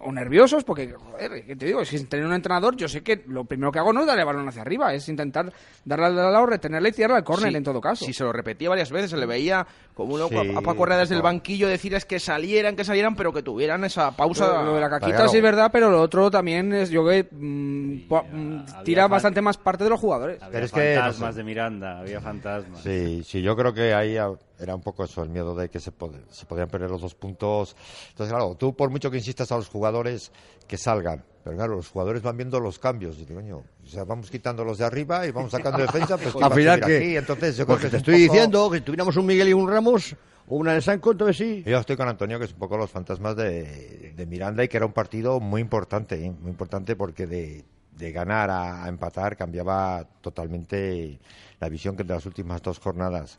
o 0.00 0.12
nerviosos 0.12 0.64
porque, 0.64 0.92
joder, 0.92 1.44
¿qué 1.44 1.56
te 1.56 1.66
digo? 1.66 1.84
Si 1.84 2.04
tener 2.04 2.26
un 2.26 2.32
entrenador, 2.32 2.76
yo 2.76 2.88
sé 2.88 3.02
que 3.02 3.22
lo 3.26 3.44
primero 3.44 3.72
que 3.72 3.78
hago 3.78 3.92
no 3.92 4.00
es 4.00 4.06
darle 4.06 4.22
el 4.22 4.26
balón 4.26 4.48
hacia 4.48 4.62
arriba, 4.62 4.94
es 4.94 5.08
intentar 5.08 5.52
darle 5.84 6.06
al 6.06 6.16
lado, 6.16 6.46
retenerle 6.46 6.90
y 6.90 6.92
tirarle 6.92 7.16
al 7.16 7.24
córner 7.24 7.50
Sí, 7.50 7.56
en 7.56 7.64
todo 7.64 7.80
caso. 7.80 8.04
Si 8.04 8.12
se 8.12 8.24
lo 8.24 8.32
repetía 8.32 8.68
varias 8.68 8.90
veces, 8.90 9.10
se 9.10 9.16
le 9.16 9.26
veía 9.26 9.66
como 9.94 10.14
uno 10.14 10.28
Sí, 10.28 10.36
a 10.56 10.60
Paco 10.60 10.84
Herrera 10.84 11.00
desde 11.00 11.14
el 11.16 11.22
banquillo 11.22 11.68
decir 11.68 11.94
es 11.94 12.04
que 12.04 12.20
salieran, 12.20 12.76
que 12.76 12.84
salieran, 12.84 13.16
pero 13.16 13.32
que 13.32 13.42
tuvieran 13.42 13.84
esa 13.84 14.16
pausa. 14.16 14.46
Lo, 14.58 14.64
lo 14.66 14.74
de 14.74 14.80
la 14.80 14.90
caquita 14.90 15.16
Claro. 15.16 15.28
sí 15.30 15.36
es 15.38 15.42
verdad, 15.42 15.70
pero 15.72 15.90
lo 15.90 16.00
otro 16.00 16.30
también 16.30 16.72
es, 16.72 16.90
yo 16.90 17.04
creo 17.04 17.24
que 17.24 17.28
mm, 17.34 18.06
mm, 18.32 18.64
tira 18.84 19.08
bastante 19.08 19.40
más 19.42 19.56
parte 19.56 19.84
de 19.84 19.90
los 19.90 20.00
jugadores. 20.00 20.42
Había 20.42 20.52
Pero 20.52 20.66
es 20.66 20.72
que, 20.72 20.94
no 20.94 21.00
fantasmas 21.02 21.34
sé. 21.34 21.38
de 21.40 21.44
Miranda, 21.44 21.98
había 22.00 22.20
fantasmas. 22.20 22.82
Sí, 22.82 23.22
sí, 23.24 23.42
yo 23.42 23.56
creo 23.56 23.72
que 23.74 23.92
ahí 23.94 24.16
a- 24.16 24.30
era 24.58 24.74
un 24.74 24.80
poco 24.82 25.04
eso, 25.04 25.22
el 25.22 25.28
miedo 25.30 25.54
de 25.54 25.68
que 25.68 25.80
se, 25.80 25.92
pod- 25.92 26.20
se 26.30 26.44
podían 26.46 26.68
perder 26.68 26.90
los 26.90 27.00
dos 27.00 27.14
puntos. 27.14 27.76
Entonces, 28.10 28.32
claro, 28.34 28.54
tú 28.56 28.74
por 28.74 28.90
mucho 28.90 29.10
que 29.10 29.18
insistas 29.18 29.50
a 29.52 29.56
los 29.56 29.68
jugadores 29.68 30.32
que 30.66 30.76
salgan, 30.76 31.24
pero 31.44 31.56
claro, 31.56 31.76
los 31.76 31.88
jugadores 31.88 32.22
van 32.22 32.36
viendo 32.36 32.58
los 32.60 32.78
cambios. 32.78 33.16
Y 33.18 33.24
digo, 33.24 33.40
coño, 33.40 33.58
o 33.58 33.86
sea, 33.86 34.04
vamos 34.04 34.30
quitando 34.30 34.64
los 34.64 34.78
de 34.78 34.84
arriba 34.84 35.26
y 35.26 35.30
vamos 35.30 35.50
sacando 35.52 35.80
defensa, 35.80 36.16
pues 36.18 36.32
¿quién 36.34 36.42
va 36.42 36.46
Al 36.46 36.52
a 36.52 36.56
final, 36.56 36.80
que 36.80 36.96
aquí? 36.96 37.16
Entonces, 37.16 37.56
yo 37.56 37.66
creo 37.66 37.78
que 37.78 37.88
te 37.88 37.96
es 37.96 38.02
estoy 38.02 38.14
poco- 38.26 38.32
diciendo 38.34 38.70
que 38.70 38.78
si 38.78 38.84
tuviéramos 38.84 39.16
un 39.16 39.26
Miguel 39.26 39.48
y 39.48 39.52
un 39.52 39.68
Ramos, 39.70 40.16
o 40.50 40.56
una 40.56 40.72
de 40.72 40.80
Sanco, 40.80 41.12
entonces 41.12 41.36
sí. 41.36 41.62
Yo 41.66 41.78
estoy 41.78 41.96
con 41.96 42.08
Antonio, 42.08 42.38
que 42.38 42.46
es 42.46 42.52
un 42.52 42.58
poco 42.58 42.76
los 42.78 42.90
fantasmas 42.90 43.36
de, 43.36 44.12
de 44.16 44.26
Miranda 44.26 44.64
y 44.64 44.68
que 44.68 44.78
era 44.78 44.86
un 44.86 44.92
partido 44.92 45.40
muy 45.40 45.60
importante, 45.60 46.24
¿eh? 46.24 46.30
muy 46.40 46.50
importante 46.50 46.96
porque 46.96 47.26
de, 47.26 47.64
de 47.92 48.12
ganar 48.12 48.48
a, 48.50 48.84
a 48.84 48.88
empatar 48.88 49.36
cambiaba 49.36 50.06
totalmente 50.22 51.18
la 51.60 51.68
visión 51.68 51.96
que 51.96 52.04
de 52.04 52.14
las 52.14 52.24
últimas 52.24 52.62
dos 52.62 52.78
jornadas. 52.78 53.38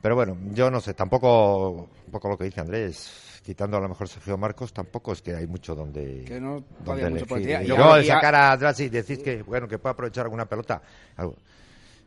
Pero 0.00 0.14
bueno, 0.14 0.36
yo 0.54 0.70
no 0.70 0.80
sé, 0.80 0.94
tampoco, 0.94 1.70
un 2.06 2.12
poco 2.12 2.28
lo 2.28 2.38
que 2.38 2.44
dice 2.44 2.60
Andrés, 2.60 3.40
quitando 3.44 3.76
a 3.76 3.80
lo 3.80 3.88
mejor 3.88 4.08
Sergio 4.08 4.38
Marcos, 4.38 4.72
tampoco 4.72 5.12
es 5.12 5.22
que 5.22 5.34
hay 5.34 5.46
mucho 5.46 5.74
donde, 5.74 6.24
Que 6.24 6.40
no 6.40 6.62
donde 6.84 7.10
mucho 7.10 7.36
elegir. 7.36 7.62
Y 7.62 7.68
luego 7.68 7.84
yo- 7.90 7.96
de 7.96 8.04
sacar 8.04 8.34
a 8.34 8.56
Drassi 8.56 8.84
y 8.84 8.88
decís 8.90 9.18
que, 9.18 9.42
bueno, 9.42 9.66
que 9.66 9.78
puede 9.78 9.92
aprovechar 9.92 10.24
alguna 10.24 10.44
pelota. 10.46 10.80
algo. 11.16 11.36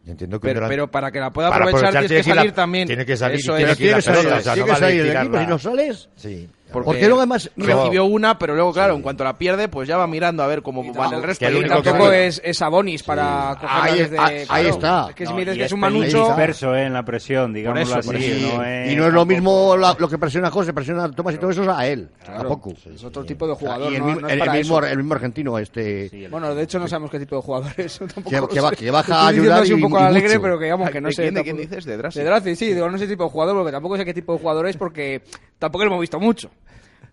Yo 0.03 0.13
entiendo 0.13 0.39
que 0.39 0.47
Pero, 0.47 0.89
para 0.89 1.11
que 1.11 1.19
la 1.19 1.29
pueda 1.31 1.49
aprovechar, 1.49 1.91
tienes 1.91 2.01
que 2.03 2.07
tiene 2.23 2.23
salir 2.35 2.51
la- 2.51 2.55
también. 2.55 2.87
Tiene 2.87 3.05
que 3.05 3.15
salir 3.17 3.37
Eso 3.39 3.55
tiene 3.55 3.71
es. 3.73 3.77
que 3.77 3.83
Tienes 3.83 4.05
que 4.05 4.11
salir, 4.13 4.33
o 4.33 4.41
sea, 4.41 4.55
no 4.55 4.65
vale 4.65 4.79
salir 4.79 4.97
del 5.03 5.07
tirarla. 5.11 5.29
equipo, 5.29 5.39
si 5.43 5.47
no 5.47 5.59
sales. 5.59 6.09
Sí. 6.15 6.49
Porque, 6.71 6.85
Porque 6.85 7.01
luego 7.01 7.17
además- 7.19 7.51
recibió 7.57 8.05
una, 8.05 8.39
pero 8.39 8.55
luego, 8.55 8.71
claro, 8.71 8.95
en 8.95 9.01
cuanto 9.01 9.23
la 9.23 9.37
pierde, 9.37 9.67
pues 9.67 9.87
ya 9.87 9.97
va 9.97 10.07
mirando 10.07 10.41
a 10.43 10.47
ver 10.47 10.61
cómo 10.61 10.83
van 10.93 11.13
el 11.13 11.21
resto. 11.23 11.45
que 11.45 11.47
el 11.49 11.55
Y 11.57 11.59
único 11.59 11.75
que 11.77 11.81
Tampoco 11.83 12.05
sabe- 12.05 12.27
es, 12.27 12.41
es 12.43 12.61
Abonis 12.61 13.03
para 13.03 13.57
cogerla 13.59 13.83
Ahí- 13.83 13.97
desde... 13.99 14.17
ahí- 14.19 14.35
ahí 14.39 14.45
claro. 14.47 14.69
está. 14.69 15.05
Es 15.09 15.15
que 15.15 15.25
si 15.25 15.33
No, 15.33 15.41
y 15.41 15.45
que 15.45 15.63
es 15.65 15.71
un 15.71 15.79
manucho... 15.79 16.25
disperso 16.27 16.75
eh, 16.75 16.83
en 16.85 16.93
la 16.93 17.03
presión, 17.03 17.53
digámoslo 17.53 17.99
eso, 17.99 18.09
así. 18.11 18.51
no 18.55 18.63
es 18.63 18.91
y 18.91 18.95
no 18.95 19.07
es 19.07 19.13
lo 19.13 19.19
tampoco- 19.19 19.25
mismo 19.25 19.77
la- 19.77 19.95
lo 19.99 20.07
que 20.09 20.17
presiona 20.17 20.47
a 20.47 20.51
José, 20.51 20.73
presiona 20.73 21.03
a 21.03 21.11
Tomás 21.11 21.35
y 21.35 21.37
todo 21.37 21.49
eso 21.51 21.71
a 21.71 21.85
él. 21.87 22.09
Tampoco. 22.25 22.73
Es 22.93 23.03
otro 23.03 23.23
tipo 23.25 23.47
de 23.47 23.53
jugador, 23.55 23.91
y 23.91 23.95
el, 23.95 24.01
no, 24.01 24.27
el- 24.29 24.41
el 24.41 24.51
mismo, 24.51 24.79
el 24.83 24.97
mismo 24.97 25.13
argentino, 25.13 25.57
este. 25.59 26.09
Sí, 26.09 26.23
el- 26.25 26.31
Bueno, 26.31 26.55
de 26.55 26.63
hecho 26.63 26.79
no 26.79 26.87
sabemos 26.87 27.11
qué 27.11 27.19
tipo 27.19 27.35
de 27.35 27.41
jugador 27.41 27.71
es. 27.77 27.99
tampoco 28.15 28.29
Que- 28.29 28.37
lo 28.37 28.47
que 28.47 28.55
que 28.85 28.91
baja 28.91 29.15
a 29.23 29.27
ayudar 29.27 29.61
un 29.63 29.79
y- 29.79 29.81
poco 29.81 29.99
y 29.99 30.03
alegre, 30.03 30.39
pero 30.39 30.57
que 30.57 30.65
digamos 30.65 30.89
que 30.89 31.01
no 31.01 31.07
¿De 31.09 31.13
sé. 31.13 31.31
de 31.31 31.43
quién 31.43 31.57
dices? 31.57 31.85
¿De 31.85 31.97
Drassi? 31.97 32.19
De 32.19 32.25
Drassi, 32.25 32.55
sí, 32.55 32.73
digo, 32.73 32.89
no 32.89 32.97
sé 32.97 33.07
tipo 33.07 33.25
de 33.25 33.29
jugador, 33.29 33.55
porque 33.57 33.71
tampoco 33.71 33.97
sé 33.97 34.05
qué 34.05 34.13
tipo 34.13 34.33
de 34.33 34.39
jugador 34.39 34.67
es, 34.67 34.77
porque 34.77 35.21
tampoco 35.59 35.83
lo 35.85 35.91
hemos 35.91 36.01
visto 36.01 36.19
mucho. 36.19 36.49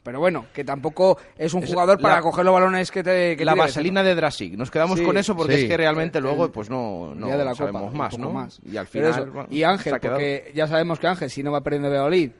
Pero 0.02 0.20
bueno, 0.20 0.46
que 0.54 0.64
tampoco 0.64 1.18
es 1.36 1.52
un 1.52 1.62
Es 1.62 1.70
jugador 1.70 2.00
para 2.00 2.20
coger 2.22 2.44
los 2.44 2.54
balones 2.54 2.90
que 2.90 3.02
te. 3.02 3.36
Que 3.36 3.44
la 3.44 3.54
vaselina 3.54 4.02
de 4.02 4.14
Drasic. 4.14 4.54
Nos 4.54 4.70
quedamos 4.70 4.98
Sí, 4.98 5.04
con 5.04 5.18
eso 5.18 5.36
porque 5.36 5.56
sí. 5.56 5.62
es 5.62 5.68
que 5.68 5.76
realmente 5.76 6.20
luego 6.20 6.50
pues 6.50 6.70
no, 6.70 7.14
no 7.14 7.26
Día 7.26 7.36
de 7.36 7.44
la 7.44 7.54
sabemos 7.54 7.82
Copa, 7.82 7.96
más, 7.96 8.18
¿no? 8.18 8.30
más. 8.32 8.60
Y 8.64 8.76
al 8.76 8.86
final... 8.86 9.10
eso, 9.10 9.26
bueno, 9.26 9.48
y 9.50 9.62
Ángel, 9.64 9.94
porque 10.00 10.52
ya 10.54 10.66
sabemos 10.66 10.98
que 10.98 11.08
Ángel, 11.08 11.30
si 11.30 11.42
no 11.42 11.52
va 11.52 11.60
perdiendo 11.62 11.88
Valladolid, 11.90 12.30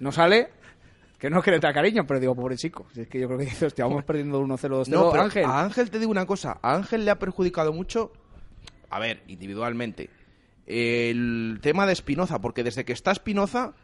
no 0.00 0.12
sale. 0.12 0.50
Que 1.18 1.28
no 1.28 1.38
es 1.38 1.44
que 1.44 1.50
le 1.50 1.60
tenga 1.60 1.74
cariño, 1.74 2.06
pero 2.06 2.18
digo, 2.18 2.34
pobre 2.34 2.56
chico. 2.56 2.86
Si 2.94 3.02
es 3.02 3.08
que 3.08 3.20
yo 3.20 3.26
creo 3.26 3.38
que 3.38 3.44
dice, 3.44 3.66
hostia, 3.66 3.84
vamos 3.84 4.04
perdiendo 4.04 4.40
1-0, 4.40 4.58
2-0. 4.58 4.88
No, 4.88 5.10
pero 5.10 5.24
Ángel. 5.24 5.44
a 5.44 5.60
Ángel 5.60 5.90
te 5.90 5.98
digo 5.98 6.10
una 6.10 6.24
cosa. 6.24 6.58
A 6.62 6.74
Ángel 6.74 7.04
le 7.04 7.10
ha 7.10 7.18
perjudicado 7.18 7.74
mucho, 7.74 8.10
a 8.88 8.98
ver, 8.98 9.22
individualmente, 9.26 10.08
el 10.66 11.58
tema 11.60 11.86
de 11.86 11.92
Espinoza, 11.92 12.38
porque 12.40 12.64
desde 12.64 12.86
que 12.86 12.94
está 12.94 13.10
Espinoza, 13.10 13.74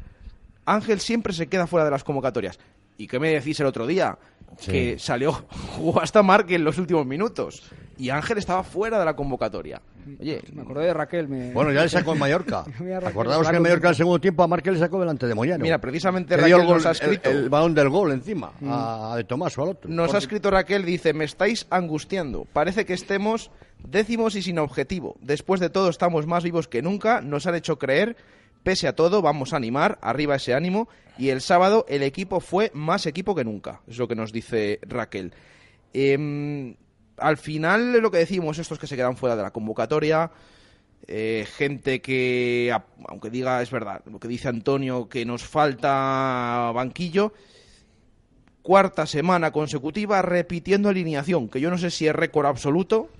Ángel 0.64 0.98
siempre 1.00 1.34
se 1.34 1.48
queda 1.48 1.66
fuera 1.66 1.84
de 1.84 1.90
las 1.90 2.04
convocatorias. 2.04 2.58
¿Y 2.98 3.06
qué 3.06 3.18
me 3.18 3.30
decís 3.30 3.58
el 3.60 3.66
otro 3.66 3.86
día? 3.86 4.18
Sí. 4.58 4.70
Que 4.72 4.98
salió, 4.98 5.32
jugó 5.76 6.00
hasta 6.00 6.22
Marque 6.22 6.54
en 6.54 6.64
los 6.64 6.78
últimos 6.78 7.04
minutos. 7.06 7.62
Y 7.98 8.10
Ángel 8.10 8.36
estaba 8.38 8.62
fuera 8.62 8.98
de 8.98 9.04
la 9.06 9.16
convocatoria. 9.16 9.80
Oye, 10.20 10.40
Me 10.52 10.62
acordé 10.62 10.84
de 10.86 10.94
Raquel. 10.94 11.28
Me... 11.28 11.50
Bueno, 11.52 11.72
ya 11.72 11.82
le 11.82 11.88
sacó 11.88 12.12
en 12.12 12.18
Mallorca. 12.18 12.60
Acordaos 13.04 13.48
que 13.48 13.56
en 13.56 13.62
Mallorca 13.62 13.88
en 13.88 13.90
el 13.92 13.96
segundo 13.96 14.20
tiempo 14.20 14.42
a 14.42 14.46
Marque 14.46 14.70
le 14.70 14.78
sacó 14.78 15.00
delante 15.00 15.26
de 15.26 15.34
Moyano. 15.34 15.62
mira, 15.62 15.78
precisamente 15.80 16.36
Raquel 16.36 16.60
el, 16.60 16.66
gol- 16.66 16.76
nos 16.76 16.86
ha 16.86 16.90
escrito. 16.92 17.30
el 17.30 17.48
balón 17.48 17.74
del 17.74 17.88
gol 17.88 18.12
encima, 18.12 18.52
a, 18.66 19.14
a 19.14 19.16
de 19.16 19.24
Tomás 19.24 19.56
o 19.58 19.62
al 19.62 19.68
otro. 19.70 19.90
Nos 19.90 20.14
ha 20.14 20.18
escrito 20.18 20.50
Raquel, 20.50 20.84
dice, 20.84 21.12
me 21.14 21.24
estáis 21.24 21.66
angustiando. 21.70 22.46
Parece 22.52 22.84
que 22.84 22.92
estemos 22.92 23.50
décimos 23.82 24.36
y 24.36 24.42
sin 24.42 24.58
objetivo. 24.58 25.16
Después 25.22 25.60
de 25.60 25.70
todo 25.70 25.88
estamos 25.88 26.26
más 26.26 26.44
vivos 26.44 26.68
que 26.68 26.82
nunca, 26.82 27.20
nos 27.22 27.46
han 27.46 27.54
hecho 27.56 27.78
creer, 27.78 28.16
pese 28.66 28.88
a 28.88 28.96
todo, 28.96 29.22
vamos 29.22 29.52
a 29.52 29.58
animar, 29.58 29.96
arriba 30.02 30.34
ese 30.34 30.52
ánimo, 30.52 30.88
y 31.16 31.28
el 31.28 31.40
sábado 31.40 31.86
el 31.88 32.02
equipo 32.02 32.40
fue 32.40 32.72
más 32.74 33.06
equipo 33.06 33.32
que 33.32 33.44
nunca, 33.44 33.80
es 33.86 33.96
lo 33.96 34.08
que 34.08 34.16
nos 34.16 34.32
dice 34.32 34.80
Raquel. 34.82 35.32
Em, 35.92 36.74
al 37.16 37.36
final 37.36 37.92
lo 38.00 38.10
que 38.10 38.18
decimos, 38.18 38.58
estos 38.58 38.80
que 38.80 38.88
se 38.88 38.96
quedan 38.96 39.16
fuera 39.16 39.36
de 39.36 39.44
la 39.44 39.52
convocatoria, 39.52 40.32
eh, 41.06 41.46
gente 41.56 42.02
que, 42.02 42.76
aunque 43.06 43.30
diga, 43.30 43.62
es 43.62 43.70
verdad, 43.70 44.02
lo 44.10 44.18
que 44.18 44.26
dice 44.26 44.48
Antonio, 44.48 45.08
que 45.08 45.24
nos 45.24 45.44
falta 45.44 46.72
banquillo, 46.74 47.34
cuarta 48.62 49.06
semana 49.06 49.52
consecutiva 49.52 50.22
repitiendo 50.22 50.88
alineación, 50.88 51.48
que 51.48 51.60
yo 51.60 51.70
no 51.70 51.78
sé 51.78 51.92
si 51.92 52.08
es 52.08 52.16
récord 52.16 52.46
absoluto, 52.46 53.10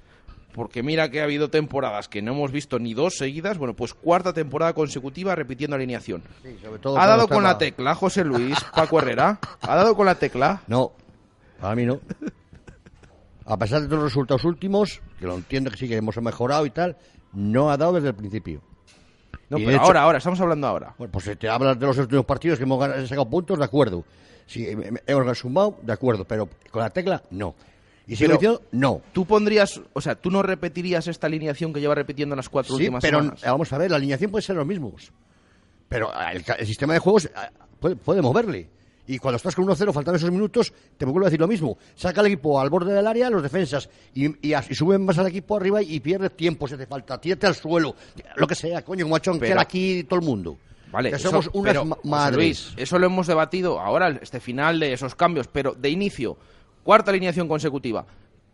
porque 0.57 0.83
mira 0.83 1.11
que 1.11 1.21
ha 1.21 1.25
habido 1.25 1.51
temporadas 1.51 2.09
que 2.09 2.23
no 2.23 2.33
hemos 2.33 2.51
visto 2.51 2.79
ni 2.81 2.95
dos 2.95 3.15
seguidas, 3.17 3.59
bueno, 3.59 3.75
pues 3.77 3.95
cuarta 3.95 4.33
temporada 4.33 4.73
consecutiva 4.73 5.35
repitiendo 5.37 5.77
alineación. 5.77 6.23
Sí, 6.43 6.57
sobre 6.61 6.79
todo 6.81 6.99
¿Ha 6.99 7.07
dado 7.07 7.29
con 7.29 7.45
la 7.45 7.59
tecla 7.59 7.95
José 7.95 8.25
Luis, 8.25 8.57
Paco 8.75 8.99
Herrera? 8.99 9.39
¿Ha 9.61 9.77
dado 9.77 9.95
con 9.95 10.07
la 10.07 10.15
tecla? 10.17 10.63
No, 10.67 10.93
para 11.61 11.77
mí 11.77 11.85
no. 11.87 12.01
A 13.45 13.57
pesar 13.59 13.83
de 13.83 13.87
todos 13.87 14.03
los 14.03 14.11
resultados 14.13 14.45
últimos, 14.45 15.01
que 15.21 15.27
lo 15.27 15.35
entiendo 15.37 15.71
que 15.71 15.77
sí 15.77 15.87
que 15.87 15.97
hemos 15.97 16.17
mejorado 16.21 16.67
y 16.67 16.71
tal, 16.71 16.97
no 17.33 17.71
ha 17.71 17.77
dado 17.77 17.93
desde 17.93 18.09
el 18.09 18.15
principio. 18.15 18.61
No, 19.49 19.59
Y 19.59 19.65
pero 19.65 19.77
hecho- 19.77 19.85
ahora, 19.87 20.03
ahora, 20.03 20.19
estamos 20.19 20.41
hablando 20.41 20.67
ahora. 20.67 20.95
Bueno, 20.99 21.13
pues 21.13 21.27
si 21.27 21.37
te 21.37 21.49
hablas 21.49 21.79
de 21.79 21.87
los 21.87 21.97
últimos 21.99 22.25
partidos 22.25 22.59
que 22.59 22.65
hemos 22.65 22.83
sacado 23.09 23.29
puntos, 23.31 23.59
de 23.59 23.65
acuerdo. 23.65 24.05
Si 24.47 24.65
eh, 24.65 24.93
hemos 25.07 25.39
sumado, 25.39 25.79
de 25.83 25.93
acuerdo, 25.93 26.25
pero 26.25 26.49
con 26.71 26.83
la 26.83 26.91
tecla, 26.91 27.23
no. 27.31 27.55
Y 28.07 28.15
si 28.17 28.25
Pero- 28.25 28.35
diciendo, 28.35 28.63
no. 28.73 29.01
Tú 29.13 29.25
pondrías, 29.27 29.81
o 29.93 30.01
sea, 30.01 30.15
tú 30.15 30.31
no 30.31 30.43
repetirías 30.43 31.09
esta 31.09 31.27
alineación 31.27 31.73
que 31.73 31.81
lleva 31.81 31.95
repitiendo 31.95 32.35
en 32.35 32.37
las 32.37 32.49
cuatro 32.49 32.77
Sí, 32.77 32.83
últimas 32.85 33.03
pero 33.03 33.19
semanas. 33.21 33.43
eh, 33.43 33.47
vamos 33.51 33.73
a 33.73 33.79
ver, 33.79 33.91
la 33.91 33.97
alineación 33.97 34.31
puede 34.31 34.43
ser 34.43 34.55
los 34.57 34.67
mismos. 34.67 35.13
Pero 35.89 36.11
eh, 36.13 36.33
el, 36.35 36.45
el 36.59 36.67
sistema 36.67 36.93
de 36.93 36.99
juegos 37.01 37.25
eh, 37.27 37.31
puede, 37.81 37.97
puede 37.97 38.23
moverle. 38.23 38.69
Y 39.09 39.19
cuando 39.19 39.37
estás 39.37 39.55
con 39.55 39.65
1-0, 39.67 39.93
faltan 39.93 40.17
esos 40.17 40.31
minutos, 40.33 40.73
te 40.99 41.05
vuelvo 41.05 41.21
a 41.23 41.25
decir 41.31 41.39
lo 41.41 41.47
mismo. 41.47 41.79
Saca 41.95 42.21
al 42.21 42.27
equipo 42.27 42.61
al 42.61 42.71
borde 42.71 42.93
del 42.93 43.07
área, 43.07 43.31
los 43.31 43.41
defensas, 43.43 43.89
y, 44.15 44.27
y, 44.49 44.55
suben 44.75 45.05
más 45.05 45.17
al 45.19 45.29
equipo 45.29 45.57
arriba 45.57 45.81
y 45.81 46.01
pierdes 46.01 46.37
tiempo 46.37 46.67
si 46.67 46.77
te 46.77 46.87
falta. 46.87 47.21
Tírate 47.21 47.47
al 47.47 47.55
suelo, 47.55 47.95
lo 48.35 48.47
que 48.49 48.57
sea, 48.57 48.83
coño, 48.83 49.05
como 49.05 49.15
ha 49.15 49.19
hecho 49.19 49.31
Pero- 49.33 49.45
Anquela 49.45 49.63
aquí 49.63 50.03
todo 50.05 50.19
el 50.19 50.27
mundo. 50.27 50.59
Vale, 50.91 51.11
que 51.11 51.17
eso- 51.17 51.31
somos 51.31 51.51
unas 51.53 51.77
pero. 52.05 52.31
Luis, 52.37 52.73
eso 52.77 52.99
lo 52.99 53.07
hemos 53.07 53.27
debatido 53.29 53.79
ahora, 53.81 54.09
este 54.21 54.41
final 54.41 54.81
de 54.81 54.93
esos 54.93 55.15
cambios, 55.15 55.47
pero 55.47 55.75
de 55.75 55.89
inicio, 55.89 56.37
cuarta 56.87 57.11
alineación 57.11 57.49
consecutiva. 57.49 58.07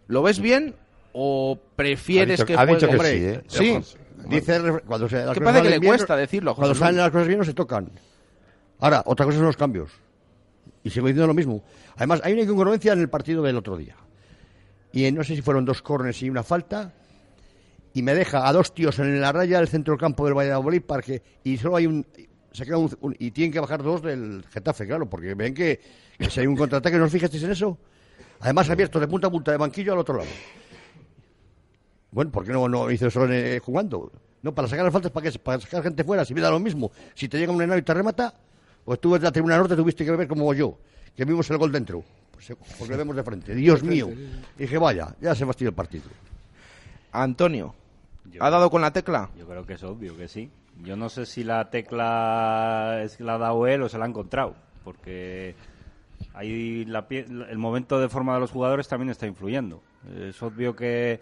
¿Lo 0.08 0.22
ves 0.22 0.40
bien 0.40 0.74
o 1.12 1.58
prefieres 1.76 2.40
Ha 2.40 2.44
dicho- 2.44 2.46
que 2.46 2.60
ha 2.60 2.66
dicho 2.66 2.86
juegue- 2.88 2.90
que 2.90 2.96
Hombre, 2.96 3.42
sí, 3.46 3.64
¿eh? 3.68 3.80
Sí, 3.84 3.96
Dice, 4.28 4.60
cuando 4.86 5.08
se, 5.08 5.16
las 5.16 5.34
¿Qué 5.34 5.40
cosas 5.40 5.52
pasa 5.52 5.62
que 5.62 5.70
le 5.70 5.78
bien, 5.80 5.90
cuesta 5.90 6.16
decirlo, 6.16 6.52
José 6.54 6.60
Cuando 6.60 6.74
salen 6.78 6.96
las 6.98 7.10
cosas 7.10 7.26
bien 7.26 7.38
no 7.40 7.44
se 7.44 7.54
tocan. 7.54 7.90
Ahora, 8.78 9.02
otra 9.04 9.26
cosa 9.26 9.38
son 9.38 9.46
los 9.46 9.56
cambios. 9.56 9.90
Y 10.84 10.90
sigo 10.90 11.06
diciendo 11.08 11.26
lo 11.26 11.34
mismo. 11.34 11.62
Además, 11.96 12.20
hay 12.24 12.32
una 12.32 12.42
incongruencia 12.42 12.92
en 12.92 13.00
el 13.00 13.08
partido 13.10 13.42
del 13.42 13.56
otro 13.56 13.76
día. 13.76 13.96
Y 14.92 15.04
en- 15.06 15.16
no 15.16 15.24
sé 15.24 15.34
si 15.34 15.42
fueron 15.42 15.64
dos 15.64 15.82
corners 15.82 16.22
y 16.22 16.30
una 16.30 16.42
falta. 16.44 16.92
Y 17.94 18.02
me 18.02 18.14
deja 18.14 18.46
a 18.48 18.52
dos 18.52 18.72
tíos 18.72 18.98
en 19.00 19.20
la 19.20 19.32
raya 19.32 19.58
del 19.58 19.68
centro 19.68 19.92
del 19.92 20.00
campo 20.00 20.24
del 20.24 20.34
Valladolid 20.34 20.82
para 20.82 21.02
que, 21.02 21.20
y 21.44 21.56
solo 21.58 21.76
hay 21.76 21.86
un, 21.86 22.06
se 22.52 22.64
queda 22.64 22.78
un- 22.78 22.96
un- 23.00 23.16
y 23.18 23.32
tienen 23.32 23.52
que 23.52 23.60
bajar 23.60 23.82
dos 23.82 24.02
del 24.02 24.44
Getafe, 24.50 24.86
claro, 24.86 25.10
porque 25.10 25.34
ven 25.34 25.52
que, 25.52 25.80
que 26.16 26.30
si 26.30 26.40
hay 26.40 26.46
un 26.46 26.56
contraataque, 26.56 26.96
¿no 26.96 27.04
os 27.06 27.12
fijasteis 27.12 27.42
en 27.42 27.50
eso? 27.50 27.76
Además, 28.42 28.68
abierto 28.68 29.00
de 29.00 29.08
punta 29.08 29.28
a 29.28 29.30
punta 29.30 29.50
de 29.52 29.56
banquillo 29.56 29.92
al 29.94 30.00
otro 30.00 30.16
lado. 30.18 30.28
Bueno, 32.10 32.30
¿por 32.30 32.44
qué 32.44 32.52
no, 32.52 32.68
no 32.68 32.90
hizo 32.90 33.06
eso 33.06 33.24
eh, 33.32 33.58
jugando? 33.64 34.10
No, 34.42 34.52
para 34.54 34.68
sacar 34.68 34.84
las 34.84 34.92
faltas, 34.92 35.10
¿para 35.12 35.30
qué? 35.30 35.38
Para 35.38 35.60
sacar 35.60 35.82
gente 35.84 36.04
fuera, 36.04 36.24
si 36.24 36.34
me 36.34 36.40
da 36.40 36.50
lo 36.50 36.58
mismo. 36.58 36.90
Si 37.14 37.28
te 37.28 37.38
llega 37.38 37.52
un 37.52 37.62
enano 37.62 37.78
y 37.78 37.82
te 37.82 37.94
remata, 37.94 38.34
pues 38.84 39.00
tú 39.00 39.14
en 39.16 39.22
la 39.22 39.32
tribuna 39.32 39.56
norte 39.56 39.76
tuviste 39.76 40.04
que 40.04 40.10
ver 40.10 40.28
como 40.28 40.52
yo, 40.52 40.76
que 41.16 41.24
vimos 41.24 41.48
el 41.50 41.58
gol 41.58 41.70
dentro. 41.72 42.02
Pues, 42.32 42.50
eh, 42.50 42.56
porque 42.78 42.92
lo 42.92 42.98
vemos 42.98 43.16
de 43.16 43.22
frente. 43.22 43.54
Dios 43.54 43.82
mío. 43.82 44.08
Y 44.58 44.62
dije, 44.62 44.76
vaya, 44.76 45.14
ya 45.20 45.34
se 45.34 45.46
fastidió 45.46 45.70
el 45.70 45.74
partido. 45.76 46.04
Antonio, 47.12 47.74
Yo- 48.30 48.42
¿ha 48.42 48.50
dado 48.50 48.68
con 48.70 48.82
la 48.82 48.92
tecla? 48.92 49.30
Yo 49.38 49.46
creo 49.46 49.64
que 49.64 49.74
es 49.74 49.82
obvio 49.84 50.16
que 50.16 50.26
sí. 50.28 50.50
Yo 50.82 50.96
no 50.96 51.08
sé 51.08 51.26
si 51.26 51.44
la 51.44 51.70
tecla 51.70 53.00
es 53.04 53.20
la 53.20 53.34
ha 53.34 53.38
dado 53.38 53.66
él 53.68 53.82
o 53.82 53.88
se 53.88 53.98
la 53.98 54.06
ha 54.06 54.08
encontrado, 54.08 54.56
porque 54.84 55.54
ahí 56.34 56.84
la 56.84 57.06
el 57.10 57.58
momento 57.58 58.00
de 58.00 58.08
forma 58.08 58.34
de 58.34 58.40
los 58.40 58.50
jugadores 58.50 58.88
también 58.88 59.10
está 59.10 59.26
influyendo. 59.26 59.82
Es 60.18 60.42
obvio 60.42 60.74
que 60.74 61.20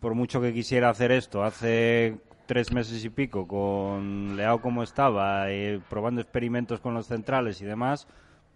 por 0.00 0.14
mucho 0.14 0.40
que 0.40 0.52
quisiera 0.52 0.90
hacer 0.90 1.12
esto 1.12 1.42
hace 1.42 2.18
tres 2.46 2.72
meses 2.72 3.04
y 3.04 3.10
pico 3.10 3.46
con 3.46 4.36
Leao 4.36 4.60
como 4.60 4.82
estaba, 4.82 5.50
eh, 5.50 5.80
probando 5.88 6.20
experimentos 6.20 6.80
con 6.80 6.94
los 6.94 7.06
centrales 7.06 7.60
y 7.60 7.64
demás, 7.64 8.06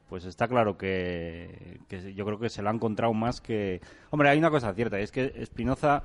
pues 0.08 0.24
está 0.24 0.48
claro 0.48 0.76
que, 0.76 1.80
yo 2.14 2.24
creo 2.24 2.38
que 2.38 2.50
se 2.50 2.62
la 2.62 2.70
ha 2.70 2.74
encontrado 2.74 3.12
más 3.14 3.40
que... 3.40 3.80
Hombre, 4.10 4.28
hay 4.28 4.38
una 4.38 4.50
cosa 4.50 4.72
cierta, 4.74 4.98
es 4.98 5.10
que 5.10 5.32
Espinoza 5.36 6.02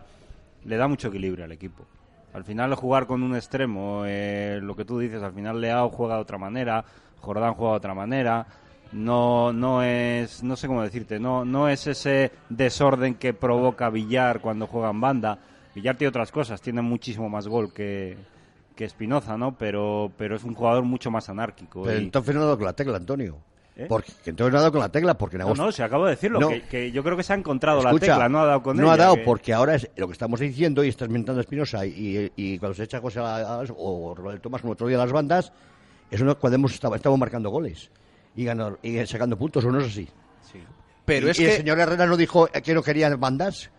le 0.65 0.77
da 0.77 0.88
mucho 0.88 1.10
equilibrio 1.10 1.45
al 1.45 1.51
equipo. 1.51 1.86
Al 2.34 2.43
final 2.43 2.73
jugar 2.75 3.06
con 3.06 3.21
un 3.21 3.36
extremo, 3.36 4.03
eh, 4.06 4.60
lo 4.62 4.75
que 4.75 4.86
tú 4.86 4.99
dices, 4.99 5.21
al 5.21 5.34
final 5.34 5.62
Leao 5.62 5.89
juega 5.89 6.15
de 6.15 6.21
otra 6.21 6.38
manera, 6.38 6.84
Jordán 7.19 7.53
juega 7.53 7.73
de 7.73 7.77
otra 7.77 7.93
manera, 7.93 8.47
no 8.93 9.51
no 9.53 9.84
es 9.84 10.43
no 10.43 10.56
sé 10.56 10.67
cómo 10.67 10.82
decirte, 10.84 11.19
no 11.19 11.43
no 11.45 11.67
es 11.69 11.88
ese 11.88 12.32
desorden 12.49 13.15
que 13.15 13.34
provoca 13.34 13.89
Villar 13.89 14.39
cuando 14.41 14.67
juega 14.67 14.89
en 14.89 15.01
banda. 15.01 15.39
Villar 15.75 15.97
tiene 15.97 16.10
otras 16.10 16.32
cosas, 16.32 16.62
tiene 16.62 16.82
muchísimo 16.82 17.29
más 17.29 17.47
gol 17.47 17.73
que 17.73 18.17
que 18.75 18.86
Espinoza, 18.86 19.38
¿no? 19.38 19.56
Pero 19.58 20.12
pero 20.17 20.36
es 20.36 20.43
un 20.43 20.53
jugador 20.56 20.84
mucho 20.84 21.12
más 21.12 21.29
anárquico. 21.29 21.84
Pero 21.84 21.99
y- 21.99 22.03
entonces 22.03 22.34
no 22.36 22.41
ha 22.41 22.45
dado 22.45 22.58
con 22.58 22.65
la 22.65 22.73
tecla, 22.73 22.97
Antonio. 22.97 23.38
¿Eh? 23.75 23.88
Porque 23.89 24.12
que 24.23 24.29
entonces 24.29 24.51
no 24.53 24.60
ha 24.60 24.62
dado 24.62 24.71
con 24.71 24.82
la 24.82 24.89
tecla, 24.89 25.17
porque 25.17 25.36
en 25.36 25.39
no, 25.39 25.45
agosto... 25.47 25.65
no, 25.65 25.71
se 25.71 25.82
acabo 25.82 26.06
de 26.06 26.12
decirlo, 26.12 26.39
No. 26.39 26.49
que, 26.49 26.62
que 26.62 26.91
yo 26.91 27.03
creo 27.03 27.17
que 27.17 27.23
se 27.23 27.34
ha 27.34 27.36
encontrado 27.36 27.82
la 27.82 27.91
tecla, 27.97 28.29
no 28.29 28.39
ha 28.41 28.45
dado 28.45 28.62
con 28.62 28.77
no 28.77 28.84
ella. 28.84 28.93
ha 28.93 28.97
dado 28.97 29.15
que- 29.15 29.21
porque 29.23 29.51
ahora 29.51 29.73
es 29.73 29.89
lo 29.95 30.06
que 30.06 30.13
estamos 30.13 30.39
diciendo 30.39 30.84
y 30.84 30.89
estás 30.89 31.10
mentando 31.10 31.39
a 31.39 31.41
Espinosa 31.41 31.84
y, 31.84 32.32
y 32.36 32.60
cuando 32.60 32.75
se 32.75 32.84
echa 32.84 33.01
José 33.01 33.19
a- 33.19 33.38
a- 33.62 33.63
o 33.75 34.13
Roberto 34.13 34.43
Tomás 34.43 34.62
como 34.62 34.73
otro 34.73 34.86
día 34.88 34.97
a 34.97 34.99
las 35.01 35.12
bandas, 35.12 35.51
eso 36.12 36.23
no 36.23 36.38
cuando 36.38 36.56
hemos 36.56 36.71
estado, 36.71 36.93
estamos 36.93 37.17
marcando 37.17 37.49
goles 37.49 37.89
y, 38.36 38.46
ganando, 38.46 38.80
y 38.82 39.06
sacando 39.06 39.38
puntos, 39.38 39.63
¿o 39.65 39.72
no 39.72 39.80
es 39.80 39.88
así? 39.88 40.08
Sí. 40.52 40.63
Pero 41.06 41.28
y, 41.28 41.30
es 41.32 41.39
y 41.39 41.43
que, 41.43 41.52
el 41.52 41.58
señor 41.58 41.80
Herrera 41.80 42.06
no 42.06 42.17
dijo 42.17 42.48
que 42.48 42.74
no 42.74 42.82
quería 42.84 43.15
bandas. 43.15 43.69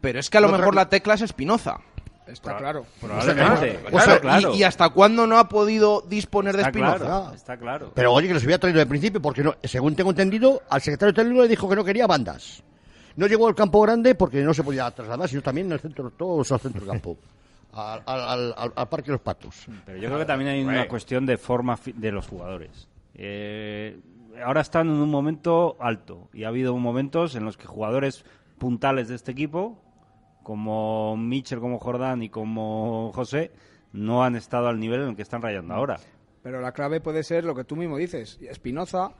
pero 0.00 0.18
es 0.20 0.28
que 0.30 0.38
a 0.38 0.40
lo 0.40 0.48
mejor 0.48 0.74
la 0.74 0.88
tecla 0.88 1.14
es 1.14 1.22
Espinoza. 1.22 1.78
Está 2.26 2.56
claro. 2.56 2.86
Probablemente. 3.02 3.80
O 3.86 3.90
Claro, 3.90 4.04
sea, 4.12 4.20
claro. 4.20 4.54
Y, 4.54 4.58
y 4.60 4.62
hasta 4.62 4.88
cuándo 4.88 5.26
no 5.26 5.36
ha 5.38 5.46
podido 5.46 6.00
disponer 6.08 6.56
de 6.56 6.62
Espinoza? 6.62 6.96
claro, 6.98 7.32
está 7.34 7.56
claro. 7.58 7.92
Pero 7.94 8.12
oye, 8.14 8.28
que 8.28 8.34
los 8.34 8.42
había 8.44 8.58
traído 8.58 8.78
de 8.78 8.86
principio 8.86 9.20
porque, 9.20 9.42
no, 9.42 9.54
según 9.62 9.94
tengo 9.94 10.08
entendido, 10.10 10.62
al 10.70 10.80
secretario 10.80 11.12
técnico 11.12 11.42
le 11.42 11.48
dijo 11.48 11.68
que 11.68 11.76
no 11.76 11.84
quería 11.84 12.06
bandas. 12.06 12.62
No 13.16 13.26
llegó 13.26 13.46
al 13.46 13.54
campo 13.54 13.80
grande 13.82 14.14
porque 14.14 14.40
no 14.42 14.54
se 14.54 14.64
podía 14.64 14.90
trasladar, 14.90 15.28
sino 15.28 15.42
también 15.42 15.66
en 15.66 15.74
el 15.74 15.80
centro, 15.80 16.10
todos 16.12 16.50
al 16.50 16.60
centro 16.60 16.80
del 16.80 16.88
campo, 16.88 17.18
al, 17.74 18.02
al, 18.06 18.54
al- 18.74 18.88
Parque 18.88 19.08
de 19.08 19.12
los 19.12 19.20
Patos. 19.20 19.66
Pero 19.84 19.98
yo 19.98 20.06
creo 20.08 20.18
que 20.18 20.24
también 20.24 20.50
hay 20.50 20.64
una 20.64 20.88
cuestión 20.88 21.26
de 21.26 21.36
forma 21.36 21.78
de 21.84 22.10
los 22.10 22.26
jugadores. 22.26 22.88
Eh, 23.14 24.00
ahora 24.44 24.60
están 24.60 24.88
en 24.88 24.94
un 24.96 25.10
momento 25.10 25.76
alto 25.80 26.28
y 26.32 26.44
ha 26.44 26.48
habido 26.48 26.76
momentos 26.76 27.34
en 27.36 27.44
los 27.44 27.56
que 27.56 27.66
jugadores 27.66 28.24
puntales 28.58 29.08
de 29.08 29.14
este 29.14 29.32
equipo, 29.32 29.78
como 30.42 31.16
Mitchell, 31.16 31.60
como 31.60 31.78
Jordán 31.78 32.22
y 32.22 32.28
como 32.28 33.12
José, 33.14 33.50
no 33.92 34.24
han 34.24 34.36
estado 34.36 34.68
al 34.68 34.78
nivel 34.80 35.02
en 35.02 35.08
el 35.10 35.16
que 35.16 35.22
están 35.22 35.42
rayando 35.42 35.74
ahora. 35.74 35.98
Pero 36.42 36.60
la 36.60 36.72
clave 36.72 37.00
puede 37.00 37.22
ser 37.22 37.44
lo 37.44 37.54
que 37.54 37.64
tú 37.64 37.76
mismo 37.76 37.96
dices. 37.96 38.38
Espinoza, 38.42 39.12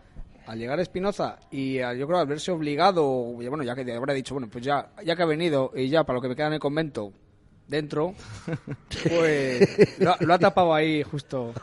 al 0.46 0.58
llegar 0.58 0.78
Espinoza 0.80 1.38
y 1.50 1.78
a- 1.78 1.94
yo 1.94 2.06
creo 2.06 2.18
al 2.18 2.26
verse 2.26 2.50
obligado, 2.52 3.40
ya, 3.40 3.48
bueno, 3.48 3.64
ya 3.64 3.74
que 3.74 3.90
habrá 3.94 4.12
dicho, 4.12 4.34
bueno, 4.34 4.48
pues 4.50 4.62
ya, 4.64 4.90
ya 5.04 5.16
que 5.16 5.22
ha 5.22 5.26
venido 5.26 5.70
y 5.74 5.88
ya 5.88 6.04
para 6.04 6.18
lo 6.18 6.20
que 6.22 6.28
me 6.28 6.36
queda 6.36 6.48
en 6.48 6.52
el 6.54 6.58
convento 6.60 7.12
dentro, 7.66 8.12
pues 9.08 9.98
lo 10.20 10.34
ha 10.34 10.38
tapado 10.38 10.74
ahí 10.74 11.02
justo. 11.02 11.54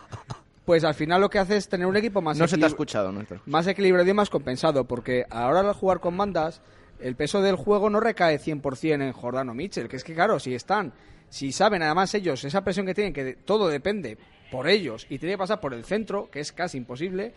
Pues 0.72 0.86
al 0.86 0.94
final 0.94 1.20
lo 1.20 1.30
que 1.30 1.38
hace 1.38 1.58
es 1.58 1.68
tener 1.68 1.86
un 1.86 1.98
equipo 1.98 2.22
más 2.22 2.38
No 2.38 2.48
se 2.48 2.58
te 2.58 2.64
ha 2.64 2.68
escuchado, 2.70 3.12
no 3.12 3.26
te- 3.26 3.42
más 3.46 3.68
equilibrado 3.68 4.10
y 4.10 4.14
más 4.14 4.30
compensado, 4.30 4.86
porque 4.86 5.26
ahora 5.30 5.60
al 5.60 5.74
jugar 5.74 6.00
con 6.00 6.16
bandas, 6.16 6.62
el 7.02 7.18
peso 7.18 7.42
del 7.42 7.58
juego 7.58 7.90
no 7.90 8.00
recae 8.00 8.40
100% 8.40 9.02
en 9.04 9.12
Jordán 9.12 9.50
o 9.50 9.54
Mitchell, 9.54 9.90
que 9.90 9.98
es 9.98 10.06
que 10.06 10.14
claro, 10.14 10.40
si 10.40 10.56
están, 10.56 10.94
si 11.28 11.52
saben 11.52 11.84
además 11.84 12.14
ellos 12.14 12.46
esa 12.46 12.64
presión 12.64 12.86
que 12.86 12.94
tienen, 12.94 13.12
que 13.12 13.26
de- 13.26 13.34
todo 13.34 13.68
depende 13.68 14.18
por 14.50 14.70
ellos 14.70 15.06
y 15.10 15.20
tiene 15.20 15.34
que 15.34 15.40
pasar 15.40 15.60
por 15.60 15.74
el 15.74 15.84
centro, 15.84 16.30
que 16.32 16.40
es 16.40 16.54
casi 16.54 16.78
imposible, 16.78 17.34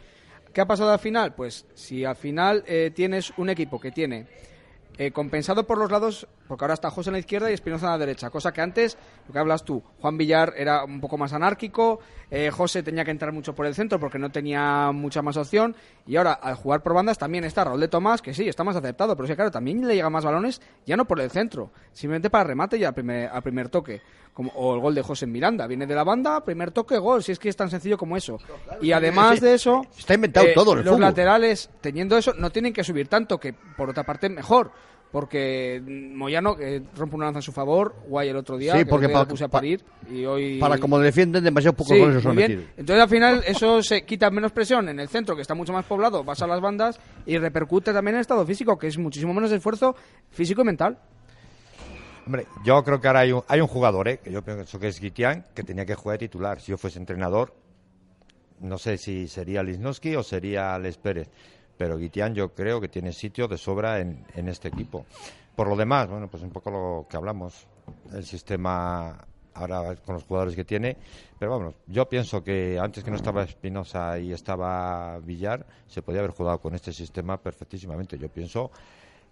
¿Qué 0.53 0.61
ha 0.61 0.67
pasado 0.69 0.93
al 0.93 1.01
final? 1.01 1.35
Pues 1.35 1.67
si 1.75 2.05
al 2.05 2.15
final 2.15 2.63
eh, 2.69 2.93
tienes 2.95 3.33
un 3.37 3.51
equipo 3.51 3.81
que 3.81 3.91
tiene 3.91 4.29
eh, 4.97 5.11
compensado 5.11 5.67
por 5.67 5.77
los 5.79 5.91
lados, 5.91 6.29
porque 6.47 6.65
ahora 6.65 6.75
está 6.75 6.91
José 6.91 7.11
en 7.11 7.15
la 7.15 7.19
izquierda 7.19 7.51
y 7.51 7.55
Espinoza 7.55 7.87
en 7.87 7.93
la 7.93 7.99
derecha, 7.99 8.31
cosa 8.31 8.53
que 8.53 8.61
antes, 8.61 8.99
lo 9.27 9.33
que 9.33 9.39
hablas 9.39 9.65
tú, 9.65 9.83
Juan 10.01 10.19
Villar 10.19 10.55
era 10.57 10.85
un 10.85 11.01
poco 11.01 11.17
más 11.17 11.33
anárquico, 11.33 12.01
eh, 12.31 12.51
José 12.51 12.83
tenía 12.83 13.05
que 13.05 13.11
entrar 13.11 13.33
mucho 13.33 13.55
por 13.55 13.67
el 13.67 13.75
centro 13.75 13.99
porque 13.99 14.19
no 14.19 14.31
tenía 14.31 14.91
mucha 14.93 15.23
más 15.23 15.37
opción, 15.37 15.75
y 16.07 16.17
ahora 16.17 16.33
al 16.35 16.55
jugar 16.55 16.83
por 16.83 16.95
bandas 16.95 17.19
también 17.19 17.45
está 17.45 17.65
Raúl 17.65 17.81
de 17.81 17.89
Tomás, 17.89 18.21
que 18.23 18.35
sí, 18.35 18.49
está 18.49 18.65
más 18.65 18.77
aceptado, 18.77 19.17
pero 19.17 19.27
sí, 19.27 19.35
claro, 19.35 19.51
también 19.51 19.87
le 19.87 19.95
llega 19.95 20.11
más 20.11 20.25
balones, 20.25 20.61
ya 20.87 20.97
no 20.97 21.05
por 21.07 21.21
el 21.21 21.31
centro, 21.31 21.71
simplemente 21.93 22.31
para 22.31 22.45
remate 22.45 22.77
y 22.77 22.85
al 22.85 22.95
primer, 22.95 23.29
al 23.29 23.43
primer 23.43 23.69
toque, 23.69 24.03
como, 24.35 24.51
o 24.57 24.75
el 24.75 24.81
gol 24.81 24.95
de 24.95 25.03
José 25.03 25.27
en 25.27 25.33
Miranda, 25.33 25.67
viene 25.67 25.87
de 25.87 25.95
la 25.95 26.03
banda, 26.03 26.45
primer 26.45 26.73
toque, 26.73 26.99
gol, 26.99 27.23
si 27.23 27.33
es 27.33 27.39
que 27.39 27.49
es 27.49 27.57
tan 27.57 27.71
sencillo 27.71 27.97
como 27.97 28.17
eso. 28.17 28.39
Y 28.81 28.91
además 28.93 29.41
de 29.41 29.55
eso, 29.55 29.83
eh, 29.85 29.89
Está 29.97 30.15
inventado 30.15 30.47
todo 30.55 30.73
en 30.73 30.79
el 30.79 30.85
los 30.85 30.95
fútbol. 30.95 31.03
laterales, 31.03 31.71
teniendo 31.81 32.17
eso, 32.19 32.35
no 32.37 32.51
tienen 32.51 32.73
que 32.73 32.83
subir 32.83 33.07
tanto, 33.07 33.39
que 33.39 33.53
por 33.53 33.89
otra 33.91 34.03
parte 34.03 34.29
mejor. 34.29 34.73
Porque 35.15 35.81
Moyano 35.87 36.57
que 36.57 36.83
rompe 36.97 37.15
una 37.15 37.27
lanza 37.27 37.39
a 37.39 37.43
su 37.43 37.53
favor, 37.53 37.95
guay 38.09 38.31
el 38.31 38.37
otro 38.37 38.59
día, 38.59 38.73
Sí, 38.73 38.79
que 38.79 38.87
porque 38.87 39.07
le 39.07 39.13
pa- 39.13 39.29
puse 39.29 39.45
a 39.45 39.49
pa- 39.49 39.59
parir 39.59 39.81
y 40.11 40.25
hoy 40.25 40.59
Para 40.59 40.77
como 40.79 40.99
defienden, 40.99 41.45
demasiado 41.45 41.77
pocos 41.77 41.93
Sí, 41.97 42.01
goles 42.01 42.25
metido. 42.25 42.63
Entonces 42.77 43.01
al 43.01 43.09
final 43.09 43.45
eso 43.47 43.81
se 43.81 44.05
quita 44.05 44.29
menos 44.33 44.51
presión 44.51 44.89
en 44.89 44.99
el 44.99 45.07
centro, 45.07 45.37
que 45.37 45.43
está 45.43 45.55
mucho 45.55 45.73
más 45.73 45.85
poblado, 45.85 46.25
vas 46.25 46.43
a 46.43 46.49
las 46.49 46.61
bandas 46.61 46.99
y 47.27 47.39
repercute 47.39 47.93
también 47.93 48.15
en 48.15 48.19
el 48.19 48.21
estado 48.23 48.45
físico, 48.45 48.77
que 48.77 48.89
es 48.89 48.99
muchísimo 48.99 49.33
menos 49.33 49.53
esfuerzo 49.53 49.95
físico 50.33 50.63
y 50.63 50.65
mental. 50.65 50.99
Hombre, 52.27 52.47
yo 52.65 52.83
creo 52.83 53.01
que 53.01 53.07
ahora 53.07 53.21
hay 53.21 53.31
un, 53.31 53.43
hay 53.47 53.61
un 53.61 53.69
jugador, 53.69 54.09
¿eh? 54.09 54.19
que 54.19 54.33
yo 54.33 54.43
pienso 54.43 54.81
que 54.81 54.89
es 54.89 54.99
Guitián, 54.99 55.45
que 55.55 55.63
tenía 55.63 55.87
que 55.87 55.95
jugar 55.95 56.19
de 56.19 56.27
titular. 56.27 56.61
Si 56.61 56.73
yo 56.73 56.77
fuese 56.77 56.99
entrenador, 56.99 57.55
no 58.59 58.79
sé 58.79 58.99
si 58.99 59.29
sería 59.29 59.63
Lisnowski 59.63 60.17
o 60.17 60.25
sería 60.25 60.77
Les 60.81 60.97
Pérez, 60.99 61.29
pero 61.77 61.97
Guitián 61.97 62.35
yo 62.35 62.55
creo 62.55 62.81
que 62.81 62.89
tiene 62.89 63.13
sitio 63.13 63.49
de 63.49 63.59
sobra 63.59 64.01
en, 64.01 64.25
en 64.35 64.49
este 64.49 64.69
equipo. 64.69 65.07
Por 65.55 65.69
lo 65.69 65.77
demás, 65.77 66.09
bueno, 66.09 66.29
pues 66.29 66.43
un 66.43 66.51
poco 66.51 66.71
lo 66.71 67.07
que 67.09 67.17
hablamos, 67.17 67.67
el 68.13 68.25
sistema 68.25 69.25
ahora 69.55 69.95
con 69.97 70.15
los 70.17 70.25
jugadores 70.25 70.57
que 70.57 70.65
tiene, 70.65 70.97
pero 71.39 71.53
vamos, 71.53 71.75
yo 71.87 72.09
pienso 72.09 72.43
que 72.43 72.79
antes 72.79 73.05
que 73.05 73.11
no 73.11 73.17
estaba 73.17 73.45
Espinosa 73.45 74.19
y 74.19 74.33
estaba 74.33 75.19
Villar, 75.21 75.65
se 75.87 76.03
podía 76.03 76.21
haber 76.21 76.33
jugado 76.33 76.59
con 76.61 76.75
este 76.75 76.93
sistema 76.93 77.37
perfectísimamente. 77.37 78.19
Yo 78.19 78.29
pienso 78.29 78.73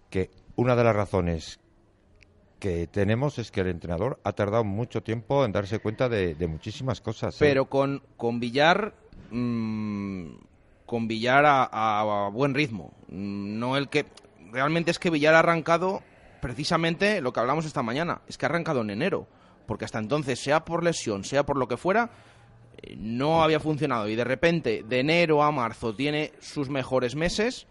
que 0.09 0.29
una 0.55 0.75
de 0.75 0.83
las 0.83 0.95
razones 0.95 1.59
que 2.59 2.87
tenemos 2.87 3.39
es 3.39 3.51
que 3.51 3.59
el 3.59 3.67
entrenador 3.67 4.19
ha 4.23 4.31
tardado 4.31 4.63
mucho 4.63 5.03
tiempo 5.03 5.43
en 5.43 5.51
darse 5.51 5.79
cuenta 5.79 6.07
de, 6.07 6.35
de 6.35 6.47
muchísimas 6.47 7.01
cosas. 7.01 7.35
¿eh? 7.35 7.37
Pero 7.39 7.65
con, 7.65 8.01
con 8.15 8.39
Villar. 8.39 8.93
mm, 9.31 10.35
con 10.93 11.07
Villar 11.07 11.43
a, 11.47 12.29
buen 12.31 12.53
ritmo. 12.53 12.93
No 13.07 13.77
el 13.77 13.89
que. 13.89 14.05
Realmente 14.51 14.91
es 14.91 14.99
que 14.99 15.09
Villar 15.09 15.33
ha 15.33 15.39
arrancado 15.39 16.03
precisamente 16.39 17.19
lo 17.19 17.33
que 17.33 17.39
hablamos 17.39 17.65
esta 17.65 17.81
mañana. 17.81 18.21
Es 18.27 18.37
que 18.37 18.45
ha 18.45 18.49
arrancado 18.49 18.81
en 18.81 18.91
enero. 18.91 19.25
Porque 19.65 19.85
hasta 19.85 19.97
entonces, 19.97 20.39
sea 20.39 20.63
por 20.63 20.83
lesión, 20.83 21.23
sea 21.23 21.47
por 21.47 21.57
lo 21.57 21.67
que 21.67 21.77
fuera, 21.77 22.11
no 22.95 23.41
había 23.41 23.59
funcionado. 23.59 24.07
Y 24.07 24.15
de 24.15 24.23
repente, 24.23 24.83
de 24.87 24.99
enero 24.99 25.41
a 25.41 25.49
marzo, 25.49 25.95
tiene 25.95 26.31
sus 26.39 26.69
mejores 26.69 27.15
meses. 27.15 27.65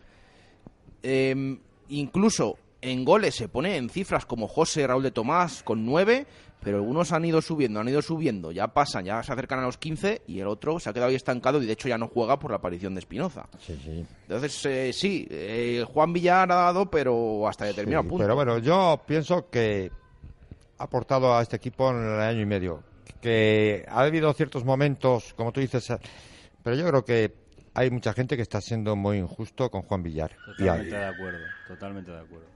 Eh, 1.05 1.61
incluso 1.91 2.59
en 2.83 3.05
goles 3.05 3.37
se 3.37 3.49
pone 3.49 3.77
en 3.77 3.89
cifras 3.89 4.27
como 4.27 4.49
José 4.49 4.87
Raúl 4.87 5.05
de 5.05 5.13
Tomás 5.13 5.63
con 5.63 5.87
nueve, 5.87 6.27
pero 6.63 6.79
algunos 6.79 7.13
han 7.13 7.25
ido 7.25 7.41
subiendo, 7.41 7.81
han 7.81 7.89
ido 7.89 8.03
subiendo, 8.03 8.53
ya 8.53 8.69
pasan, 8.69 9.05
ya 9.05 9.23
se 9.23 9.33
acercan 9.33 9.61
a 9.61 9.63
los 9.63 9.79
15 9.79 10.23
y 10.27 10.41
el 10.41 10.49
otro 10.49 10.79
se 10.79 10.91
ha 10.91 10.93
quedado 10.93 11.11
ahí 11.11 11.15
estancado 11.17 11.63
y 11.63 11.67
de 11.67 11.73
hecho 11.73 11.89
ya 11.89 11.97
no 11.97 12.09
juega 12.09 12.39
por 12.39 12.51
la 12.51 12.59
aparición 12.59 12.95
de 12.95 13.01
Espinoza. 13.01 13.49
Sí, 13.59 13.79
sí. 13.83 14.05
Entonces, 14.23 14.67
eh, 14.67 14.93
sí, 14.93 15.27
eh, 15.31 15.85
Juan 15.93 16.13
Villar 16.13 16.51
ha 16.51 16.57
dado, 16.57 16.91
pero 16.91 17.49
hasta 17.49 17.65
determinado 17.65 18.03
Sí, 18.03 18.09
punto. 18.11 18.25
Pero 18.25 18.35
bueno, 18.35 18.59
yo 18.59 19.01
pienso 19.07 19.49
que 19.49 19.91
ha 20.79 20.85
aportado 20.85 21.37
a 21.37 21.43
este 21.43 21.57
equipo 21.57 21.91
en 21.91 21.99
el 21.99 22.21
año 22.21 22.41
y 22.41 22.47
medio. 22.47 22.83
Que 23.21 23.85
ha 23.89 24.01
habido 24.01 24.33
ciertos 24.33 24.65
momentos, 24.65 25.35
como 25.35 25.53
tú 25.53 25.61
dices, 25.61 25.93
pero 26.63 26.75
yo 26.75 26.87
creo 26.89 27.05
que 27.05 27.42
hay 27.75 27.91
mucha 27.91 28.13
gente 28.13 28.37
que 28.37 28.43
está 28.43 28.61
siendo 28.61 28.95
muy 28.97 29.17
injusto 29.19 29.71
con 29.71 29.83
Juan 29.83 30.03
Villar. 30.03 30.37
Totalmente 30.59 30.97
de 30.97 31.05
acuerdo, 31.05 31.39
totalmente 31.67 32.11
de 32.11 32.21
acuerdo. 32.21 32.47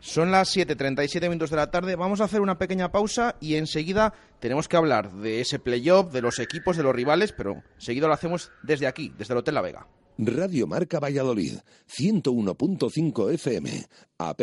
Son 0.00 0.30
las 0.30 0.54
7.37 0.54 1.22
minutos 1.22 1.48
de 1.50 1.56
la 1.56 1.70
tarde. 1.70 1.96
Vamos 1.96 2.20
a 2.20 2.24
hacer 2.24 2.42
una 2.42 2.58
pequeña 2.58 2.92
pausa 2.92 3.36
y 3.40 3.54
enseguida 3.54 4.12
tenemos 4.38 4.68
que 4.68 4.76
hablar 4.76 5.10
de 5.12 5.40
ese 5.40 5.58
playoff, 5.58 6.12
de 6.12 6.20
los 6.20 6.38
equipos, 6.40 6.76
de 6.76 6.82
los 6.82 6.94
rivales, 6.94 7.32
pero 7.32 7.62
enseguida 7.76 8.06
lo 8.06 8.12
hacemos 8.12 8.52
desde 8.62 8.86
aquí, 8.86 9.14
desde 9.16 9.32
el 9.32 9.38
Hotel 9.38 9.54
La 9.54 9.62
Vega. 9.62 9.86
Radio 10.18 10.66
Marca 10.66 11.00
Valladolid, 11.00 11.54
101.5 11.88 13.32
FM, 13.32 13.86
app 14.18 14.42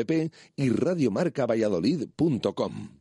y 0.55 0.69
radiomarcavalladolid.com. 0.69 3.00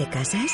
¿Te 0.00 0.08
casas? 0.08 0.52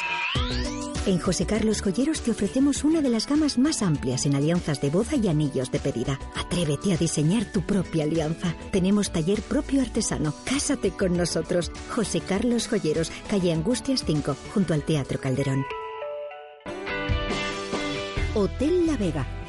En 1.07 1.21
José 1.21 1.47
Carlos 1.47 1.81
Joyeros 1.81 2.21
te 2.21 2.33
ofrecemos 2.33 2.83
una 2.83 3.01
de 3.01 3.09
las 3.09 3.29
gamas 3.29 3.59
más 3.59 3.81
amplias 3.81 4.27
en 4.27 4.35
alianzas 4.35 4.81
de 4.81 4.91
boda 4.91 5.15
y 5.15 5.29
anillos 5.29 5.71
de 5.71 5.79
pedida. 5.79 6.19
Atrévete 6.35 6.93
a 6.93 6.97
diseñar 6.97 7.45
tu 7.45 7.63
propia 7.63 8.03
alianza. 8.03 8.57
Tenemos 8.73 9.13
taller 9.13 9.41
propio 9.43 9.83
artesano. 9.83 10.35
Cásate 10.45 10.91
con 10.91 11.17
nosotros. 11.17 11.71
José 11.95 12.23
Carlos 12.23 12.67
Joyeros, 12.67 13.13
calle 13.31 13.53
Angustias 13.53 14.03
5, 14.05 14.35
junto 14.53 14.75
al 14.75 14.83
Teatro 14.83 15.21
Calderón. 15.21 15.65
Hotel 18.35 18.85
La 18.85 18.97
Vega. 18.97 19.46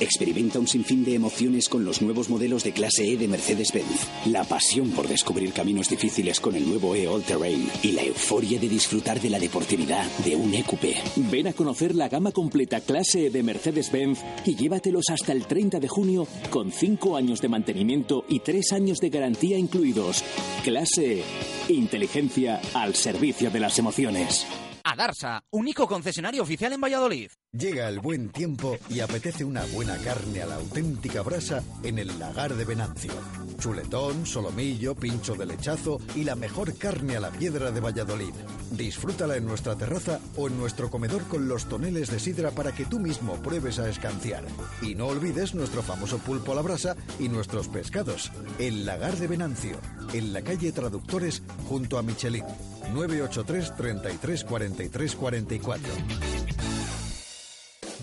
Experimenta 0.00 0.58
un 0.58 0.66
sinfín 0.66 1.04
de 1.04 1.14
emociones 1.14 1.68
con 1.68 1.84
los 1.84 2.02
nuevos 2.02 2.28
modelos 2.28 2.64
de 2.64 2.72
clase 2.72 3.12
E 3.12 3.16
de 3.16 3.28
Mercedes-Benz. 3.28 4.08
La 4.26 4.44
pasión 4.44 4.90
por 4.90 5.08
descubrir 5.08 5.52
caminos 5.52 5.88
difíciles 5.88 6.40
con 6.40 6.56
el 6.56 6.68
nuevo 6.68 6.94
E 6.94 7.06
All 7.06 7.22
Terrain 7.22 7.68
y 7.82 7.92
la 7.92 8.02
euforia 8.02 8.58
de 8.58 8.68
disfrutar 8.68 9.20
de 9.20 9.30
la 9.30 9.38
deportividad 9.38 10.04
de 10.24 10.36
un 10.36 10.54
EQP. 10.54 10.84
Ven 11.30 11.48
a 11.48 11.52
conocer 11.52 11.94
la 11.94 12.08
gama 12.08 12.32
completa 12.32 12.80
clase 12.80 13.26
E 13.26 13.30
de 13.30 13.42
Mercedes-Benz 13.42 14.20
y 14.44 14.56
llévatelos 14.56 15.04
hasta 15.10 15.32
el 15.32 15.46
30 15.46 15.78
de 15.80 15.88
junio 15.88 16.26
con 16.50 16.72
5 16.72 17.16
años 17.16 17.40
de 17.40 17.48
mantenimiento 17.48 18.24
y 18.28 18.40
3 18.40 18.72
años 18.72 18.98
de 18.98 19.10
garantía 19.10 19.58
incluidos. 19.58 20.24
Clase 20.64 21.20
E. 21.20 21.24
Inteligencia 21.68 22.60
al 22.74 22.94
servicio 22.94 23.50
de 23.50 23.60
las 23.60 23.78
emociones. 23.78 24.46
Adarsa, 24.84 25.44
único 25.50 25.86
concesionario 25.86 26.42
oficial 26.42 26.72
en 26.72 26.80
Valladolid. 26.80 27.30
Llega 27.54 27.86
el 27.86 28.00
buen 28.00 28.30
tiempo 28.30 28.78
y 28.88 29.00
apetece 29.00 29.44
una 29.44 29.62
buena 29.74 29.98
carne 29.98 30.40
a 30.40 30.46
la 30.46 30.54
auténtica 30.54 31.20
brasa 31.20 31.62
en 31.82 31.98
el 31.98 32.18
lagar 32.18 32.54
de 32.54 32.64
Venancio. 32.64 33.12
Chuletón, 33.58 34.24
solomillo, 34.24 34.94
pincho 34.94 35.34
de 35.34 35.44
lechazo 35.44 36.00
y 36.14 36.24
la 36.24 36.34
mejor 36.34 36.74
carne 36.78 37.18
a 37.18 37.20
la 37.20 37.30
piedra 37.30 37.70
de 37.70 37.80
Valladolid. 37.80 38.32
Disfrútala 38.70 39.36
en 39.36 39.44
nuestra 39.44 39.76
terraza 39.76 40.18
o 40.34 40.46
en 40.46 40.56
nuestro 40.56 40.88
comedor 40.88 41.24
con 41.24 41.46
los 41.46 41.66
toneles 41.66 42.10
de 42.10 42.20
sidra 42.20 42.52
para 42.52 42.72
que 42.72 42.86
tú 42.86 42.98
mismo 42.98 43.34
pruebes 43.42 43.78
a 43.78 43.90
escanciar. 43.90 44.44
Y 44.80 44.94
no 44.94 45.08
olvides 45.08 45.54
nuestro 45.54 45.82
famoso 45.82 46.16
pulpo 46.20 46.52
a 46.52 46.54
la 46.54 46.62
brasa 46.62 46.96
y 47.18 47.28
nuestros 47.28 47.68
pescados. 47.68 48.32
El 48.58 48.86
lagar 48.86 49.18
de 49.18 49.26
Venancio, 49.26 49.76
en 50.14 50.32
la 50.32 50.40
calle 50.40 50.72
Traductores 50.72 51.42
junto 51.68 51.98
a 51.98 52.02
Michelin. 52.02 52.46
983 52.94 53.76
33 53.76 54.44
43 54.44 55.16
44. 55.16 55.92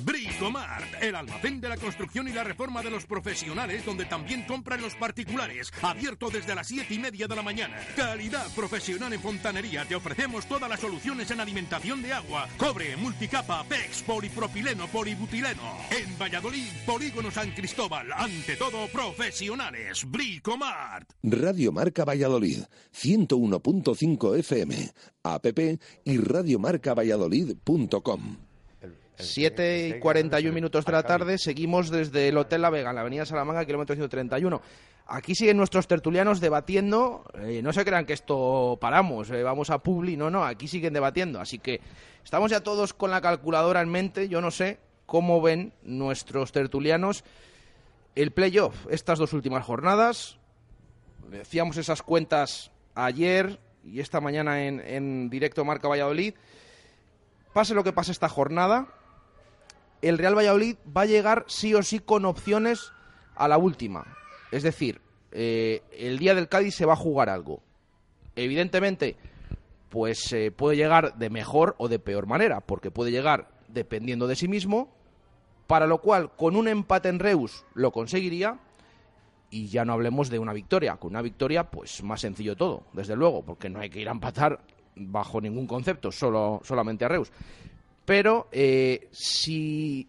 Bricomart, 0.03 1.01
el 1.01 1.15
almacén 1.15 1.61
de 1.61 1.69
la 1.69 1.77
construcción 1.77 2.27
y 2.27 2.33
la 2.33 2.43
reforma 2.43 2.81
de 2.81 2.89
los 2.89 3.05
profesionales, 3.05 3.85
donde 3.85 4.05
también 4.05 4.43
compran 4.43 4.81
los 4.81 4.95
particulares. 4.95 5.71
Abierto 5.81 6.29
desde 6.29 6.55
las 6.55 6.67
7 6.67 6.93
y 6.93 6.99
media 6.99 7.27
de 7.27 7.35
la 7.35 7.41
mañana. 7.41 7.77
Calidad 7.95 8.47
profesional 8.55 9.13
en 9.13 9.21
fontanería. 9.21 9.85
Te 9.85 9.95
ofrecemos 9.95 10.45
todas 10.45 10.69
las 10.69 10.79
soluciones 10.79 11.29
en 11.31 11.39
alimentación 11.39 12.01
de 12.01 12.13
agua, 12.13 12.47
cobre, 12.57 12.95
multicapa, 12.97 13.63
PEX, 13.63 14.03
polipropileno, 14.03 14.87
polibutileno. 14.87 15.61
En 15.91 16.17
Valladolid, 16.17 16.69
Polígono 16.85 17.31
San 17.31 17.51
Cristóbal. 17.51 18.11
Ante 18.11 18.55
todo, 18.55 18.87
profesionales. 18.87 20.03
Bricomart. 20.05 21.09
Radio 21.23 21.71
Marca 21.71 22.05
Valladolid, 22.05 22.63
101.5 22.93 24.37
FM, 24.39 24.91
app 25.23 25.45
y 26.05 26.17
radiomarcavalladolid.com. 26.17 28.48
7 29.19 29.87
y 29.87 29.99
41 29.99 30.53
minutos 30.53 30.85
de 30.85 30.91
la 30.93 31.03
tarde, 31.03 31.37
seguimos 31.37 31.89
desde 31.89 32.29
el 32.29 32.37
Hotel 32.37 32.61
La 32.61 32.69
Vega, 32.69 32.89
en 32.89 32.95
la 32.95 33.01
avenida 33.01 33.25
Salamanca, 33.25 33.65
kilómetro 33.65 33.95
131. 33.95 34.61
Aquí 35.07 35.35
siguen 35.35 35.57
nuestros 35.57 35.87
tertulianos 35.87 36.39
debatiendo, 36.39 37.25
eh, 37.33 37.61
no 37.61 37.73
se 37.73 37.83
crean 37.83 38.05
que 38.05 38.13
esto 38.13 38.77
paramos, 38.79 39.29
eh, 39.31 39.43
vamos 39.43 39.71
a 39.71 39.79
Publi, 39.79 40.15
no, 40.15 40.29
no, 40.29 40.45
aquí 40.45 40.67
siguen 40.67 40.93
debatiendo, 40.93 41.41
así 41.41 41.59
que 41.59 41.81
estamos 42.23 42.51
ya 42.51 42.61
todos 42.61 42.93
con 42.93 43.11
la 43.11 43.19
calculadora 43.19 43.81
en 43.81 43.89
mente, 43.89 44.29
yo 44.29 44.39
no 44.39 44.51
sé 44.51 44.79
cómo 45.05 45.41
ven 45.41 45.73
nuestros 45.81 46.51
tertulianos 46.51 47.23
el 48.15 48.31
playoff, 48.31 48.85
estas 48.89 49.19
dos 49.19 49.33
últimas 49.33 49.65
jornadas, 49.65 50.37
decíamos 51.29 51.77
esas 51.77 52.03
cuentas 52.03 52.71
ayer 52.93 53.59
y 53.83 53.99
esta 53.99 54.21
mañana 54.21 54.63
en, 54.65 54.79
en 54.79 55.29
directo 55.29 55.65
Marca 55.65 55.87
Valladolid, 55.87 56.35
pase 57.51 57.73
lo 57.73 57.83
que 57.83 57.93
pase 57.93 58.11
esta 58.11 58.29
jornada, 58.29 58.87
el 60.01 60.17
Real 60.17 60.37
Valladolid 60.37 60.77
va 60.95 61.01
a 61.01 61.05
llegar 61.05 61.45
sí 61.47 61.73
o 61.73 61.83
sí 61.83 61.99
con 61.99 62.25
opciones 62.25 62.91
a 63.35 63.47
la 63.47 63.57
última. 63.57 64.05
Es 64.51 64.63
decir, 64.63 65.01
eh, 65.31 65.81
el 65.91 66.17
día 66.19 66.35
del 66.35 66.47
Cádiz 66.47 66.75
se 66.75 66.85
va 66.85 66.93
a 66.93 66.97
jugar 66.97 67.29
algo. 67.29 67.61
Evidentemente, 68.35 69.17
pues 69.89 70.31
eh, 70.33 70.51
puede 70.51 70.77
llegar 70.77 71.17
de 71.17 71.29
mejor 71.29 71.75
o 71.77 71.87
de 71.87 71.99
peor 71.99 72.27
manera, 72.27 72.61
porque 72.61 72.91
puede 72.91 73.11
llegar 73.11 73.49
dependiendo 73.67 74.27
de 74.27 74.35
sí 74.35 74.47
mismo, 74.47 74.89
para 75.67 75.87
lo 75.87 75.99
cual 75.99 76.31
con 76.35 76.55
un 76.55 76.67
empate 76.67 77.09
en 77.09 77.19
Reus 77.19 77.65
lo 77.73 77.91
conseguiría, 77.91 78.59
y 79.51 79.67
ya 79.67 79.83
no 79.83 79.93
hablemos 79.93 80.29
de 80.29 80.39
una 80.39 80.53
victoria. 80.53 80.97
Con 80.97 81.11
una 81.11 81.21
victoria, 81.21 81.69
pues 81.69 82.03
más 82.03 82.21
sencillo 82.21 82.55
todo, 82.55 82.83
desde 82.93 83.15
luego, 83.15 83.43
porque 83.43 83.69
no 83.69 83.79
hay 83.79 83.89
que 83.89 83.99
ir 83.99 84.07
a 84.07 84.11
empatar 84.11 84.59
bajo 84.95 85.41
ningún 85.41 85.65
concepto, 85.65 86.11
solo, 86.11 86.61
solamente 86.63 87.05
a 87.05 87.07
Reus 87.07 87.31
pero 88.09 88.47
eh, 88.51 89.07
sí, 89.11 90.07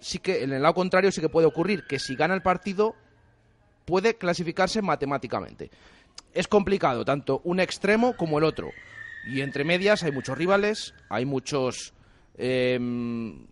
sí 0.00 0.18
que 0.18 0.44
en 0.44 0.54
el 0.54 0.62
lado 0.62 0.72
contrario 0.72 1.12
sí 1.12 1.20
que 1.20 1.28
puede 1.28 1.46
ocurrir 1.46 1.84
que 1.86 1.98
si 1.98 2.16
gana 2.16 2.32
el 2.32 2.40
partido 2.40 2.94
puede 3.84 4.14
clasificarse 4.14 4.80
matemáticamente. 4.80 5.70
Es 6.32 6.48
complicado 6.48 7.04
tanto 7.04 7.42
un 7.44 7.60
extremo 7.60 8.16
como 8.16 8.38
el 8.38 8.44
otro. 8.44 8.70
Y 9.26 9.42
entre 9.42 9.62
medias 9.62 10.02
hay 10.04 10.10
muchos 10.10 10.38
rivales, 10.38 10.94
hay 11.10 11.26
muchos 11.26 11.92
em, 12.38 13.44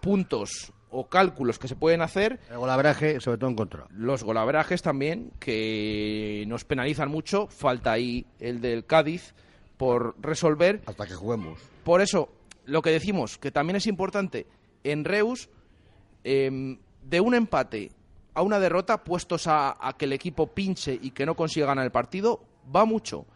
puntos 0.00 0.72
o 0.88 1.06
cálculos 1.06 1.58
que 1.58 1.68
se 1.68 1.76
pueden 1.76 2.00
hacer. 2.00 2.40
El 2.48 2.56
golabraje, 2.56 3.20
sobre 3.20 3.36
todo 3.36 3.50
en 3.50 3.56
contra. 3.56 3.86
Los 3.90 4.24
golabrajes 4.24 4.80
también, 4.80 5.32
que 5.38 6.44
nos 6.48 6.64
penalizan 6.64 7.10
mucho. 7.10 7.46
Falta 7.48 7.92
ahí 7.92 8.24
el 8.40 8.62
del 8.62 8.86
Cádiz 8.86 9.34
por 9.76 10.14
resolver. 10.18 10.80
Hasta 10.86 11.06
que 11.06 11.12
juguemos. 11.12 11.60
Por 11.84 12.00
eso, 12.00 12.30
lo 12.64 12.82
que 12.82 12.90
decimos, 12.90 13.38
que 13.38 13.50
también 13.50 13.76
es 13.76 13.86
importante, 13.86 14.46
en 14.84 15.04
Reus, 15.04 15.48
em, 16.24 16.78
de 17.02 17.20
un 17.20 17.34
empate 17.34 17.90
a 18.34 18.42
una 18.42 18.58
derrota, 18.58 19.04
puestos 19.04 19.46
a, 19.46 19.76
a, 19.80 19.96
que 19.96 20.06
el 20.06 20.12
equipo 20.12 20.46
pinche 20.46 20.98
y 21.00 21.10
que 21.10 21.26
no 21.26 21.34
consiga 21.34 21.66
ganar 21.66 21.84
el 21.84 21.92
partido, 21.92 22.42
va 22.74 22.84
mucho. 22.84 23.26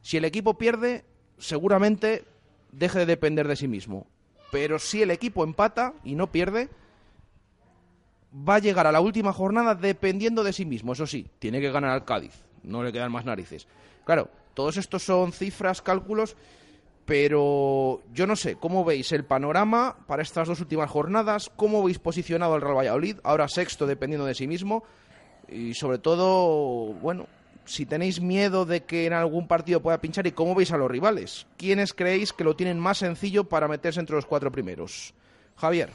Si 0.00 0.16
el 0.16 0.24
equipo 0.24 0.54
pierde, 0.54 1.04
seguramente 1.38 2.24
deje 2.72 3.00
de 3.00 3.06
depender 3.06 3.46
de 3.46 3.56
sí 3.56 3.68
mismo. 3.68 4.06
Pero 4.50 4.78
si 4.78 5.02
el 5.02 5.10
equipo 5.10 5.44
empata 5.44 5.94
y 6.04 6.14
no 6.14 6.32
pierde, 6.32 6.68
va 8.36 8.56
a 8.56 8.58
llegar 8.58 8.86
a 8.86 8.92
la 8.92 9.00
última 9.00 9.32
jornada 9.32 9.74
dependiendo 9.74 10.42
de 10.42 10.52
sí 10.52 10.64
mismo. 10.64 10.92
Eso 10.92 11.06
sí, 11.06 11.28
tiene 11.38 11.60
que 11.60 11.70
ganar 11.70 11.90
al 11.90 12.04
Cádiz. 12.04 12.42
No 12.62 12.82
le 12.82 12.92
quedan 12.92 13.12
más 13.12 13.24
narices. 13.24 13.66
Claro, 14.04 14.28
todos 14.54 14.76
estos 14.76 15.02
son 15.02 15.32
cifras, 15.32 15.82
cálculos 15.82 16.36
pero 17.12 18.00
yo 18.14 18.26
no 18.26 18.36
sé, 18.36 18.56
¿cómo 18.56 18.86
veis 18.86 19.12
el 19.12 19.26
panorama 19.26 19.98
para 20.06 20.22
estas 20.22 20.48
dos 20.48 20.60
últimas 20.60 20.90
jornadas? 20.90 21.50
¿Cómo 21.56 21.84
veis 21.84 21.98
posicionado 21.98 22.56
el 22.56 22.62
Real 22.62 22.78
Valladolid? 22.78 23.18
Ahora 23.22 23.48
sexto, 23.48 23.86
dependiendo 23.86 24.24
de 24.24 24.34
sí 24.34 24.46
mismo. 24.46 24.82
Y 25.46 25.74
sobre 25.74 25.98
todo, 25.98 26.94
bueno, 26.94 27.26
si 27.66 27.84
tenéis 27.84 28.22
miedo 28.22 28.64
de 28.64 28.84
que 28.84 29.04
en 29.04 29.12
algún 29.12 29.46
partido 29.46 29.82
pueda 29.82 30.00
pinchar 30.00 30.26
y 30.26 30.32
cómo 30.32 30.54
veis 30.54 30.72
a 30.72 30.78
los 30.78 30.90
rivales. 30.90 31.46
¿Quiénes 31.58 31.92
creéis 31.92 32.32
que 32.32 32.44
lo 32.44 32.56
tienen 32.56 32.80
más 32.80 32.96
sencillo 32.96 33.44
para 33.44 33.68
meterse 33.68 34.00
entre 34.00 34.16
los 34.16 34.24
cuatro 34.24 34.50
primeros? 34.50 35.12
Javier. 35.56 35.90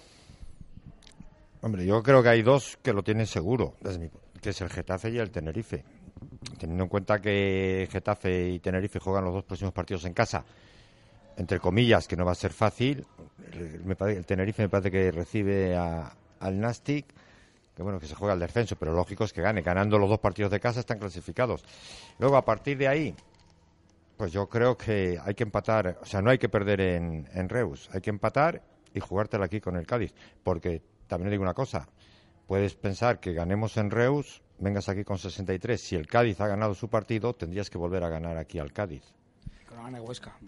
Hombre, 1.62 1.84
yo 1.88 2.04
creo 2.04 2.22
que 2.22 2.30
hay 2.30 2.44
dos 2.44 2.78
que 2.84 2.94
lo 2.94 3.02
tienen 3.02 3.26
seguro, 3.26 3.74
que 4.40 4.52
es 4.52 4.62
el 4.62 4.70
Getafe 4.70 5.10
y 5.10 5.18
el 5.18 5.32
Tenerife. 5.32 5.84
Teniendo 6.60 6.84
en 6.84 6.90
cuenta 6.90 7.20
que 7.20 7.88
Getafe 7.92 8.50
y 8.50 8.60
Tenerife 8.60 9.00
juegan 9.00 9.24
los 9.24 9.34
dos 9.34 9.46
próximos 9.46 9.74
partidos 9.74 10.06
en 10.06 10.14
casa 10.14 10.46
entre 11.38 11.60
comillas, 11.60 12.08
que 12.08 12.18
no 12.18 12.26
va 12.26 12.32
a 12.32 12.36
ser 12.36 12.52
fácil. 12.52 13.06
El, 13.54 13.96
el 14.10 14.26
Tenerife 14.26 14.64
me 14.64 14.70
parece 14.70 14.92
que 14.92 15.12
recibe 15.12 15.76
a, 15.76 16.12
al 16.40 16.60
Nastic, 16.60 17.06
que 17.76 17.84
bueno, 17.84 18.00
que 18.00 18.08
se 18.08 18.16
juega 18.16 18.34
el 18.34 18.40
descenso, 18.40 18.76
pero 18.76 18.92
lógico 18.94 19.24
es 19.24 19.32
que 19.32 19.42
gane. 19.42 19.62
Ganando 19.62 20.00
los 20.00 20.10
dos 20.10 20.20
partidos 20.20 20.52
de 20.52 20.60
casa 20.60 20.80
están 20.80 20.98
clasificados. 20.98 21.64
Luego, 22.18 22.36
a 22.36 22.44
partir 22.44 22.78
de 22.78 22.88
ahí, 22.88 23.16
pues 24.18 24.32
yo 24.32 24.50
creo 24.50 24.76
que 24.76 25.20
hay 25.24 25.36
que 25.36 25.44
empatar, 25.44 26.00
o 26.02 26.06
sea, 26.06 26.22
no 26.24 26.32
hay 26.32 26.40
que 26.40 26.50
perder 26.50 26.82
en, 26.82 27.30
en 27.32 27.50
Reus, 27.50 27.88
hay 27.94 28.02
que 28.02 28.10
empatar 28.10 28.64
y 28.96 29.00
jugártela 29.00 29.46
aquí 29.46 29.62
con 29.62 29.76
el 29.78 29.86
Cádiz. 29.86 30.16
Porque 30.44 30.82
también 31.08 31.30
digo 31.30 31.44
una 31.44 31.54
cosa, 31.54 31.88
puedes 32.48 32.74
pensar 32.74 33.20
que 33.20 33.34
ganemos 33.34 33.78
en 33.78 33.92
Reus, 33.92 34.42
vengas 34.58 34.90
aquí 34.90 35.04
con 35.04 35.20
63, 35.20 35.80
si 35.80 35.96
el 35.96 36.08
Cádiz 36.08 36.42
ha 36.42 36.48
ganado 36.48 36.74
su 36.74 36.90
partido, 36.90 37.36
tendrías 37.36 37.70
que 37.70 37.78
volver 37.78 38.04
a 38.04 38.10
ganar 38.10 38.38
aquí 38.38 38.58
al 38.58 38.74
Cádiz. 38.74 39.04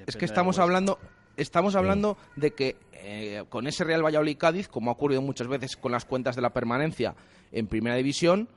Es 0.08 0.16
que 0.16 0.26
estamos 0.26 0.60
hablando 0.60 1.00
estamos 1.38 1.76
hablando 1.76 2.18
de 2.36 2.52
que 2.52 2.76
eh, 2.92 3.44
con 3.50 3.66
ese 3.68 3.84
Real 3.84 4.04
Valladolid 4.04 4.38
Cádiz, 4.38 4.68
como 4.68 4.92
ha 4.92 4.94
ocurrido 4.94 5.22
muchas 5.22 5.48
veces 5.48 5.78
con 5.78 5.92
las 5.92 6.04
cuentas 6.04 6.36
de 6.36 6.42
la 6.42 6.50
permanencia 6.50 7.16
en 7.52 7.68
Primera 7.68 7.96
División, 7.96 8.50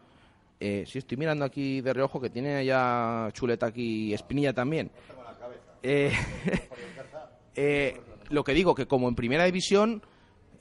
eh, 0.64 0.84
si 0.86 0.98
estoy 0.98 1.16
mirando 1.16 1.44
aquí 1.44 1.80
de 1.80 1.92
reojo 1.92 2.20
que 2.20 2.30
tiene 2.30 2.64
ya 2.64 3.28
chuleta 3.32 3.66
aquí 3.66 4.14
Espinilla 4.14 4.52
también. 4.52 4.92
Eh, 5.82 6.12
eh, 7.56 8.00
lo 8.30 8.44
que 8.44 8.54
digo 8.54 8.72
que 8.72 8.86
como 8.86 9.08
en 9.08 9.16
Primera 9.16 9.44
División 9.44 10.02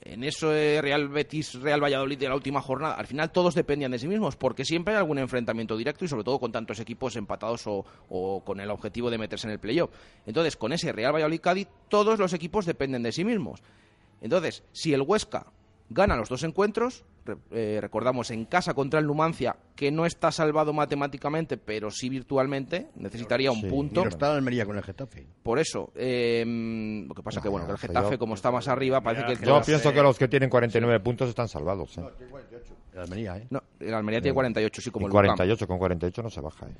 en 0.04 0.24
eso 0.24 0.50
Real 0.50 1.08
Betis, 1.08 1.54
Real 1.60 1.82
Valladolid 1.82 2.18
de 2.18 2.28
la 2.28 2.34
última 2.34 2.60
jornada, 2.60 2.94
al 2.94 3.06
final 3.06 3.30
todos 3.30 3.54
dependían 3.54 3.92
de 3.92 3.98
sí 3.98 4.08
mismos, 4.08 4.36
porque 4.36 4.64
siempre 4.64 4.94
hay 4.94 4.98
algún 4.98 5.18
enfrentamiento 5.18 5.76
directo 5.76 6.04
y 6.04 6.08
sobre 6.08 6.24
todo 6.24 6.38
con 6.38 6.52
tantos 6.52 6.80
equipos 6.80 7.16
empatados 7.16 7.66
o, 7.66 7.84
o 8.08 8.42
con 8.44 8.60
el 8.60 8.70
objetivo 8.70 9.10
de 9.10 9.18
meterse 9.18 9.46
en 9.46 9.52
el 9.52 9.60
playoff. 9.60 9.90
Entonces, 10.26 10.56
con 10.56 10.72
ese 10.72 10.92
Real 10.92 11.14
Valladolid 11.14 11.40
Cádiz, 11.40 11.68
todos 11.88 12.18
los 12.18 12.32
equipos 12.32 12.66
dependen 12.66 13.02
de 13.02 13.12
sí 13.12 13.24
mismos. 13.24 13.62
Entonces, 14.20 14.64
si 14.72 14.92
el 14.92 15.02
Huesca 15.02 15.46
gana 15.90 16.16
los 16.16 16.28
dos 16.28 16.42
encuentros, 16.42 17.04
eh, 17.50 17.78
recordamos 17.80 18.30
en 18.30 18.44
casa 18.46 18.74
contra 18.74 18.98
el 19.00 19.06
Numancia, 19.06 19.56
que 19.76 19.90
no 19.90 20.06
está 20.06 20.30
salvado 20.32 20.72
matemáticamente, 20.72 21.56
pero 21.56 21.90
sí 21.90 22.08
virtualmente, 22.08 22.88
necesitaría 22.96 23.50
un 23.52 23.60
sí, 23.60 23.68
punto. 23.68 24.00
Pero 24.02 24.10
está 24.10 24.30
en 24.30 24.36
Almería 24.36 24.64
con 24.66 24.76
el 24.76 24.82
Getafe. 24.82 25.26
Por 25.42 25.58
eso, 25.58 25.92
eh, 25.94 26.44
lo 27.06 27.14
que 27.14 27.22
pasa 27.22 27.40
que 27.40 27.48
bueno, 27.48 27.66
que 27.66 27.72
el 27.72 27.78
Getafe, 27.78 28.18
como 28.18 28.34
está 28.34 28.50
más 28.50 28.68
arriba, 28.68 29.00
parece 29.00 29.24
que... 29.26 29.32
el 29.32 29.38
Yo 29.40 29.56
Getafe- 29.60 29.66
pienso 29.66 29.92
que 29.92 30.02
los 30.02 30.18
que 30.18 30.28
tienen 30.28 30.50
49 30.50 31.00
puntos 31.00 31.28
están 31.28 31.48
salvados. 31.48 31.96
¿eh? 31.98 32.02
El 32.94 33.00
Almería, 33.00 33.38
¿eh? 33.38 33.46
No, 33.50 33.62
el 33.80 33.94
Almería 33.94 34.20
tiene 34.20 34.34
48, 34.34 34.82
sí, 34.82 34.90
como 34.90 35.06
Y 35.06 35.06
el 35.06 35.10
Lucam. 35.10 35.24
48, 35.36 35.66
con 35.66 35.78
48 35.78 36.22
no 36.22 36.30
se 36.30 36.40
baja. 36.40 36.66
¿eh? 36.66 36.72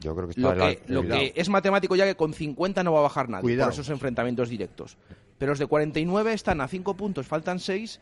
Yo 0.00 0.14
creo 0.16 0.26
que 0.26 0.30
está 0.32 0.40
Lo 0.42 0.54
la- 0.54 0.70
que, 0.74 0.82
lo 0.88 1.02
que 1.02 1.32
es 1.36 1.48
matemático 1.48 1.94
ya 1.94 2.06
que 2.06 2.14
con 2.16 2.32
50 2.32 2.82
no 2.82 2.92
va 2.92 3.00
a 3.00 3.02
bajar 3.02 3.28
nadie 3.28 3.42
Cuidado. 3.42 3.68
por 3.70 3.74
esos 3.74 3.90
enfrentamientos 3.90 4.48
directos. 4.48 4.96
pero 5.38 5.52
los 5.52 5.58
de 5.58 5.66
49 5.66 6.32
están 6.32 6.60
a 6.60 6.68
5 6.68 6.94
puntos, 6.96 7.26
faltan 7.26 7.58
6. 7.60 8.00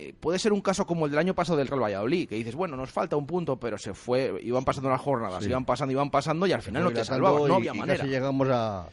Eh, 0.00 0.14
puede 0.18 0.38
ser 0.38 0.52
un 0.52 0.60
caso 0.60 0.86
como 0.86 1.06
el 1.06 1.10
del 1.10 1.18
año 1.18 1.34
pasado 1.34 1.58
del 1.58 1.66
Real 1.66 1.82
Valladolid, 1.82 2.28
que 2.28 2.36
dices, 2.36 2.54
bueno, 2.54 2.76
nos 2.76 2.90
falta 2.92 3.16
un 3.16 3.26
punto, 3.26 3.58
pero 3.58 3.76
se 3.78 3.94
fue, 3.94 4.40
iban 4.44 4.64
pasando 4.64 4.88
las 4.90 5.00
jornadas, 5.00 5.42
Sí. 5.42 5.50
iban 5.50 5.64
pasando, 5.64 5.90
iban 5.92 6.10
pasando 6.10 6.46
y 6.46 6.52
al 6.52 6.62
final 6.62 6.84
no 6.84 6.90
te 6.92 7.04
salvabas, 7.04 7.42
no 7.48 7.56
había 7.56 7.74
y 7.74 7.78
manera. 7.78 7.98
casi 7.98 8.08
llegamos 8.10 8.48
a, 8.48 8.82
a 8.82 8.86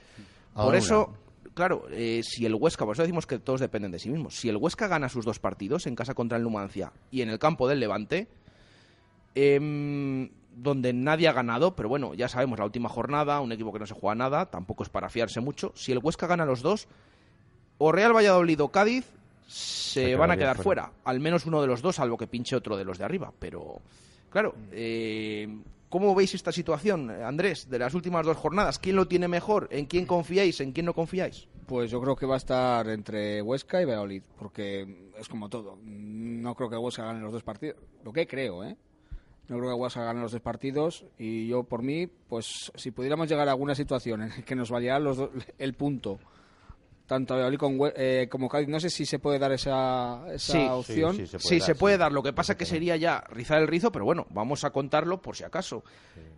Por 0.56 0.70
una. 0.70 0.78
eso, 0.80 1.14
claro, 1.54 1.86
eh, 1.92 2.22
si 2.24 2.48
el 2.48 2.56
Huesca, 2.56 2.86
por 2.86 2.96
eso 2.96 3.04
decimos 3.04 3.28
que 3.28 3.38
todos 3.38 3.60
dependen 3.60 3.92
de 3.92 4.00
sí 4.00 4.10
mismos, 4.10 4.36
si 4.36 4.50
el 4.50 4.58
Huesca 4.58 4.88
gana 4.88 5.08
sus 5.08 5.26
dos 5.26 5.38
partidos 5.38 5.86
en 5.86 5.94
casa 5.96 6.16
contra 6.16 6.38
el 6.40 6.44
Numancia 6.44 6.92
y 7.12 7.22
en 7.22 7.30
el 7.30 7.38
campo 7.38 7.68
del 7.68 7.80
Levante, 7.80 8.28
em, 9.36 10.30
donde 10.56 10.94
nadie 10.94 11.28
ha 11.28 11.34
ganado, 11.34 11.76
pero 11.76 11.90
bueno, 11.90 12.14
ya 12.14 12.30
sabemos, 12.30 12.58
la 12.58 12.66
última 12.66 12.90
jornada, 12.90 13.42
un 13.42 13.52
equipo 13.52 13.74
que 13.74 13.80
no 13.80 13.86
se 13.86 13.94
juega 13.94 14.16
nada, 14.16 14.46
tampoco 14.48 14.84
es 14.84 14.90
para 14.90 15.10
fiarse 15.10 15.42
mucho, 15.42 15.72
si 15.76 15.92
el 15.92 16.00
Huesca 16.00 16.28
gana 16.28 16.46
los 16.46 16.62
dos, 16.62 16.88
o 17.78 17.92
Real 17.92 18.16
Valladolid 18.16 18.62
o 18.62 18.70
Cádiz 18.70 19.06
se, 19.48 20.06
Se 20.06 20.16
van 20.16 20.32
a 20.32 20.38
quedar 20.38 20.58
fuera. 20.62 20.84
fuera. 20.88 21.00
al 21.06 21.20
menos 21.20 21.46
uno 21.46 21.62
de 21.62 21.68
los 21.68 21.82
dos, 21.82 21.96
salvo 21.96 22.18
que 22.18 22.28
pinche 22.28 22.56
otro 22.56 22.76
de 22.78 22.86
los 22.86 22.98
de 22.98 23.06
arriba, 23.06 23.32
pero 23.40 23.82
claro, 24.30 24.56
eh, 24.72 25.48
¿cómo 25.90 26.14
veis 26.16 26.34
esta 26.34 26.52
situación, 26.52 27.10
Andrés, 27.10 27.70
de 27.70 27.80
las 27.80 27.94
últimas 27.94 28.26
dos 28.26 28.38
jornadas? 28.38 28.80
¿Quién 28.80 28.96
lo 28.96 29.08
tiene 29.08 29.28
mejor? 29.28 29.68
¿En 29.72 29.86
quién 29.86 30.06
confiáis? 30.06 30.60
¿En 30.62 30.72
quién 30.72 30.86
no 30.88 30.94
confiáis? 30.94 31.48
Pues 31.68 31.90
yo 31.90 32.00
creo 32.02 32.16
que 32.16 32.26
va 32.28 32.36
a 32.36 32.38
estar 32.38 32.88
entre 32.90 33.42
Huesca 33.42 33.82
y 33.82 33.86
Valladolid, 33.86 34.22
porque 34.38 35.10
es 35.18 35.28
como 35.28 35.50
todo. 35.50 35.78
No 35.84 36.54
creo 36.54 36.70
que 36.70 36.78
Huesca 36.78 37.06
gane 37.06 37.22
los 37.22 37.32
dos 37.32 37.42
partidos. 37.44 37.78
Lo 38.04 38.14
que 38.14 38.28
creo, 38.28 38.64
¿eh? 38.64 38.76
No 39.48 39.58
creo 39.58 39.70
que 39.70 39.76
Huesca 39.76 40.04
gane 40.04 40.22
los 40.22 40.32
dos 40.32 40.42
partidos 40.42 41.06
y 41.18 41.48
yo 41.48 41.64
por 41.64 41.82
mí, 41.84 42.08
pues 42.08 42.72
si 42.76 42.92
pudiéramos 42.92 43.30
llegar 43.30 43.48
a 43.48 43.52
alguna 43.52 43.74
situación 43.76 44.24
en 44.24 44.44
que 44.44 44.56
nos 44.56 44.70
valiera 44.72 45.00
los 45.00 45.18
do- 45.18 45.32
el 45.58 45.74
punto, 45.76 46.20
tanto 47.08 47.34
a 47.34 47.38
Valladolid 47.38 47.58
con 47.60 47.78
Hue- 47.78 47.94
eh, 47.96 48.28
como 48.32 48.50
Cádiz, 48.50 48.68
no 48.68 48.80
sé 48.80 48.90
si 48.90 49.06
se 49.06 49.20
puede 49.20 49.38
dar 49.40 49.52
esa, 49.52 50.24
esa 50.34 50.54
Sí, 50.54 50.68
opción. 50.70 51.16
Sí, 51.40 51.60
se 51.60 51.76
puede 51.76 51.98
dar. 51.98 52.12
Lo 52.12 52.24
que 52.24 52.34
pasa 52.34 52.58
que 52.58 52.66
sería 52.66 52.96
ya 52.96 53.24
rizar 53.30 53.62
el 53.62 53.68
rizo, 53.68 53.92
pero 53.92 54.06
bueno, 54.06 54.26
vamos 54.32 54.64
a 54.64 54.72
contarlo 54.72 55.22
por 55.22 55.36
si 55.36 55.44
acaso. 55.44 55.84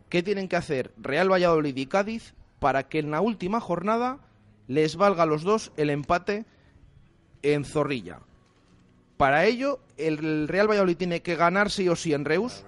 ¿Qué 0.09 0.23
tienen 0.23 0.47
que 0.47 0.55
hacer 0.57 0.91
Real 0.97 1.31
Valladolid 1.31 1.75
y 1.75 1.85
Cádiz 1.85 2.33
para 2.59 2.83
que 2.89 2.99
en 2.99 3.11
la 3.11 3.21
última 3.21 3.59
jornada 3.59 4.19
les 4.67 4.95
valga 4.97 5.23
a 5.23 5.25
los 5.25 5.43
dos 5.43 5.71
el 5.77 5.89
empate 5.89 6.45
en 7.43 7.63
Zorrilla? 7.65 8.19
Para 9.17 9.45
ello, 9.45 9.79
el 9.97 10.47
Real 10.47 10.69
Valladolid 10.69 10.97
tiene 10.97 11.21
que 11.21 11.35
ganar 11.35 11.71
sí 11.71 11.89
o 11.89 11.95
sí 11.95 12.13
en 12.13 12.23
Reus. 12.25 12.63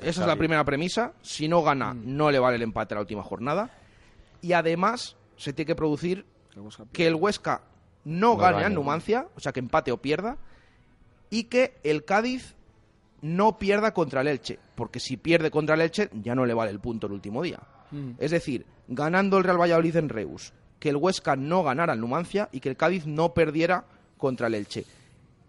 Esa 0.00 0.22
es 0.22 0.26
la 0.26 0.36
primera 0.36 0.64
premisa. 0.64 1.12
Si 1.22 1.46
no 1.46 1.62
gana, 1.62 1.94
no 1.94 2.30
le 2.30 2.38
vale 2.38 2.56
el 2.56 2.62
empate 2.62 2.94
a 2.94 2.96
la 2.96 3.00
última 3.02 3.22
jornada. 3.22 3.70
Y 4.42 4.52
además, 4.52 5.16
se 5.36 5.52
tiene 5.52 5.66
que 5.68 5.74
producir 5.76 6.26
que 6.92 7.06
el 7.06 7.14
Huesca 7.14 7.62
no, 8.04 8.34
No 8.34 8.36
gane 8.36 8.64
a 8.64 8.68
Numancia, 8.68 9.28
o 9.36 9.40
sea, 9.40 9.52
que 9.52 9.60
empate 9.60 9.92
o 9.92 9.98
pierda, 9.98 10.36
y 11.30 11.44
que 11.44 11.74
el 11.82 12.04
Cádiz 12.04 12.54
no 13.22 13.58
pierda 13.58 13.94
contra 13.94 14.20
el 14.20 14.28
Elche, 14.28 14.58
porque 14.74 15.00
si 15.00 15.16
pierde 15.16 15.50
contra 15.50 15.74
el 15.74 15.80
Elche 15.80 16.10
ya 16.12 16.34
no 16.34 16.44
le 16.44 16.54
vale 16.54 16.70
el 16.70 16.80
punto 16.80 17.06
el 17.06 17.14
último 17.14 17.42
día. 17.42 17.60
Mm. 17.90 18.12
Es 18.18 18.30
decir, 18.30 18.66
ganando 18.88 19.38
el 19.38 19.44
Real 19.44 19.60
Valladolid 19.60 19.96
en 19.96 20.10
Reus, 20.10 20.52
que 20.78 20.90
el 20.90 20.96
Huesca 20.96 21.34
no 21.34 21.62
ganara 21.62 21.94
al 21.94 22.00
Numancia 22.00 22.48
y 22.52 22.60
que 22.60 22.68
el 22.68 22.76
Cádiz 22.76 23.06
no 23.06 23.32
perdiera 23.32 23.84
contra 24.18 24.48
el 24.48 24.54
Elche. 24.54 24.84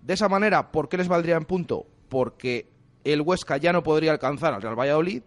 De 0.01 0.13
esa 0.13 0.29
manera, 0.29 0.71
¿por 0.71 0.87
qué 0.87 0.97
les 0.97 1.07
valdría 1.07 1.35
en 1.35 1.45
punto? 1.45 1.85
Porque 2.07 2.67
el 3.03 3.21
Huesca 3.21 3.57
ya 3.57 3.73
no 3.73 3.83
podría 3.83 4.11
alcanzar 4.11 4.53
al 4.53 4.61
Real 4.61 4.79
Valladolid, 4.79 5.23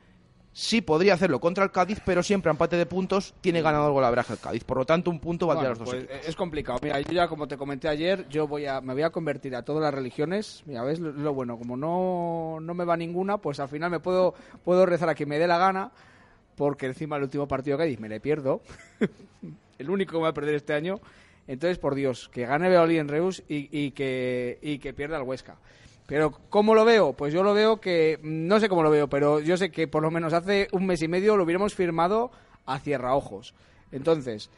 sí 0.58 0.80
podría 0.80 1.14
hacerlo 1.14 1.38
contra 1.38 1.62
el 1.62 1.70
Cádiz, 1.70 2.00
pero 2.04 2.20
siempre 2.20 2.50
a 2.50 2.52
empate 2.52 2.76
de 2.76 2.84
puntos 2.84 3.32
tiene 3.40 3.62
ganado 3.62 3.86
el 3.86 3.92
golaveraje 3.92 4.32
el 4.32 4.40
Cádiz. 4.40 4.64
Por 4.64 4.78
lo 4.78 4.84
tanto, 4.84 5.08
un 5.08 5.20
punto 5.20 5.46
valdría 5.46 5.70
Bueno, 5.70 5.84
los 5.84 5.92
dos 5.92 6.04
pues, 6.08 6.26
es 6.26 6.34
complicado. 6.34 6.80
Mira, 6.82 7.00
yo 7.00 7.12
ya 7.12 7.28
como 7.28 7.46
te 7.46 7.56
comenté 7.56 7.86
ayer, 7.86 8.28
yo 8.28 8.48
voy 8.48 8.66
a 8.66 8.80
me 8.80 8.92
voy 8.92 9.04
a 9.04 9.10
convertir 9.10 9.54
a 9.54 9.62
todas 9.62 9.82
las 9.82 9.94
religiones. 9.94 10.64
Mira, 10.66 10.82
ves 10.82 10.98
lo, 10.98 11.12
lo 11.12 11.32
bueno, 11.32 11.58
como 11.58 11.76
no, 11.76 12.58
no 12.60 12.74
me 12.74 12.84
va 12.84 12.96
ninguna, 12.96 13.38
pues 13.38 13.60
al 13.60 13.68
final 13.68 13.92
me 13.92 14.00
puedo 14.00 14.34
puedo 14.64 14.84
rezar 14.84 15.08
a 15.08 15.14
quien 15.14 15.28
me 15.28 15.38
dé 15.38 15.46
la 15.46 15.58
gana, 15.58 15.92
porque 16.56 16.86
encima 16.86 17.16
el 17.16 17.22
último 17.22 17.46
partido 17.46 17.76
que 17.76 17.84
hay 17.84 17.96
me 17.96 18.08
le 18.08 18.18
pierdo. 18.18 18.60
el 19.78 19.90
único 19.90 20.12
que 20.12 20.18
me 20.18 20.24
va 20.24 20.30
a 20.30 20.34
perder 20.34 20.56
este 20.56 20.74
año. 20.74 21.00
Entonces, 21.46 21.78
por 21.78 21.94
Dios, 21.94 22.28
que 22.30 22.46
gane 22.46 22.66
Valladolid 22.66 22.98
en 22.98 23.08
Reus 23.08 23.44
y, 23.48 23.68
y 23.70 23.92
que 23.92 24.58
y 24.60 24.80
que 24.80 24.92
pierda 24.92 25.18
el 25.18 25.22
Huesca. 25.22 25.56
Pero 26.08 26.32
¿cómo 26.48 26.74
lo 26.74 26.84
veo? 26.84 27.12
Pues 27.12 27.32
yo 27.32 27.44
lo 27.44 27.54
veo 27.54 27.80
que 27.80 28.18
no 28.22 28.58
sé 28.58 28.68
cómo 28.68 28.82
lo 28.82 28.90
veo, 28.90 29.08
pero 29.08 29.38
yo 29.38 29.56
sé 29.56 29.70
que 29.70 29.86
por 29.86 30.02
lo 30.02 30.10
menos 30.10 30.32
hace 30.32 30.66
un 30.72 30.86
mes 30.86 31.02
y 31.02 31.08
medio 31.08 31.36
lo 31.36 31.44
hubiéramos 31.44 31.74
firmado 31.74 32.32
a 32.66 32.80
cierraojos. 32.80 33.54
Entonces, 33.92 34.50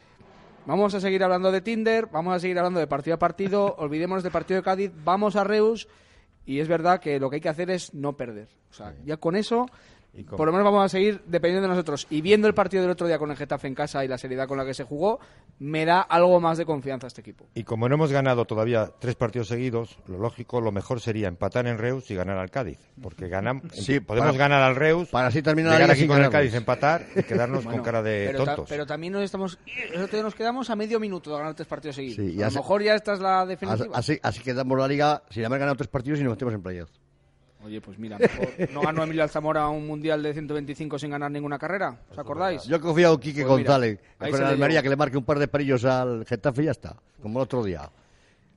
Vamos 0.65 0.93
a 0.93 0.99
seguir 0.99 1.23
hablando 1.23 1.51
de 1.51 1.61
Tinder, 1.61 2.05
vamos 2.05 2.35
a 2.35 2.39
seguir 2.39 2.59
hablando 2.59 2.79
de 2.79 2.85
partido 2.85 3.15
a 3.15 3.19
partido, 3.19 3.75
olvidémonos 3.79 4.21
del 4.21 4.31
partido 4.31 4.59
de 4.59 4.63
Cádiz, 4.63 4.91
vamos 5.03 5.35
a 5.35 5.43
Reus 5.43 5.87
y 6.45 6.59
es 6.59 6.67
verdad 6.67 6.99
que 6.99 7.19
lo 7.19 7.29
que 7.29 7.37
hay 7.37 7.41
que 7.41 7.49
hacer 7.49 7.71
es 7.71 7.93
no 7.95 8.13
perder. 8.13 8.47
O 8.69 8.73
sea, 8.73 8.93
ya 9.03 9.17
con 9.17 9.35
eso, 9.35 9.65
por 10.35 10.45
lo 10.45 10.51
menos 10.51 10.65
vamos 10.65 10.83
a 10.85 10.89
seguir 10.89 11.21
dependiendo 11.25 11.61
de 11.67 11.73
nosotros. 11.73 12.05
Y 12.09 12.21
viendo 12.21 12.47
el 12.47 12.53
partido 12.53 12.81
del 12.83 12.91
otro 12.91 13.07
día 13.07 13.17
con 13.17 13.31
el 13.31 13.37
Getafe 13.37 13.67
en 13.67 13.75
casa 13.75 14.03
y 14.03 14.07
la 14.07 14.17
seriedad 14.17 14.47
con 14.47 14.57
la 14.57 14.65
que 14.65 14.73
se 14.73 14.83
jugó, 14.83 15.19
me 15.59 15.85
da 15.85 16.01
algo 16.01 16.39
más 16.41 16.57
de 16.57 16.65
confianza 16.65 17.07
a 17.07 17.09
este 17.09 17.21
equipo. 17.21 17.47
Y 17.55 17.63
como 17.63 17.87
no 17.87 17.95
hemos 17.95 18.11
ganado 18.11 18.45
todavía 18.45 18.89
tres 18.99 19.15
partidos 19.15 19.47
seguidos, 19.47 19.97
lo 20.07 20.17
lógico, 20.17 20.59
lo 20.59 20.71
mejor 20.71 20.99
sería 20.99 21.27
empatar 21.27 21.65
en 21.67 21.77
Reus 21.77 22.11
y 22.11 22.15
ganar 22.15 22.37
al 22.37 22.49
Cádiz. 22.51 22.77
Porque 23.01 23.27
ganamos, 23.29 23.63
Sí, 23.73 23.99
podemos 23.99 24.31
para- 24.35 24.37
ganar 24.49 24.61
al 24.63 24.75
Reus, 24.75 25.07
para 25.09 25.27
así 25.27 25.41
terminar 25.41 25.73
llegar 25.73 25.91
aquí 25.91 26.07
con 26.07 26.21
el. 26.21 26.29
Cádiz, 26.29 26.53
empatar 26.55 27.05
y 27.15 27.23
quedarnos 27.23 27.63
Bueno, 27.63 27.77
con 27.77 27.85
cara 27.85 28.01
de 28.03 28.25
pero, 28.31 28.39
ta- 28.43 28.55
tontos. 28.55 28.69
pero 28.69 28.85
también 28.85 29.13
nos 29.13 29.23
estamos, 29.23 29.59
día 29.65 30.21
nos 30.23 30.35
quedamos 30.35 30.69
a 30.69 30.75
medio 30.75 30.99
minuto 30.99 31.31
de 31.31 31.37
ganar 31.37 31.53
tres 31.55 31.67
partidos 31.67 31.95
seguidos. 31.95 32.17
Sí, 32.17 32.35
y 32.37 32.41
a 32.41 32.47
lo 32.49 32.53
mejor 32.55 32.83
ya 32.83 32.95
esta 32.95 33.13
es 33.13 33.19
la 33.19 33.41
Así, 33.41 33.49
definitiva. 33.49 33.97
así, 33.97 34.19
así 34.21 34.41
quedamos 34.41 34.77
la 34.77 34.87
liga 34.87 35.23
sin 35.29 35.45
haber 35.45 35.59
ganado 35.59 35.77
tres 35.77 35.87
partidos 35.87 36.19
y 36.19 36.23
nos 36.23 36.31
metemos 36.33 36.53
en 36.53 36.61
playoff. 36.61 36.89
Oye, 37.63 37.79
pues 37.81 37.97
mira, 37.99 38.17
mejor 38.17 38.71
no 38.71 38.81
ganó 38.81 39.03
Emilio 39.03 39.23
Alzamora 39.23 39.67
un 39.67 39.85
mundial 39.85 40.23
de 40.23 40.33
125 40.33 40.97
sin 40.97 41.11
ganar 41.11 41.29
ninguna 41.31 41.59
carrera. 41.59 41.99
¿Os 42.09 42.17
acordáis? 42.17 42.63
Yo 42.63 42.81
confío 42.81 43.13
en 43.13 43.19
Quique 43.19 43.43
Pues 43.45 43.57
mira, 43.59 43.73
González, 43.73 43.99
ahí 44.19 44.31
con 44.31 44.43
Almería, 44.43 44.81
que 44.81 44.89
le 44.89 44.95
marque 44.95 45.17
un 45.17 45.23
par 45.23 45.37
de 45.39 45.47
perillos 45.47 45.85
al 45.85 46.25
Getafe 46.25 46.63
y 46.63 46.65
ya 46.65 46.71
está, 46.71 46.95
como 47.21 47.39
el 47.39 47.43
otro 47.43 47.63
día. 47.63 47.89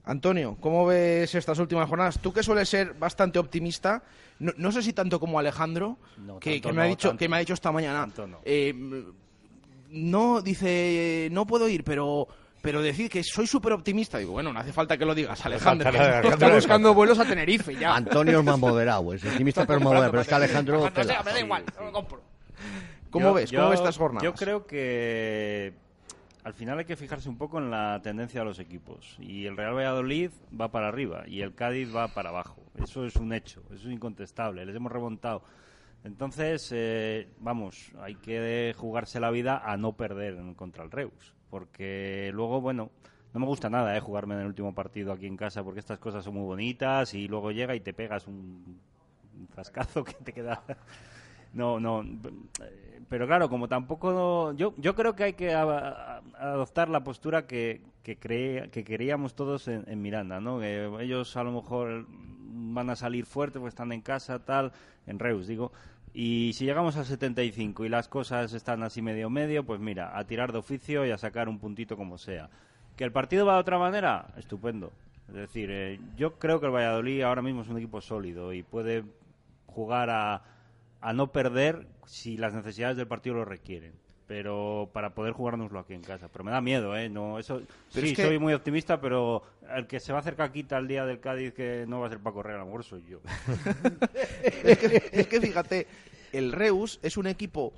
Antonio, 0.07 0.57
¿cómo 0.61 0.85
ves 0.87 1.35
estas 1.35 1.59
últimas 1.59 1.89
jornadas? 1.89 2.19
Tú 2.21 2.33
que 2.33 2.43
sueles 2.43 2.69
ser 2.69 2.95
bastante 2.95 3.39
optimista, 3.39 4.03
no, 4.39 4.53
no 4.57 4.71
sé 4.73 4.83
si 4.83 4.93
tanto 4.93 5.19
como 5.19 5.39
Alejandro, 5.39 5.99
No, 6.19 6.39
que, 6.39 6.53
tanto 6.61 6.69
que 6.69 6.75
me 6.75 6.81
ha 6.83 6.85
no, 6.85 6.91
dicho 6.91 7.09
tanto. 7.09 7.19
que 7.19 7.29
me 7.29 7.37
ha 7.37 7.39
dicho 7.41 7.55
esta 7.55 7.73
mañana. 7.73 8.01
Tanto 8.01 8.41
eh, 8.45 8.75
no 9.91 10.43
dice, 10.43 11.29
no 11.31 11.47
puedo 11.47 11.69
ir, 11.69 11.85
pero 11.85 12.27
pero 12.65 12.81
decir 12.81 13.11
que 13.11 13.23
soy 13.23 13.47
súper 13.47 13.75
optimista. 13.75 14.17
Digo, 14.17 14.33
bueno, 14.33 14.51
no 14.51 14.59
hace 14.59 14.73
falta 14.73 14.97
que 14.97 15.05
lo 15.05 15.15
digas, 15.15 15.45
Alejandro. 15.45 15.91
que- 15.93 16.29
Está 16.31 16.49
buscando 16.55 16.95
vuelos 16.95 17.19
a 17.19 17.27
Tenerife 17.27 17.77
ya. 17.77 17.95
Antonio 17.95 18.39
es 18.41 18.45
más 18.45 18.59
moderado, 18.59 19.13
es 19.13 19.23
optimista 19.23 19.67
pero 19.67 19.79
es 19.79 19.85
más 19.85 19.91
moderado, 19.93 20.11
pero 20.13 20.23
es 20.23 20.29
que 20.29 20.35
Alejandro... 20.35 20.77
Alejandro, 20.77 21.03
tela. 21.03 21.15
sea, 21.15 21.23
me 21.23 21.31
da 21.33 21.41
igual, 21.41 21.65
no 21.79 21.85
lo 21.85 21.93
compro. 21.93 22.23
¿Cómo 23.11 23.27
Yo- 23.27 23.35
ves? 23.35 23.51
yo- 23.51 23.59
¿Cómo 23.61 23.71
ves 23.71 23.81
estas 23.81 23.99
jornadas? 23.99 24.25
Yo 24.25 24.33
creo 24.33 24.67
que 24.67 25.75
al 26.43 26.55
final 26.55 26.79
hay 26.79 26.87
que 26.87 26.97
fijarse 26.97 27.29
un 27.29 27.37
poco 27.37 27.59
en 27.59 27.71
la 27.71 28.01
tendencia 28.03 28.41
de 28.41 28.47
los 28.47 28.59
equipos. 28.59 29.17
Y 29.21 29.45
el 29.45 29.57
Real 29.59 29.75
Valladolid 29.77 30.31
va 30.59 30.69
para 30.71 30.89
arriba 30.89 31.25
y 31.27 31.43
el 31.43 31.55
Cádiz 31.55 31.95
va 31.95 32.09
para 32.09 32.31
abajo. 32.31 32.63
Eso 32.83 33.05
es 33.05 33.17
un 33.17 33.33
hecho, 33.35 33.63
eso 33.75 33.87
es 33.89 33.93
incontestable. 33.93 34.65
Les 34.65 34.75
hemos 34.75 34.91
remontado. 34.91 35.43
Entonces, 36.05 36.71
eh, 36.73 37.29
vamos, 37.41 37.93
hay 38.01 38.17
que 38.17 38.75
jugarse 38.77 39.21
la 39.21 39.31
vida 39.31 39.59
a 39.65 39.77
no 39.77 39.97
perder 39.97 40.37
contra 40.57 40.85
el 40.85 40.91
Reus. 40.91 41.35
Porque 41.51 42.31
luego, 42.35 42.61
bueno, 42.61 42.91
no 43.33 43.41
me 43.41 43.47
gusta 43.47 43.71
nada 43.71 43.97
eh, 43.97 44.01
jugarme 44.01 44.35
en 44.35 44.41
el 44.43 44.47
último 44.47 44.75
partido 44.75 45.13
aquí 45.13 45.27
en 45.27 45.37
casa 45.37 45.65
porque 45.65 45.81
estas 45.81 45.99
cosas 45.99 46.25
son 46.25 46.35
muy 46.35 46.45
bonitas 46.45 47.15
y 47.15 47.27
luego 47.29 47.53
llega 47.53 47.75
y 47.75 47.81
te 47.81 47.95
pegas 47.95 48.27
un, 48.27 48.79
un 49.39 50.05
que 50.05 50.15
te 50.25 50.33
queda 50.33 50.63
no, 51.55 51.81
no. 51.81 52.05
Pero 53.09 53.27
claro, 53.27 53.49
como 53.49 53.69
tampoco. 53.69 54.53
Yo, 54.55 54.75
yo 54.79 54.95
creo 54.95 55.15
que 55.15 55.25
hay 55.25 55.33
que 55.35 55.53
adoptar 55.55 56.89
la 56.89 57.05
postura 57.05 57.47
que, 57.47 57.83
que, 58.03 58.19
cre- 58.19 58.71
que 58.71 58.85
queríamos 58.85 59.35
todos 59.35 59.69
en, 59.69 59.85
en 59.89 60.01
Miranda, 60.03 60.41
¿no? 60.41 60.59
Que 60.59 60.87
ellos 61.01 61.37
a 61.37 61.45
lo 61.45 61.53
mejor 61.53 62.07
van 62.09 62.91
a 62.91 62.97
salir 62.97 63.27
fuertes 63.27 63.61
porque 63.61 63.69
están 63.71 63.93
en 63.93 64.01
casa, 64.01 64.45
tal, 64.45 64.73
en 65.07 65.19
Reus, 65.19 65.47
digo. 65.47 65.73
Y 66.17 66.53
si 66.55 66.65
llegamos 66.65 66.97
al 66.97 67.07
75 67.07 67.85
y 67.85 67.89
las 67.89 68.07
cosas 68.07 68.53
están 68.53 68.85
así 68.85 69.03
medio 69.03 69.29
medio, 69.31 69.65
pues 69.65 69.81
mira, 69.81 70.17
a 70.17 70.25
tirar 70.25 70.53
de 70.53 70.59
oficio 70.59 71.05
y 71.05 71.11
a 71.11 71.19
sacar 71.19 71.49
un 71.49 71.59
puntito 71.59 71.97
como 71.97 72.19
sea. 72.19 72.49
¿Que 72.97 73.03
el 73.03 73.11
partido 73.11 73.45
va 73.45 73.55
de 73.55 73.61
otra 73.61 73.79
manera? 73.79 74.29
Estupendo. 74.37 74.93
Es 75.29 75.35
decir, 75.35 75.71
eh, 75.73 75.99
yo 76.17 76.39
creo 76.39 76.61
que 76.61 76.67
el 76.67 76.73
Valladolid 76.73 77.23
ahora 77.23 77.43
mismo 77.43 77.63
es 77.63 77.69
un 77.69 77.79
equipo 77.79 78.01
sólido 78.01 78.53
y 78.53 78.63
puede 78.63 79.05
jugar 79.67 80.09
a, 80.11 80.45
a 81.01 81.13
no 81.13 81.33
perder 81.33 81.89
si 82.07 82.37
las 82.37 82.55
necesidades 82.55 82.97
del 82.97 83.09
partido 83.09 83.35
lo 83.35 83.45
requieren. 83.45 84.04
Pero 84.27 84.89
para 84.93 85.15
poder 85.15 85.35
jugárnoslo 85.35 85.79
aquí 85.79 85.93
en 85.93 86.01
casa. 86.03 86.29
Pero 86.29 86.45
me 86.45 86.51
da 86.51 86.61
miedo, 86.63 86.97
¿eh? 86.97 87.11
No, 87.11 87.39
eso, 87.39 87.61
Pero 87.93 88.07
sí, 88.07 88.13
es 88.13 88.17
que- 88.17 88.25
soy 88.27 88.39
muy 88.39 88.55
optimista, 88.55 88.99
pero 89.01 89.43
el 89.77 89.87
que 89.87 90.01
se 90.01 90.13
va 90.13 90.19
a 90.19 90.21
hacer 90.23 90.35
caquita 90.35 90.79
el 90.79 90.89
día 90.89 91.05
del 91.05 91.21
Cádiz 91.21 91.53
que 91.53 91.85
no 91.87 92.01
va 92.01 92.07
a 92.07 92.11
ser 92.11 92.21
para 92.21 92.33
correr, 92.35 92.57
a 92.57 92.61
lo 92.61 92.65
mejor 92.67 92.85
soy 92.85 93.05
yo. 93.07 93.21
es, 94.45 94.79
que, 94.79 95.11
es 95.13 95.27
que 95.27 95.41
fíjate, 95.41 95.87
el 96.33 96.53
Reus 96.53 96.99
es 97.03 97.17
un 97.17 97.27
equipo 97.27 97.73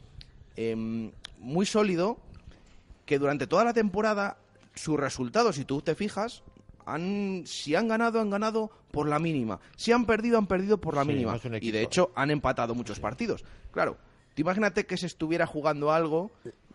em, 0.57 1.11
muy 1.39 1.67
sólido 1.67 2.19
que 3.05 3.19
durante 3.19 3.47
toda 3.47 3.65
la 3.65 3.73
temporada 3.75 4.37
sus 4.75 4.99
resultados, 4.99 5.57
si 5.57 5.65
tú 5.65 5.81
te 5.83 5.95
fijas, 5.95 6.43
han, 6.85 7.43
si 7.47 7.75
han 7.75 7.89
ganado, 7.89 8.21
han 8.21 8.31
ganado 8.31 8.71
por 8.93 9.09
la 9.09 9.19
mínima. 9.19 9.59
Si 9.77 9.91
han 9.93 10.07
perdido, 10.07 10.39
han 10.39 10.47
perdido 10.47 10.79
por 10.79 10.95
la 10.95 11.03
Sí, 11.03 11.09
mínima. 11.09 11.33
no 11.43 11.57
Y 11.61 11.71
de 11.73 11.83
hecho 11.83 12.13
han 12.15 12.31
empatado 12.31 12.75
muchos 12.75 13.01
partidos. 13.01 13.45
Claro, 13.73 13.97
tú 14.37 14.43
imagínate 14.43 14.87
que 14.87 14.97
se 14.97 15.07
estuviera 15.07 15.47
jugando 15.47 15.91
algo 15.93 16.30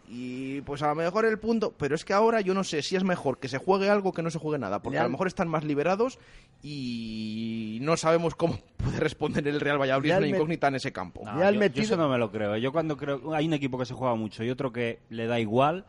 y 0.10 0.60
pues 0.62 0.82
a 0.82 0.88
lo 0.88 0.96
mejor 0.96 1.24
el 1.26 1.40
punto... 1.40 1.74
Pero 1.78 1.96
es 1.96 2.04
que 2.04 2.12
ahora 2.12 2.42
yo 2.42 2.54
no 2.54 2.66
sé 2.66 2.82
si 2.82 2.98
es 2.98 3.04
mejor 3.06 3.38
que 3.40 3.48
se 3.48 3.60
juegue 3.60 3.90
algo 3.90 4.12
que 4.12 4.22
no 4.22 4.30
se 4.30 4.40
juegue 4.40 4.60
nada. 4.60 4.82
Porque 4.82 4.98
a 4.98 5.02
lo 5.02 5.06
Real- 5.06 5.12
mejor 5.12 5.28
están 5.28 5.48
más 5.48 5.64
liberados 5.64 6.20
y 6.62 7.78
no 7.82 7.96
sabemos 7.98 8.36
cómo 8.36 8.60
puede 8.78 9.00
responder 9.00 9.48
el 9.48 9.60
Real 9.62 9.80
Valladolid. 9.80 10.12
Es 10.12 10.18
una 10.18 10.28
incógnita 10.28 10.68
en 10.68 10.76
ese 10.76 10.92
campo. 10.92 11.22
No, 11.24 11.52
yo, 11.52 11.62
eso 11.82 11.96
no 11.96 12.10
me 12.10 12.18
lo 12.18 12.32
creo. 12.32 12.58
Yo 12.58 12.72
cuando 12.74 12.98
creo 12.98 13.34
hay 13.34 13.48
un 13.48 13.54
equipo 13.54 13.78
que 13.78 13.86
se 13.86 13.94
juega 13.94 14.16
mucho 14.16 14.44
y 14.44 14.50
otro 14.50 14.74
que 14.74 15.00
le 15.10 15.28
da 15.28 15.40
igual, 15.40 15.86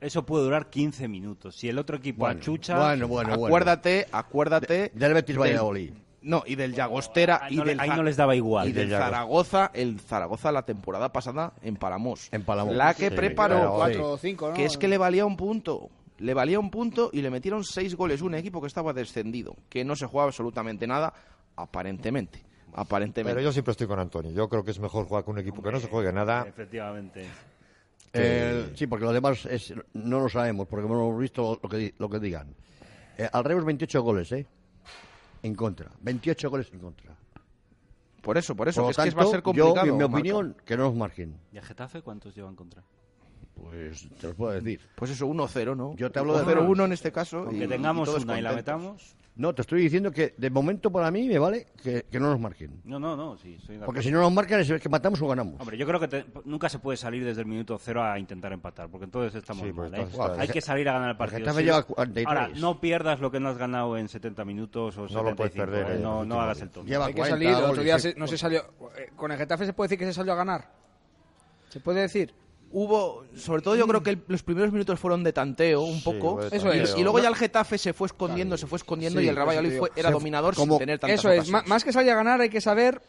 eso 0.00 0.24
puede 0.24 0.44
durar 0.44 0.70
15 0.70 1.08
minutos. 1.08 1.56
Si 1.56 1.68
el 1.68 1.78
otro 1.78 1.96
equipo 1.98 2.20
Bueno, 2.20 2.40
achucha, 2.40 2.78
bueno, 3.06 3.34
acuérdate, 3.34 4.06
acuérdate... 4.10 4.90
Del 4.94 5.12
Betis 5.12 5.34
del- 5.34 5.40
Valladolid. 5.40 5.92
No, 6.22 6.42
y 6.46 6.54
del 6.54 6.74
Llagostera 6.74 7.40
ahí 7.44 7.54
y 7.54 7.56
no, 7.56 7.64
del 7.64 7.80
ahí 7.80 7.88
no 7.90 8.02
les 8.02 8.16
daba 8.16 8.36
igual. 8.36 8.68
y 8.68 8.72
del 8.72 8.90
Zaragoza, 8.90 9.70
el 9.72 9.98
Zaragoza 10.00 10.52
la 10.52 10.62
temporada 10.66 11.10
pasada 11.12 11.54
en 11.62 11.76
Palamos. 11.76 12.28
En 12.30 12.44
Palamos. 12.44 12.74
La 12.74 12.92
que 12.94 13.08
Sí, 13.08 13.14
preparó, 13.16 13.74
Cuatro 13.76 14.12
o 14.12 14.16
cinco, 14.18 14.48
¿no? 14.48 14.54
que 14.54 14.66
es 14.66 14.76
que 14.76 14.86
le 14.88 14.98
valía 14.98 15.24
un 15.24 15.36
punto. 15.36 15.88
Le 16.18 16.34
valía 16.34 16.60
un 16.60 16.70
punto 16.70 17.08
y 17.14 17.22
le 17.22 17.30
metieron 17.30 17.64
seis 17.64 17.94
goles. 17.96 18.20
Un 18.20 18.34
equipo 18.34 18.60
que 18.60 18.66
estaba 18.66 18.92
descendido, 18.92 19.56
que 19.70 19.82
no 19.84 19.96
se 19.96 20.04
jugaba 20.04 20.28
absolutamente 20.28 20.86
nada, 20.86 21.14
aparentemente. 21.56 22.44
Aparentemente. 22.74 23.34
Pero 23.34 23.42
yo 23.44 23.52
siempre 23.52 23.72
estoy 23.72 23.86
con 23.86 23.98
Antonio. 23.98 24.30
Yo 24.30 24.48
creo 24.48 24.62
que 24.62 24.70
es 24.72 24.78
mejor 24.78 25.06
jugar 25.06 25.24
con 25.24 25.32
un 25.36 25.40
equipo 25.40 25.62
que 25.62 25.72
no 25.72 25.80
se 25.80 25.88
juegue 25.88 26.12
nada. 26.12 26.44
Efectivamente. 26.46 27.26
El- 28.12 28.76
sí, 28.76 28.86
porque 28.86 29.04
lo 29.04 29.12
demás 29.12 29.46
es, 29.46 29.72
no 29.94 30.20
lo 30.20 30.28
sabemos, 30.28 30.66
porque 30.68 30.86
no 30.88 30.94
hemos 30.94 31.18
visto 31.20 31.58
lo 31.62 31.68
que, 31.68 31.76
di- 31.76 31.94
lo 31.98 32.08
que 32.10 32.18
digan. 32.18 32.54
Eh, 33.16 33.28
al 33.32 33.44
Reus 33.44 33.64
28 33.64 34.02
goles, 34.02 34.32
¿eh? 34.32 34.46
En 35.42 35.54
contra. 35.54 35.90
28 36.00 36.50
goles 36.50 36.70
en 36.72 36.80
contra. 36.80 37.16
Por 38.22 38.36
eso, 38.36 38.54
por 38.54 38.68
eso, 38.68 38.82
Por 38.82 38.86
lo 38.86 38.90
es 38.90 38.96
que 38.96 39.02
va 39.02 39.22
a 39.22 39.24
tanto, 39.24 39.30
ser 39.30 39.42
complicado. 39.42 39.86
yo, 39.86 39.92
en 39.92 39.96
mi 39.98 40.04
opinión, 40.04 40.56
que 40.66 40.76
no 40.76 40.84
nos 40.84 40.94
marquen. 40.94 41.38
¿Y 41.52 41.58
a 41.58 41.62
Getafe 41.62 42.02
cuántos 42.02 42.34
llevan 42.34 42.54
contra? 42.54 42.82
Pues 43.54 44.08
te 44.20 44.28
lo 44.28 44.34
puedo 44.34 44.52
decir. 44.52 44.80
Pues 44.94 45.10
eso, 45.10 45.26
1-0, 45.26 45.74
¿no? 45.76 45.94
Yo 45.96 46.10
te 46.10 46.18
hablo 46.18 46.38
de 46.38 46.44
0-1 46.44 46.84
en 46.84 46.92
este 46.92 47.12
caso. 47.12 47.44
Con 47.46 47.56
y- 47.56 47.58
que 47.60 47.64
y 47.64 47.68
tengamos 47.68 48.06
todos 48.08 48.24
una 48.24 48.38
y 48.38 48.42
la 48.42 48.50
contentos. 48.50 48.82
metamos. 48.82 49.16
No, 49.36 49.54
te 49.54 49.62
estoy 49.62 49.80
diciendo 49.82 50.10
que 50.10 50.34
de 50.36 50.50
momento 50.50 50.90
para 50.90 51.10
mí 51.10 51.26
me 51.26 51.38
vale 51.38 51.68
que, 51.82 52.04
que 52.10 52.20
no 52.20 52.28
nos 52.30 52.38
marquen. 52.40 52.82
No, 52.84 52.98
no, 52.98 53.16
no, 53.16 53.38
sí, 53.38 53.54
estoy 53.58 53.78
de 53.78 53.86
Porque 53.86 54.02
si 54.02 54.10
no 54.10 54.20
nos 54.20 54.30
marcan 54.32 54.60
es 54.60 54.70
que 54.82 54.88
matamos 54.88 55.22
o 55.22 55.28
ganamos. 55.28 55.58
Hombre, 55.60 55.78
yo 55.78 55.86
creo 55.86 55.98
que 56.00 56.08
te- 56.08 56.26
nunca 56.44 56.68
se 56.68 56.78
puede 56.78 56.98
salir 56.98 57.24
desde 57.24 57.40
el 57.40 57.46
minuto 57.46 57.78
cero 57.78 58.02
a 58.02 58.18
intentar 58.18 58.52
empatar, 58.52 58.90
porque 58.90 59.04
entonces 59.04 59.34
estamos 59.36 59.64
Sí, 59.66 59.72
pues 59.72 59.90
mal. 59.90 60.00
¿eh? 60.02 60.36
Hay 60.40 60.48
que 60.48 60.60
salir 60.60 60.88
a 60.90 60.92
ganar 60.94 61.10
el 61.10 61.16
partido. 61.16 61.38
Getafe 61.40 61.60
sí. 61.60 61.64
lleva 61.64 61.82
43. 61.84 62.26
Ahora, 62.26 62.48
no 62.60 62.80
pierdas 62.80 63.20
lo 63.20 63.30
que 63.30 63.40
no 63.40 63.48
has 63.48 63.56
ganado 63.56 63.96
en 63.96 64.08
70 64.08 64.44
minutos 64.44 64.98
o 64.98 65.06
No 65.08 65.22
lo 65.22 65.34
puedes 65.36 65.52
75, 65.52 65.64
perder, 65.64 65.92
¿eh? 65.92 65.98
eh, 65.98 66.02
No, 66.02 66.24
no 66.24 66.40
hagas 66.40 66.60
el 66.60 66.68
tonto. 66.70 66.90
Lleva 66.90 67.06
Hay 67.06 67.14
que 67.14 67.20
40 67.20 67.36
salir. 67.46 67.64
El 67.64 67.70
otro 67.70 67.82
día 67.82 67.98
se- 67.98 68.14
no 68.16 68.26
se 68.26 68.36
salió. 68.36 68.60
eh, 68.98 69.10
Con 69.16 69.30
el 69.32 69.38
Getafe 69.38 69.64
se 69.64 69.72
puede 69.72 69.86
decir 69.88 69.98
que 70.00 70.06
se 70.06 70.12
salió 70.12 70.32
a 70.34 70.36
ganar. 70.36 70.70
¿Se 71.70 71.80
puede 71.80 72.00
decir? 72.02 72.34
Hubo, 72.72 73.24
sobre 73.34 73.62
todo 73.62 73.74
yo 73.74 73.86
creo 73.88 74.02
que 74.02 74.10
el- 74.10 74.22
los 74.28 74.42
primeros 74.44 74.72
minutos 74.72 74.98
fueron 75.00 75.24
de 75.24 75.32
tanteo 75.32 75.80
un 75.82 75.96
Sí, 75.96 76.02
poco. 76.04 76.40
de 76.44 76.56
Eso 76.56 76.72
y, 76.72 76.78
es. 76.78 76.94
y 76.96 77.02
luego 77.02 77.18
ya 77.18 77.28
el 77.28 77.34
Getafe 77.34 77.78
se 77.78 77.92
fue 77.92 78.06
escondiendo, 78.06 78.56
se 78.56 78.66
fue 78.68 78.76
escondiendo 78.76 79.18
Sí, 79.18 79.26
y 79.26 79.28
el 79.28 79.34
te 79.34 79.78
fue- 79.78 79.90
era 79.96 80.08
Se- 80.10 80.12
dominador 80.12 80.54
como- 80.54 80.74
sin 80.74 80.78
tener 80.78 80.98
tantas 81.00 81.18
Eso 81.18 81.30
es. 81.32 81.40
ocasiones. 81.40 81.68
Más 81.68 81.82
que 81.84 81.92
salir 81.92 82.12
a 82.12 82.14
ganar, 82.14 82.40
hay 82.40 82.48
que 82.48 82.60
saber 82.60 83.00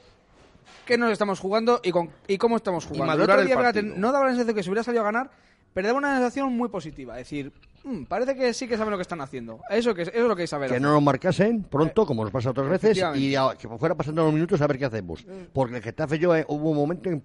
qué 0.85 0.97
nos 0.97 1.11
estamos 1.11 1.39
jugando 1.39 1.79
y, 1.83 1.91
con, 1.91 2.09
y 2.27 2.37
cómo 2.39 2.57
estamos 2.57 2.85
jugando. 2.85 3.05
madurar 3.05 3.37
otro 3.37 3.41
el 3.41 3.47
día, 3.47 3.55
no 3.95 4.11
daba 4.11 4.25
la 4.25 4.31
sensación 4.31 4.55
que 4.55 4.63
se 4.63 4.69
hubiera 4.71 4.83
salido 4.83 5.01
a 5.03 5.05
ganar, 5.05 5.29
pero 5.73 5.87
daba 5.87 5.99
una 5.99 6.15
sensación 6.15 6.51
muy 6.57 6.69
positiva. 6.69 7.19
Es 7.19 7.27
decir, 7.29 7.51
"Mm, 7.83 8.05
parece 8.05 8.35
que 8.35 8.53
sí 8.55 8.67
que 8.67 8.77
saben 8.77 8.89
lo 8.91 8.97
que 8.97 9.03
están 9.03 9.21
haciendo. 9.21 9.59
Eso, 9.69 9.93
que, 9.93 10.01
eso 10.01 10.11
es 10.11 10.23
lo 10.23 10.35
que 10.35 10.41
hay 10.41 10.43
que 10.45 10.47
saber. 10.47 10.69
Que 10.69 10.75
hacer. 10.75 10.81
no 10.81 10.91
nos 10.93 11.03
marcasen 11.03 11.63
pronto, 11.63 12.05
como 12.07 12.23
nos 12.23 12.33
pasa 12.33 12.49
otras 12.49 12.67
veces, 12.67 12.97
y 13.15 13.35
a- 13.35 13.55
que 13.57 13.67
fuera 13.67 13.93
pasando 13.93 14.23
los 14.23 14.33
minutos 14.33 14.59
a 14.59 14.65
ver 14.65 14.79
qué 14.79 14.85
hacemos. 14.85 15.23
Porque 15.53 15.75
el 15.77 15.83
Getafe 15.83 16.17
yo 16.17 16.35
eh, 16.35 16.45
hubo 16.47 16.71
un 16.71 16.77
momento 16.77 17.09
en, 17.09 17.23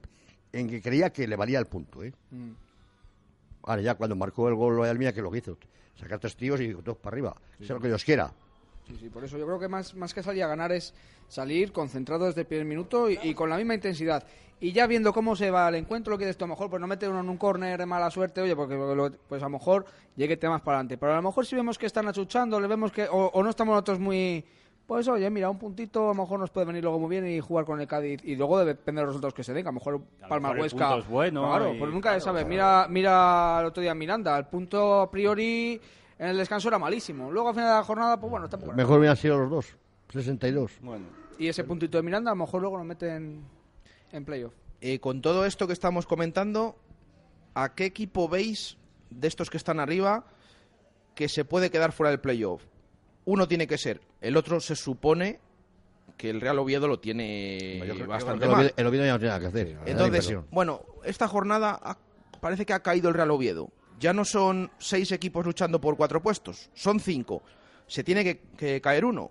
en 0.58 0.68
que 0.68 0.80
creía 0.82 1.10
que 1.10 1.26
le 1.26 1.36
valía 1.36 1.58
el 1.58 1.66
punto. 1.66 2.02
¿eh? 2.02 2.12
Mm. 2.30 2.50
Ahora 3.64 3.82
ya 3.82 3.94
cuando 3.94 4.14
marcó 4.16 4.48
el 4.48 4.54
gol 4.54 4.76
Royal 4.76 4.98
Mía, 4.98 5.12
que 5.12 5.22
lo 5.22 5.30
que 5.30 5.38
hizo, 5.38 5.56
sacar 5.98 6.18
tres 6.18 6.36
tíos 6.36 6.60
y 6.60 6.72
todos 6.74 6.98
para 6.98 7.14
arriba. 7.14 7.36
Sea 7.60 7.74
lo 7.76 7.80
que 7.80 7.88
Dios 7.88 8.04
quiera. 8.04 8.32
Sí, 8.86 8.96
sí, 9.00 9.08
por 9.08 9.24
eso 9.24 9.36
yo 9.36 9.46
creo 9.46 9.58
que 9.58 9.66
más, 9.68 9.94
más 9.96 10.14
que 10.14 10.22
salir 10.22 10.44
a 10.44 10.46
ganar 10.46 10.70
es 10.70 10.94
salir 11.28 11.72
concentrado 11.72 12.26
desde 12.26 12.42
el 12.42 12.46
primer 12.46 12.64
minuto 12.66 13.10
y, 13.10 13.18
y 13.22 13.34
con 13.34 13.50
la 13.50 13.56
misma 13.56 13.74
intensidad. 13.74 14.24
Y 14.60 14.72
ya 14.72 14.86
viendo 14.86 15.12
cómo 15.12 15.34
se 15.36 15.50
va 15.50 15.68
el 15.68 15.74
encuentro, 15.74 16.12
lo 16.12 16.18
que 16.18 16.32
tú, 16.34 16.44
a 16.44 16.48
lo 16.48 16.54
mejor 16.54 16.70
pues 16.70 16.80
no 16.80 16.86
mete 16.86 17.08
uno 17.08 17.20
en 17.20 17.28
un 17.28 17.36
córner 17.36 17.76
de 17.78 17.84
mala 17.84 18.10
suerte, 18.10 18.40
oye, 18.40 18.54
porque 18.54 18.74
lo- 18.74 19.10
pues 19.28 19.42
a 19.42 19.46
lo 19.46 19.50
mejor 19.50 19.84
llegue 20.14 20.36
temas 20.36 20.62
para 20.62 20.78
adelante. 20.78 20.96
Pero 20.96 21.12
a 21.12 21.16
lo 21.16 21.22
mejor 21.22 21.44
si 21.44 21.56
vemos 21.56 21.76
que 21.76 21.86
están 21.86 22.06
achuchando, 22.06 22.60
le 22.60 22.66
vemos 22.68 22.92
que, 22.92 23.04
o, 23.08 23.26
o 23.26 23.42
no 23.42 23.50
estamos 23.50 23.72
nosotros 23.72 23.98
muy... 23.98 24.44
Pues 24.86 25.08
oye, 25.08 25.28
mira, 25.30 25.50
un 25.50 25.58
puntito 25.58 26.04
a 26.04 26.14
lo 26.14 26.22
mejor 26.22 26.38
nos 26.38 26.50
puede 26.50 26.66
venir 26.66 26.82
luego 26.84 27.00
muy 27.00 27.10
bien 27.10 27.26
y 27.26 27.40
jugar 27.40 27.64
con 27.64 27.80
el 27.80 27.88
Cádiz. 27.88 28.20
Y 28.24 28.36
luego 28.36 28.64
depende 28.64 29.00
de 29.00 29.06
los 29.06 29.14
resultados 29.14 29.34
que 29.34 29.42
se 29.42 29.52
den. 29.52 29.66
A 29.66 29.70
lo 29.70 29.74
mejor 29.74 30.00
A 30.22 30.28
Palma 30.28 30.48
mejor 30.50 30.56
el 30.58 30.62
Huesca. 30.62 30.78
punto 30.88 30.98
es 31.02 31.08
bueno 31.08 31.42
Claro, 31.48 31.74
y- 31.74 31.78
pues 31.78 31.92
nunca 31.92 32.10
se 32.10 32.20
claro, 32.20 32.24
sabe. 32.24 32.38
claro. 32.40 32.48
Mira, 32.48 32.86
mira 32.88 33.58
el 33.60 33.66
otro 33.66 33.80
día 33.82 33.90
en 33.92 33.98
Miranda. 33.98 34.38
El 34.38 34.46
punto 34.46 35.00
a 35.00 35.10
priori 35.10 35.80
en 36.18 36.26
el 36.28 36.36
descanso 36.36 36.68
era 36.68 36.78
malísimo. 36.78 37.32
Luego 37.32 37.48
al 37.48 37.54
final 37.56 37.68
de 37.70 37.74
la 37.74 37.82
jornada, 37.84 38.20
pues 38.20 38.30
bueno, 38.30 38.48
tampoco. 38.48 38.72
Mejor 38.74 38.98
hubieran 39.00 39.16
sido 39.16 39.38
los 39.38 39.50
dos. 39.50 39.76
62. 40.12 40.78
Bueno, 40.82 41.06
y 41.36 41.48
ese 41.48 41.64
puntito 41.64 41.98
de 41.98 42.02
Miranda 42.04 42.30
a 42.30 42.34
lo 42.36 42.44
mejor 42.44 42.60
luego 42.60 42.76
lo 42.76 42.84
meten 42.84 43.42
en 44.12 44.24
playoff. 44.24 44.54
Eh, 44.80 45.00
con 45.00 45.20
todo 45.20 45.46
esto 45.46 45.66
que 45.66 45.72
estamos 45.72 46.06
comentando, 46.06 46.76
¿a 47.54 47.74
qué 47.74 47.86
equipo 47.86 48.28
veis 48.28 48.78
de 49.10 49.26
estos 49.26 49.50
que 49.50 49.56
están 49.56 49.80
arriba 49.80 50.26
que 51.16 51.28
se 51.28 51.44
puede 51.44 51.70
quedar 51.72 51.90
fuera 51.90 52.10
del 52.10 52.20
playoff? 52.20 52.62
Uno 53.26 53.46
tiene 53.46 53.66
que 53.66 53.76
ser, 53.76 54.00
el 54.20 54.36
otro 54.36 54.58
se 54.60 54.74
supone 54.74 55.38
que 56.16 56.30
el 56.30 56.40
Real 56.40 56.58
Oviedo 56.58 56.88
lo 56.88 56.98
tiene 56.98 57.78
creo- 57.82 58.06
bastante 58.06 58.46
mal. 58.48 58.72
El 58.76 58.86
Oviedo 58.86 59.04
ya 59.04 59.12
no 59.12 59.18
tiene 59.18 59.28
nada 59.28 59.40
que 59.40 59.46
hacer. 59.46 59.78
Entonces, 59.84 60.34
bueno, 60.50 60.82
esta 61.04 61.28
jornada 61.28 61.78
ha- 61.82 61.98
parece 62.40 62.64
que 62.64 62.72
ha 62.72 62.80
caído 62.80 63.08
el 63.08 63.14
Real 63.14 63.30
Oviedo. 63.30 63.68
Ya 64.00 64.12
no 64.12 64.24
son 64.24 64.70
seis 64.78 65.10
equipos 65.12 65.44
luchando 65.44 65.80
por 65.80 65.96
cuatro 65.96 66.22
puestos, 66.22 66.70
son 66.74 67.00
cinco. 67.00 67.42
Se 67.86 68.02
tiene 68.04 68.24
que, 68.24 68.40
que 68.56 68.80
caer 68.80 69.04
uno. 69.04 69.30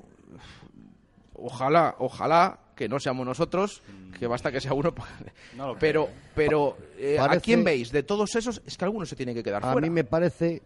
Ojalá, 1.33 1.95
ojalá 1.99 2.59
que 2.75 2.87
no 2.89 2.99
seamos 2.99 3.25
nosotros, 3.25 3.81
que 4.19 4.27
basta 4.27 4.51
que 4.51 4.59
sea 4.61 4.73
uno. 4.73 4.93
pa- 4.93 5.07
No 5.55 5.67
lo 5.67 5.77
pero, 5.79 6.05
creo, 6.05 6.15
pero 6.35 6.77
eh, 6.97 7.17
¿a 7.19 7.39
quién 7.39 7.63
veis? 7.63 7.91
De 7.91 8.03
todos 8.03 8.35
esos, 8.35 8.61
es 8.65 8.77
que 8.77 8.85
alguno 8.85 9.05
se 9.05 9.15
tiene 9.15 9.33
que 9.33 9.43
quedar 9.43 9.63
A 9.65 9.71
fuera. 9.71 9.85
mí 9.87 9.89
me 9.89 10.03
parece 10.03 10.61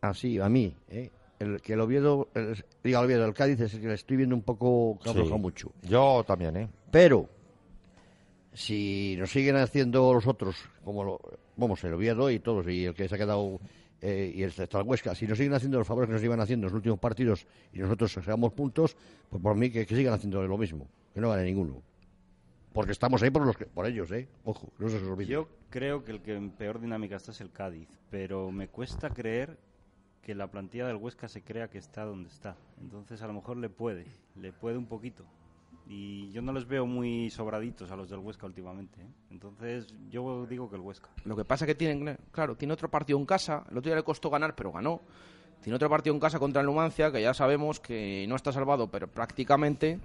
así, 0.00 0.38
a 0.40 0.48
mí, 0.48 0.74
¿eh? 0.88 1.10
El, 1.38 1.60
que 1.60 1.74
el 1.74 1.80
Oviedo, 1.80 2.28
el, 2.34 2.64
diga 2.82 2.98
el 3.00 3.04
Oviedo, 3.06 3.24
el 3.26 3.34
Cádiz 3.34 3.60
es 3.60 3.74
el 3.74 3.80
que 3.80 3.88
le 3.88 3.94
estoy 3.94 4.16
viendo 4.16 4.34
un 4.34 4.42
poco 4.42 4.98
que 5.02 5.10
Sí. 5.12 5.18
mucho. 5.34 5.70
Yo 5.82 6.24
también, 6.26 6.56
¿eh? 6.56 6.68
Pero, 6.90 7.28
si 8.52 9.16
nos 9.18 9.30
siguen 9.30 9.56
haciendo 9.56 10.12
los 10.14 10.26
otros, 10.26 10.56
como 10.84 11.04
lo, 11.04 11.20
vamos, 11.56 11.82
el 11.84 11.94
Oviedo 11.94 12.30
y 12.30 12.38
todos, 12.38 12.66
y 12.68 12.86
el 12.86 12.94
que 12.94 13.08
se 13.08 13.14
ha 13.14 13.18
quedado, 13.18 13.60
eh, 14.00 14.32
y 14.34 14.42
el 14.42 14.52
el 14.56 14.82
Huesca, 14.84 15.14
si 15.14 15.26
nos 15.26 15.36
siguen 15.38 15.54
haciendo 15.54 15.78
los 15.78 15.86
favores 15.86 16.08
que 16.08 16.14
nos 16.14 16.22
iban 16.24 16.40
haciendo 16.40 16.66
en 16.66 16.72
los 16.72 16.76
últimos 16.76 16.98
partidos 16.98 17.46
y 17.72 17.78
nosotros 17.78 18.12
sacamos 18.12 18.52
puntos, 18.52 18.96
pues 19.28 19.42
por 19.42 19.56
mí 19.56 19.70
que, 19.70 19.84
que 19.86 19.94
sigan 19.96 20.14
haciendo 20.14 20.42
lo 20.42 20.56
mismo, 20.58 20.88
que 21.14 21.20
no 21.20 21.30
gane 21.30 21.44
ninguno. 21.44 21.82
Porque 22.72 22.92
estamos 22.92 23.22
ahí 23.22 23.30
por, 23.30 23.44
los 23.46 23.56
que- 23.56 23.64
por 23.66 23.86
ellos, 23.86 24.10
¿eh? 24.12 24.28
Ojo, 24.44 24.68
no 24.78 24.88
se 24.88 24.96
os 24.96 25.02
olvide. 25.02 25.28
yo 25.32 25.48
creo 25.70 26.04
que 26.04 26.12
el 26.12 26.20
que 26.20 26.34
en 26.34 26.50
peor 26.50 26.78
dinámica 26.80 27.16
está 27.16 27.30
es 27.32 27.40
el 27.40 27.50
Cádiz, 27.50 27.88
pero 28.10 28.50
me 28.52 28.68
cuesta 28.68 29.10
creer 29.10 29.58
que 30.26 30.34
la 30.34 30.50
plantilla 30.50 30.88
del 30.88 30.96
Huesca 30.96 31.28
se 31.28 31.42
crea 31.42 31.70
que 31.70 31.78
está 31.78 32.04
donde 32.04 32.28
está. 32.28 32.56
Entonces 32.80 33.22
a 33.22 33.28
lo 33.28 33.32
mejor 33.32 33.58
le 33.58 33.68
puede, 33.68 34.06
le 34.34 34.52
puede 34.52 34.76
un 34.76 34.86
poquito. 34.86 35.24
Y 35.86 36.32
yo 36.32 36.42
no 36.42 36.52
les 36.52 36.66
veo 36.66 36.84
muy 36.84 37.30
sobraditos 37.30 37.92
a 37.92 37.96
los 37.96 38.10
del 38.10 38.18
Huesca 38.18 38.44
últimamente. 38.44 39.00
¿eh? 39.00 39.06
Entonces 39.30 39.86
yo 40.10 40.44
digo 40.46 40.68
que 40.68 40.74
el 40.74 40.82
Huesca. 40.82 41.10
Lo 41.24 41.36
que 41.36 41.44
pasa 41.44 41.64
que 41.64 41.76
tienen, 41.76 42.18
claro, 42.32 42.56
tiene 42.56 42.74
otro 42.74 42.90
partido 42.90 43.20
en 43.20 43.24
casa. 43.24 43.62
El 43.70 43.78
otro 43.78 43.88
día 43.88 43.94
le 43.94 44.02
costó 44.02 44.28
ganar, 44.28 44.56
pero 44.56 44.72
ganó. 44.72 45.00
Tiene 45.62 45.76
otro 45.76 45.88
partido 45.88 46.12
en 46.12 46.18
casa 46.18 46.40
contra 46.40 46.60
el 46.60 46.66
Numancia, 46.66 47.12
que 47.12 47.22
ya 47.22 47.32
sabemos 47.32 47.78
que 47.78 48.26
no 48.28 48.34
está 48.34 48.50
salvado, 48.50 48.90
pero 48.90 49.06
prácticamente. 49.06 50.00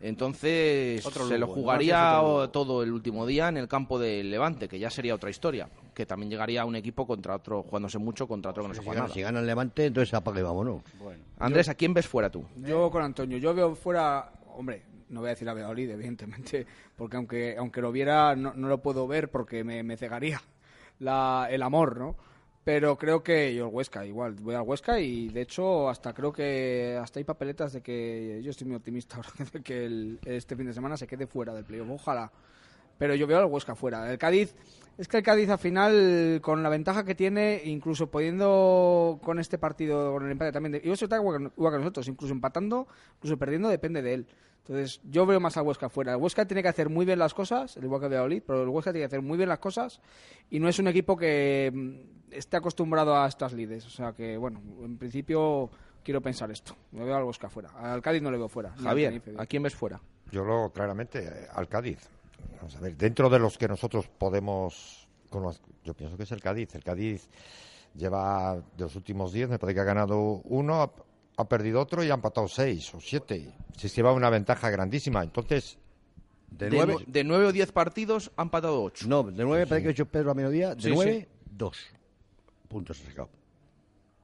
Entonces 0.00 1.04
Otro 1.06 1.26
se 1.26 1.38
lo 1.38 1.46
Lugo, 1.46 1.60
jugaría 1.60 2.20
todo 2.52 2.82
el 2.82 2.92
último 2.92 3.26
día 3.26 3.48
en 3.48 3.56
el 3.56 3.66
campo 3.66 3.98
del 3.98 4.30
Levante, 4.30 4.68
que 4.68 4.78
ya 4.78 4.90
sería 4.90 5.14
otra 5.14 5.30
historia. 5.30 5.68
Que 5.94 6.04
también 6.04 6.30
llegaría 6.30 6.64
un 6.64 6.76
equipo 6.76 7.06
contra 7.06 7.36
otro, 7.36 7.62
jugándose 7.62 7.98
mucho 7.98 8.28
contra 8.28 8.50
otro 8.50 8.64
que 8.64 8.68
no 8.68 8.74
se 8.74 8.80
si, 8.80 8.86
juega 8.86 9.00
gana, 9.00 9.08
nada. 9.08 9.14
si 9.14 9.22
gana 9.22 9.40
el 9.40 9.46
Levante, 9.46 9.86
entonces 9.86 10.12
apaga 10.12 10.40
y 10.40 10.42
vámonos. 10.42 10.82
Bueno, 10.98 11.24
Andrés, 11.38 11.68
¿a 11.68 11.74
quién 11.74 11.94
ves 11.94 12.06
fuera 12.06 12.30
tú? 12.30 12.44
Yo 12.56 12.90
con 12.90 13.02
Antonio, 13.02 13.38
yo 13.38 13.54
veo 13.54 13.74
fuera, 13.74 14.32
hombre, 14.54 14.82
no 15.08 15.20
voy 15.20 15.28
a 15.28 15.30
decir 15.30 15.48
a 15.48 15.54
Valladolid, 15.54 15.88
evidentemente, 15.90 16.66
porque 16.96 17.16
aunque 17.16 17.56
aunque 17.56 17.80
lo 17.80 17.90
viera 17.90 18.36
no, 18.36 18.52
no 18.54 18.68
lo 18.68 18.82
puedo 18.82 19.06
ver 19.06 19.30
porque 19.30 19.64
me, 19.64 19.82
me 19.82 19.96
cegaría 19.96 20.42
la, 20.98 21.48
el 21.50 21.62
amor, 21.62 21.98
¿no? 21.98 22.16
Pero 22.66 22.98
creo 22.98 23.22
que 23.22 23.54
yo 23.54 23.68
el 23.68 23.72
Huesca, 23.72 24.04
igual, 24.04 24.34
voy 24.40 24.56
al 24.56 24.62
Huesca 24.62 24.98
y 24.98 25.28
de 25.28 25.42
hecho 25.42 25.88
hasta 25.88 26.12
creo 26.12 26.32
que 26.32 26.98
hasta 27.00 27.20
hay 27.20 27.24
papeletas 27.24 27.72
de 27.72 27.80
que 27.80 28.40
yo 28.42 28.50
estoy 28.50 28.66
muy 28.66 28.74
optimista 28.74 29.14
ahora 29.18 29.28
de 29.52 29.62
que 29.62 29.84
el- 29.86 30.18
este 30.24 30.56
fin 30.56 30.66
de 30.66 30.72
semana 30.74 30.96
se 30.96 31.06
quede 31.06 31.28
fuera 31.28 31.54
del 31.54 31.64
playoff, 31.64 31.88
ojalá. 31.90 32.32
pero 32.98 33.14
yo 33.14 33.28
veo 33.28 33.38
al 33.38 33.44
Huesca 33.46 33.76
fuera. 33.76 34.10
El 34.10 34.18
Cádiz, 34.18 34.56
es 34.98 35.06
que 35.06 35.18
el 35.18 35.22
Cádiz 35.22 35.48
al 35.48 35.58
final, 35.60 36.40
con 36.42 36.64
la 36.64 36.68
ventaja 36.68 37.04
que 37.04 37.14
tiene, 37.14 37.62
incluso 37.66 38.10
pudiendo 38.10 39.20
con 39.22 39.38
este 39.38 39.58
partido, 39.58 40.12
con 40.12 40.24
el 40.24 40.32
empate 40.32 40.50
también, 40.50 40.72
de, 40.72 40.82
y 40.82 40.90
eso 40.90 41.04
está 41.04 41.16
igual 41.18 41.52
que 41.56 41.78
nosotros, 41.78 42.08
incluso 42.08 42.34
empatando, 42.34 42.88
incluso 43.18 43.36
perdiendo, 43.36 43.68
depende 43.68 44.02
de 44.02 44.14
él. 44.14 44.26
Entonces, 44.68 45.00
yo 45.04 45.26
veo 45.26 45.38
más 45.38 45.56
al 45.56 45.64
Huesca 45.64 45.88
fuera. 45.88 46.12
El 46.12 46.18
Huesca 46.18 46.44
tiene 46.44 46.62
que 46.62 46.68
hacer 46.68 46.88
muy 46.88 47.06
bien 47.06 47.18
las 47.18 47.34
cosas, 47.34 47.76
el 47.76 47.84
igual 47.84 48.00
que 48.00 48.08
Valladolid, 48.08 48.42
pero 48.46 48.62
el 48.62 48.68
Huesca 48.68 48.92
tiene 48.92 49.02
que 49.02 49.14
hacer 49.14 49.22
muy 49.22 49.36
bien 49.36 49.48
las 49.48 49.58
cosas 49.58 50.00
y 50.50 50.58
no 50.58 50.68
es 50.68 50.78
un 50.78 50.88
equipo 50.88 51.16
que 51.16 51.70
mm, 51.72 52.34
esté 52.34 52.56
acostumbrado 52.56 53.16
a 53.16 53.28
estas 53.28 53.52
lides. 53.52 53.86
O 53.86 53.90
sea 53.90 54.12
que, 54.12 54.36
bueno, 54.36 54.60
en 54.82 54.98
principio 54.98 55.70
quiero 56.02 56.20
pensar 56.20 56.50
esto. 56.50 56.74
Me 56.92 57.04
veo 57.04 57.16
al 57.16 57.24
Huesca 57.24 57.48
fuera. 57.48 57.70
Al 57.70 58.02
Cádiz 58.02 58.22
no 58.22 58.30
le 58.30 58.38
veo 58.38 58.48
fuera. 58.48 58.70
Javier, 58.82 59.20
Tenerife. 59.20 59.42
¿a 59.42 59.46
quién 59.46 59.62
ves 59.62 59.74
fuera? 59.74 60.00
Yo 60.32 60.44
lo 60.44 60.70
claramente 60.70 61.20
eh, 61.24 61.46
al 61.52 61.68
Cádiz. 61.68 62.08
Vamos 62.56 62.74
a 62.76 62.80
ver, 62.80 62.96
dentro 62.96 63.30
de 63.30 63.38
los 63.38 63.56
que 63.56 63.68
nosotros 63.68 64.08
podemos 64.08 65.06
yo 65.84 65.94
pienso 65.94 66.16
que 66.16 66.24
es 66.24 66.32
el 66.32 66.40
Cádiz. 66.40 66.74
El 66.74 66.84
Cádiz 66.84 67.28
lleva 67.94 68.56
de 68.56 68.84
los 68.84 68.96
últimos 68.96 69.32
10, 69.32 69.50
me 69.50 69.58
parece 69.58 69.74
que 69.74 69.80
ha 69.80 69.84
ganado 69.84 70.40
uno, 70.44 70.92
ha, 71.36 71.48
perdido 71.48 71.80
otro 71.80 72.02
y 72.04 72.10
ha 72.10 72.14
empatado 72.14 72.48
seis 72.48 72.92
o 72.94 73.00
siete. 73.00 73.52
Se 73.76 73.88
lleva 73.88 74.12
una 74.12 74.30
ventaja 74.30 74.70
grandísima. 74.70 75.22
Entonces, 75.22 75.78
De 76.50 76.70
De, 76.70 76.76
nueve, 76.76 76.94
nu- 76.94 77.04
de 77.12 77.24
nueve 77.24 77.46
o 77.46 77.52
diez 77.52 77.72
partidos 77.72 78.30
han 78.36 78.46
empatado 78.46 78.82
ocho. 78.82 79.06
no, 79.08 79.22
de 79.24 79.44
nueve, 79.44 79.66
parece 79.66 79.82
que 79.82 79.88
ha 79.88 79.92
hecho 79.92 80.06
Pedro 80.06 80.30
a 80.30 80.34
mediodía, 80.34 80.74
de 80.74 80.82
Sí, 80.82 80.90
nueve, 80.94 81.28
dos 81.50 81.76
puntos 82.68 83.00
ha 83.00 83.04
sacado. 83.04 83.28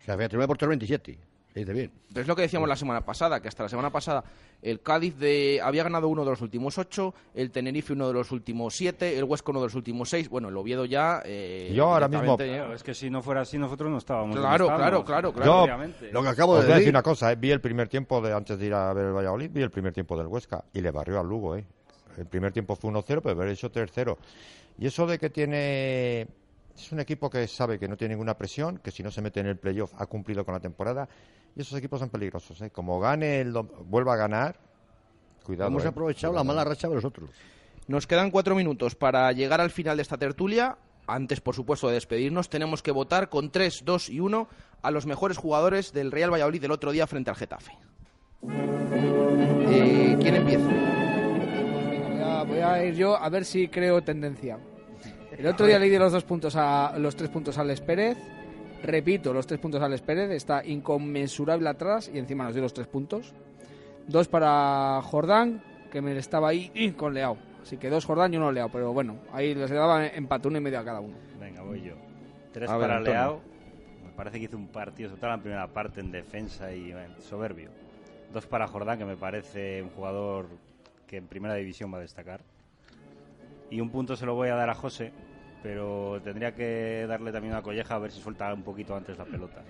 O 0.01 0.05
sea, 0.05 0.17
fíjate, 0.17 0.37
nueve 0.37 0.49
por 0.49 0.57
tres, 0.59 0.69
27. 0.69 1.19
Dice 1.55 1.73
bien. 1.73 1.91
Pero 2.09 2.23
es 2.23 2.27
lo 2.29 2.35
que 2.35 2.43
decíamos 2.43 2.69
la 2.69 2.77
semana 2.77 3.03
pasada, 3.03 3.41
que 3.41 3.49
hasta 3.49 3.63
la 3.65 3.69
semana 3.69 3.91
pasada 3.91 4.25
el 4.63 4.81
Cádiz 4.81 5.19
de, 5.19 5.61
había 5.63 5.83
ganado 5.83 6.09
uno 6.09 6.25
de 6.25 6.31
los 6.31 6.41
últimos 6.41 6.79
ocho, 6.79 7.15
el 7.35 7.51
Tenerife 7.51 7.93
uno 7.93 8.09
de 8.09 8.15
los 8.15 8.31
últimos 8.33 8.75
siete, 8.75 9.19
el 9.19 9.25
Huesca 9.25 9.51
uno 9.51 9.61
de 9.61 9.67
los 9.67 9.75
últimos 9.75 10.09
seis. 10.09 10.29
Bueno, 10.31 10.49
el 10.49 10.57
Oviedo 10.57 10.85
ya... 10.87 11.21
eh, 11.25 11.73
Yo 11.75 11.93
ahora 11.93 12.09
mismo- 12.09 12.39
es 12.41 12.83
que 12.83 12.95
si 12.95 13.11
no 13.11 13.23
fuera 13.23 13.43
así, 13.43 13.59
nosotros 13.59 13.91
no 13.91 13.99
estábamos. 13.99 14.37
Claro, 14.37 14.67
claro, 14.67 15.05
claro, 15.05 15.33
claro. 15.33 15.67
Yo-. 15.67 16.07
Lo 16.13 16.23
que 16.23 16.29
acabo 16.29 16.55
de 16.57 16.63
decir 16.63 16.75
decir. 16.77 16.91
una 16.91 17.03
cosa, 17.03 17.31
eh, 17.33 17.37
vi 17.37 17.51
el 17.51 17.61
primer 17.61 17.89
tiempo 17.89 18.21
de 18.23 18.33
antes 18.33 18.59
de 18.59 18.67
ir 18.67 18.75
a 18.75 18.93
ver 18.95 19.07
el 19.07 19.13
Valladolid, 19.13 19.51
vi 19.53 19.61
el 19.63 19.71
primer 19.71 19.93
tiempo 19.93 20.17
del 20.17 20.29
Huesca 20.29 20.65
y 20.73 20.81
le 20.81 20.91
barrió 20.91 21.21
al 21.21 21.27
Lugo, 21.29 21.57
¿eh? 21.57 21.65
El 22.17 22.27
primer 22.27 22.53
tiempo 22.53 22.77
fue 22.77 22.91
1-0, 22.91 23.05
pero 23.23 23.31
haber 23.31 23.49
hecho 23.49 23.71
3-0. 23.71 24.17
Y 24.79 24.87
eso 24.87 25.07
de 25.07 25.19
que 25.19 25.29
tiene 25.31 26.27
es 26.75 26.91
un 26.93 27.01
equipo 27.01 27.29
que 27.29 27.47
sabe 27.47 27.79
que 27.79 27.89
no 27.89 27.97
tiene 27.97 28.15
ninguna 28.15 28.37
presión, 28.37 28.79
que 28.79 28.91
si 28.91 29.03
no 29.03 29.11
se 29.11 29.21
mete 29.23 29.41
en 29.41 29.47
el 29.47 29.57
playoff 29.59 29.93
ha 29.99 30.07
cumplido 30.07 30.45
con 30.45 30.55
la 30.55 30.61
temporada 30.61 31.09
y 31.57 31.61
esos 31.61 31.79
equipos 31.79 32.01
son 32.01 32.09
peligrosos, 32.11 32.61
¿eh? 32.63 32.71
Como 32.71 32.99
gane 33.01 33.41
el 33.41 33.53
dom- 33.53 33.69
vuelva 33.87 34.15
a 34.15 34.17
ganar, 34.17 34.57
cuidado. 35.45 35.69
Hemos 35.71 35.85
¿eh? 35.85 35.89
aprovechado 35.89 36.33
la 36.33 36.45
mala 36.45 36.65
racha 36.65 36.89
de 36.89 36.95
los 36.95 37.05
otros. 37.05 37.31
Nos 37.89 38.07
quedan 38.07 38.31
cuatro 38.31 38.55
minutos 38.55 38.95
para 38.95 39.31
llegar 39.33 39.61
al 39.61 39.71
final 39.71 39.97
de 39.97 40.03
esta 40.03 40.17
tertulia. 40.17 40.77
Antes, 41.07 41.41
por 41.41 41.55
supuesto, 41.57 41.89
de 41.89 41.95
despedirnos, 41.95 42.49
tenemos 42.49 42.81
que 42.83 42.93
votar 42.93 43.29
con 43.29 43.51
3, 43.51 43.83
2 43.85 44.09
y 44.11 44.21
1 44.21 44.49
a 44.83 44.91
los 44.93 45.05
mejores 45.05 45.37
jugadores 45.37 45.93
del 45.93 46.13
Real 46.13 46.33
Valladolid 46.33 46.61
del 46.61 46.71
otro 46.71 46.93
día 46.93 47.07
frente 47.09 47.29
al 47.31 47.37
Getafe. 47.37 47.73
Eh, 49.69 50.17
¿Quién 50.21 50.35
empieza? 50.37 50.67
Venga, 50.69 52.05
voy, 52.09 52.21
a, 52.23 52.45
voy 52.45 52.59
a 52.61 52.85
ir 52.85 52.95
yo 52.95 53.17
a 53.17 53.29
ver 53.29 53.45
si 53.45 53.69
creo 53.69 54.03
tendencia. 54.03 54.59
El 55.37 55.47
otro 55.47 55.67
día 55.67 55.79
le 55.79 55.89
di 55.89 55.99
los 55.99 56.13
dos 56.13 56.25
puntos 56.25 56.55
a 56.57 56.97
los 56.99 57.17
tres 57.17 57.31
puntos 57.31 57.59
a 57.59 57.63
Alex 57.63 57.81
Pérez. 57.81 58.17
Repito, 58.83 59.33
los 59.33 59.47
tres 59.47 59.61
puntos 59.61 59.81
a 59.81 59.87
Alex 59.87 60.03
Pérez. 60.03 60.31
Está 60.31 60.65
inconmensurable 60.65 61.69
atrás 61.69 62.11
y 62.13 62.19
encima 62.19 62.45
nos 62.45 62.55
dio 62.55 62.63
los 62.63 62.75
tres 62.75 62.87
puntos. 62.87 63.33
Dos 64.07 64.29
para 64.29 65.01
Jordán, 65.03 65.63
que 65.91 66.03
me 66.03 66.17
estaba 66.17 66.49
ahí 66.49 66.93
con 66.97 67.15
Leao. 67.15 67.37
Así 67.63 67.77
que 67.77 67.89
dos 67.89 68.05
Jordán 68.05 68.35
y 68.35 68.37
uno 68.37 68.51
Leao. 68.51 68.69
Pero 68.71 68.93
bueno, 68.93 69.19
ahí 69.33 69.55
les 69.55 69.71
daba 69.71 70.07
empate 70.07 70.49
uno 70.49 70.59
y 70.59 70.61
medio 70.61 70.81
a 70.81 70.85
cada 70.85 71.01
uno. 71.01 71.15
Venga, 71.39 71.63
voy 71.63 71.83
yo. 71.83 71.95
Tres 72.53 72.69
A 72.69 72.79
para. 72.79 73.01
Leao. 73.01 73.41
Me 74.05 74.11
parece 74.11 74.39
que 74.39 74.45
hizo 74.47 74.57
un 74.57 74.69
partido, 74.69 75.09
sobre 75.09 75.21
todo 75.21 75.31
en 75.31 75.37
la 75.37 75.43
primera 75.43 75.67
parte, 75.69 76.01
en 76.01 76.11
defensa 76.11 76.73
y 76.75 76.91
eh, 76.91 77.09
soberbio. 77.21 77.71
Dos 78.33 78.47
para 78.47 78.67
Jordán, 78.67 78.99
que 78.99 79.05
me 79.05 79.17
parece 79.17 79.83
un 79.83 79.91
jugador 79.91 80.49
que 81.07 81.19
en 81.19 81.27
primera 81.27 81.55
división 81.55 81.93
va 81.93 81.99
a 81.99 82.01
destacar. 82.01 82.41
Y 83.71 83.81
un 83.81 83.91
punto 83.91 84.17
se 84.17 84.27
lo 84.27 84.35
voy 84.35 84.49
a 84.49 84.55
dar 84.55 84.69
a 84.69 84.75
José, 84.75 85.13
pero 85.63 86.21
tendría 86.23 86.55
que 86.55 87.07
darle 87.09 87.33
también 87.33 87.55
una 87.55 87.63
colleja 87.63 87.95
a 87.95 87.99
ver 87.99 88.11
si 88.11 88.21
suelta 88.21 88.53
un 88.53 88.63
poquito 88.63 88.97
antes 88.97 89.17
la 89.19 89.25
pelota. 89.25 89.63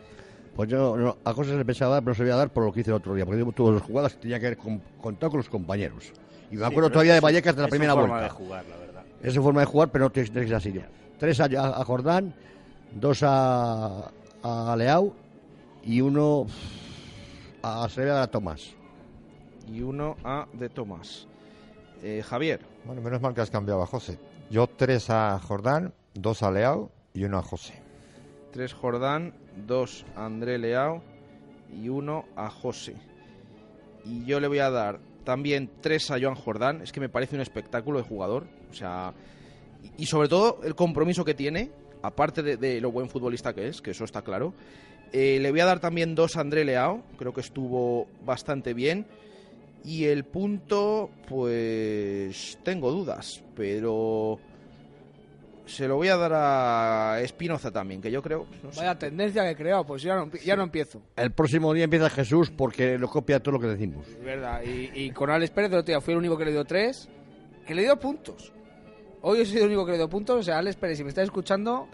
Pues 0.56 0.68
yo 0.68 0.96
no, 0.96 1.16
a 1.24 1.32
cosas 1.34 1.54
le 1.56 1.64
pensaba 1.64 1.94
dar, 1.94 2.02
pero 2.02 2.14
se 2.14 2.22
voy 2.22 2.32
a 2.32 2.36
dar 2.36 2.50
por 2.50 2.64
lo 2.64 2.72
que 2.72 2.80
hice 2.80 2.90
el 2.90 2.96
otro 2.96 3.14
día. 3.14 3.24
Porque 3.24 3.42
tuvo 3.52 3.72
dos 3.72 3.82
jugadas 3.82 4.14
que 4.14 4.20
tenía 4.22 4.38
que 4.40 4.56
con, 4.56 4.80
contar 5.00 5.30
con 5.30 5.38
los 5.38 5.48
compañeros. 5.48 6.12
Y 6.50 6.56
me 6.56 6.60
Sí, 6.60 6.64
acuerdo 6.70 6.90
todavía 6.90 7.12
es 7.14 7.16
de 7.16 7.20
Vallecas 7.20 7.56
de 7.56 7.62
la 7.62 7.66
es 7.68 7.70
su 7.70 7.70
primera 7.70 7.94
forma 7.94 8.08
vuelta. 8.18 8.24
de 8.24 8.30
jugar, 8.30 8.64
la 8.68 8.76
verdad. 8.76 9.02
Es 9.22 9.32
su 9.34 9.42
forma 9.42 9.60
de 9.60 9.66
jugar, 9.66 9.88
pero 9.90 10.04
no 10.04 10.10
tiene 10.12 10.28
tiene 10.28 10.42
que 10.42 10.48
ser 10.48 10.56
así. 10.56 10.80
Tres 11.18 11.40
a, 11.40 11.44
a 11.44 11.84
Jordán, 11.84 12.34
dos 12.94 13.22
a, 13.22 14.10
a 14.42 14.76
Leao 14.76 15.14
y 15.84 16.00
uno 16.02 16.46
a 17.62 17.88
Sevilla 17.88 18.26
Tomás. 18.26 18.74
Y 19.72 19.80
uno 19.80 20.16
a 20.24 20.46
de 20.52 20.68
Tomás. 20.68 21.26
Eh, 22.02 22.22
Javier. 22.26 22.60
Bueno, 22.84 23.00
menos 23.00 23.20
mal 23.22 23.32
que 23.32 23.40
has 23.40 23.50
cambiado 23.50 23.80
a 23.82 23.86
José. 23.86 24.18
Yo 24.52 24.66
tres 24.66 25.08
a 25.08 25.38
Jordán, 25.38 25.94
dos 26.12 26.42
a 26.42 26.50
Leao 26.50 26.90
y 27.14 27.24
uno 27.24 27.38
a 27.38 27.42
José. 27.42 27.72
3 28.52 28.74
Jordán, 28.74 29.32
2 29.66 30.04
André 30.14 30.58
Leao 30.58 31.02
y 31.72 31.88
1 31.88 32.26
a 32.36 32.50
José. 32.50 32.96
Y 34.04 34.26
yo 34.26 34.40
le 34.40 34.48
voy 34.48 34.58
a 34.58 34.68
dar 34.68 35.00
también 35.24 35.70
3 35.80 36.10
a 36.10 36.20
Joan 36.20 36.34
Jordán. 36.34 36.82
Es 36.82 36.92
que 36.92 37.00
me 37.00 37.08
parece 37.08 37.34
un 37.34 37.40
espectáculo 37.40 37.96
de 37.96 38.04
jugador. 38.04 38.44
O 38.70 38.74
sea, 38.74 39.14
y, 39.96 40.04
sobre 40.04 40.28
todo 40.28 40.60
el 40.64 40.74
compromiso 40.74 41.24
que 41.24 41.32
tiene, 41.32 41.70
aparte 42.02 42.42
de, 42.42 42.80
lo 42.82 42.92
buen 42.92 43.08
futbolista 43.08 43.54
que 43.54 43.68
es, 43.68 43.80
que 43.80 43.92
eso 43.92 44.04
está 44.04 44.20
claro. 44.20 44.52
Eh, 45.14 45.38
le 45.40 45.50
voy 45.50 45.60
a 45.60 45.64
dar 45.64 45.80
también 45.80 46.14
2 46.14 46.36
a 46.36 46.40
André 46.42 46.66
Leao. 46.66 47.02
Creo 47.16 47.32
que 47.32 47.40
estuvo 47.40 48.06
bastante 48.22 48.74
bien. 48.74 49.06
Y 49.84 50.04
el 50.04 50.24
punto, 50.24 51.10
pues 51.28 52.58
tengo 52.62 52.90
dudas, 52.92 53.42
pero 53.56 54.38
se 55.66 55.88
lo 55.88 55.96
voy 55.96 56.08
a 56.08 56.16
dar 56.16 56.32
a 56.34 57.20
Espinoza 57.20 57.70
también, 57.70 58.00
que 58.00 58.10
yo 58.10 58.22
creo. 58.22 58.46
no 58.62 58.72
sé. 58.72 58.80
Vaya 58.80 58.98
tendencia 58.98 59.42
que 59.42 59.50
he 59.50 59.56
creado, 59.56 59.84
pues 59.84 60.02
ya 60.02 60.14
no, 60.16 60.30
ya 60.44 60.56
no 60.56 60.62
empiezo. 60.64 61.00
El 61.16 61.32
próximo 61.32 61.72
día 61.72 61.84
empieza 61.84 62.10
Jesús 62.10 62.50
porque 62.50 62.98
lo 62.98 63.08
copia 63.08 63.40
todo 63.40 63.52
lo 63.52 63.60
que 63.60 63.68
decimos. 63.68 64.06
Es 64.06 64.22
verdad. 64.22 64.62
Y, 64.64 64.90
y 64.94 65.10
con 65.10 65.30
Alex 65.30 65.50
Pérez 65.50 65.72
el 65.72 65.78
otro 65.78 65.92
día 65.92 66.00
fui 66.00 66.12
el 66.12 66.18
único 66.18 66.36
que 66.36 66.44
le 66.44 66.52
dio 66.52 66.64
tres, 66.64 67.08
que 67.66 67.74
le 67.74 67.82
dio 67.82 67.98
puntos. 67.98 68.52
Hoy 69.22 69.40
he 69.40 69.46
sido 69.46 69.62
el 69.62 69.68
único 69.68 69.86
que 69.86 69.92
le 69.92 69.98
dio 69.98 70.08
puntos. 70.08 70.40
O 70.40 70.42
sea, 70.42 70.58
Alex 70.58 70.76
Pérez, 70.76 70.98
si 70.98 71.04
me 71.04 71.08
estás 71.10 71.24
escuchando, 71.24 71.88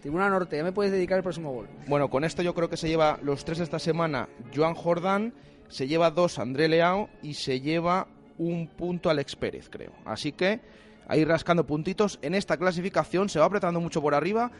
Tribuna 0.00 0.28
Norte, 0.28 0.56
ya 0.56 0.64
me 0.64 0.72
puedes 0.72 0.92
dedicar 0.92 1.16
el 1.16 1.22
próximo 1.22 1.52
gol. 1.52 1.68
Bueno, 1.88 2.10
con 2.10 2.24
esto 2.24 2.42
yo 2.42 2.54
creo 2.54 2.68
que 2.68 2.76
se 2.76 2.88
lleva 2.88 3.18
los 3.22 3.44
tres 3.44 3.58
de 3.58 3.64
esta 3.64 3.78
semana 3.78 4.28
Joan 4.54 4.74
Jordán, 4.74 5.32
se 5.74 5.88
lleva 5.88 6.12
dos 6.12 6.38
André 6.38 6.68
Leao 6.68 7.10
y 7.20 7.34
se 7.34 7.60
lleva 7.60 8.06
un 8.38 8.68
punto 8.68 9.10
Alex 9.10 9.34
Pérez, 9.34 9.68
creo. 9.68 9.90
Así 10.04 10.30
que 10.30 10.60
ahí 11.08 11.24
rascando 11.24 11.66
puntitos 11.66 12.20
en 12.22 12.36
esta 12.36 12.56
clasificación, 12.56 13.28
se 13.28 13.40
va 13.40 13.46
apretando 13.46 13.80
mucho 13.80 14.00
por 14.00 14.14
arriba. 14.14 14.52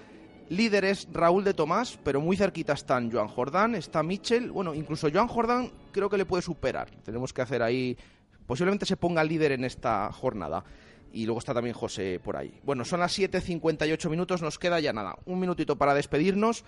Líder 0.49 0.85
es 0.87 1.07
Raúl 1.13 1.45
de 1.45 1.55
Tomás, 1.55 2.01
pero 2.03 2.21
muy 2.21 2.37
cerquita 2.37 2.73
están 2.73 3.13
Joan 3.13 3.29
Jordán, 3.29 3.77
está 3.77 4.03
Michel. 4.03 4.51
Bueno, 4.51 4.75
incluso 4.75 5.09
Joan 5.09 5.29
Jordán 5.29 5.71
creo 5.93 6.11
que 6.11 6.19
le 6.19 6.27
puede 6.27 6.43
superar. 6.43 6.91
Tenemos 7.05 7.33
que 7.33 7.43
hacer 7.43 7.63
ahí. 7.63 7.97
Posiblemente 8.45 8.85
se 8.85 8.97
ponga 8.97 9.23
líder 9.23 9.53
en 9.53 9.63
esta 9.63 10.11
jornada. 10.11 10.65
Y 11.13 11.27
luego 11.27 11.39
está 11.39 11.55
también 11.55 11.77
José 11.77 12.21
por 12.25 12.37
ahí. 12.37 12.59
Bueno, 12.65 12.85
son 12.85 12.99
las 12.99 13.17
7.58 13.17 14.11
minutos, 14.11 14.43
nos 14.43 14.59
queda 14.59 14.81
ya 14.81 14.93
nada. 14.93 15.17
Un 15.27 15.39
minutito 15.39 15.79
para 15.79 15.95
despedirnos. 15.95 16.65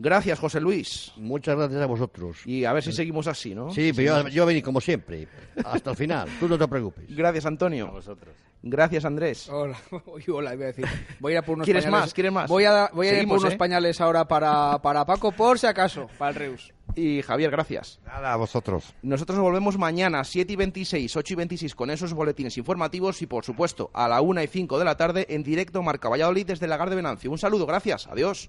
Gracias, 0.00 0.38
José 0.38 0.60
Luis. 0.60 1.12
Muchas 1.16 1.56
gracias 1.56 1.82
a 1.82 1.86
vosotros. 1.86 2.38
Y 2.46 2.64
a 2.64 2.72
ver 2.72 2.84
si 2.84 2.92
seguimos 2.92 3.26
así, 3.26 3.52
¿no? 3.52 3.70
Sí, 3.72 3.92
pero 3.94 4.22
yo, 4.22 4.28
yo 4.28 4.46
vení 4.46 4.62
como 4.62 4.80
siempre, 4.80 5.26
hasta 5.64 5.90
el 5.90 5.96
final. 5.96 6.28
Tú 6.38 6.48
no 6.48 6.56
te 6.56 6.68
preocupes. 6.68 7.04
Gracias, 7.14 7.46
Antonio. 7.46 7.90
vosotros. 7.90 8.32
Gracias, 8.62 9.04
Andrés. 9.04 9.48
Hola, 9.48 9.76
Uy, 10.06 10.24
hola, 10.32 10.54
iba 10.54 10.64
a 10.64 10.66
decir. 10.68 10.84
Voy 11.18 11.32
a 11.32 11.34
ir 11.34 11.38
a 11.38 11.42
por 11.42 11.56
unos 11.56 11.64
¿Quieres 11.64 11.84
pañales. 11.84 12.00
más? 12.06 12.14
¿Quieres 12.14 12.32
más? 12.32 12.48
Voy 12.48 12.64
a, 12.64 12.90
voy 12.92 13.08
a 13.08 13.20
ir 13.22 13.28
por 13.28 13.38
unos 13.38 13.52
¿eh? 13.52 13.56
pañales 13.56 14.00
ahora 14.00 14.26
para, 14.26 14.80
para 14.82 15.04
Paco, 15.04 15.32
por 15.32 15.58
si 15.58 15.66
acaso, 15.66 16.08
para 16.16 16.30
el 16.30 16.36
Reus. 16.36 16.72
Y 16.94 17.22
Javier, 17.22 17.50
gracias. 17.50 18.00
Nada, 18.04 18.32
a 18.32 18.36
vosotros. 18.36 18.94
Nosotros 19.02 19.38
volvemos 19.38 19.78
mañana, 19.78 20.22
7 20.24 20.52
y 20.52 20.56
26, 20.56 21.16
8 21.16 21.32
y 21.32 21.36
26, 21.36 21.74
con 21.74 21.90
esos 21.90 22.12
boletines 22.14 22.56
informativos 22.56 23.20
y, 23.22 23.26
por 23.26 23.44
supuesto, 23.44 23.90
a 23.94 24.08
la 24.08 24.20
1 24.20 24.42
y 24.42 24.46
5 24.46 24.78
de 24.78 24.84
la 24.84 24.96
tarde 24.96 25.26
en 25.30 25.42
directo 25.42 25.82
Marca 25.82 26.08
Valladolid 26.08 26.46
desde 26.46 26.66
el 26.66 26.70
Lagar 26.70 26.90
de 26.90 26.96
Venancio. 26.96 27.30
Un 27.30 27.38
saludo, 27.38 27.66
gracias. 27.66 28.06
Adiós. 28.08 28.48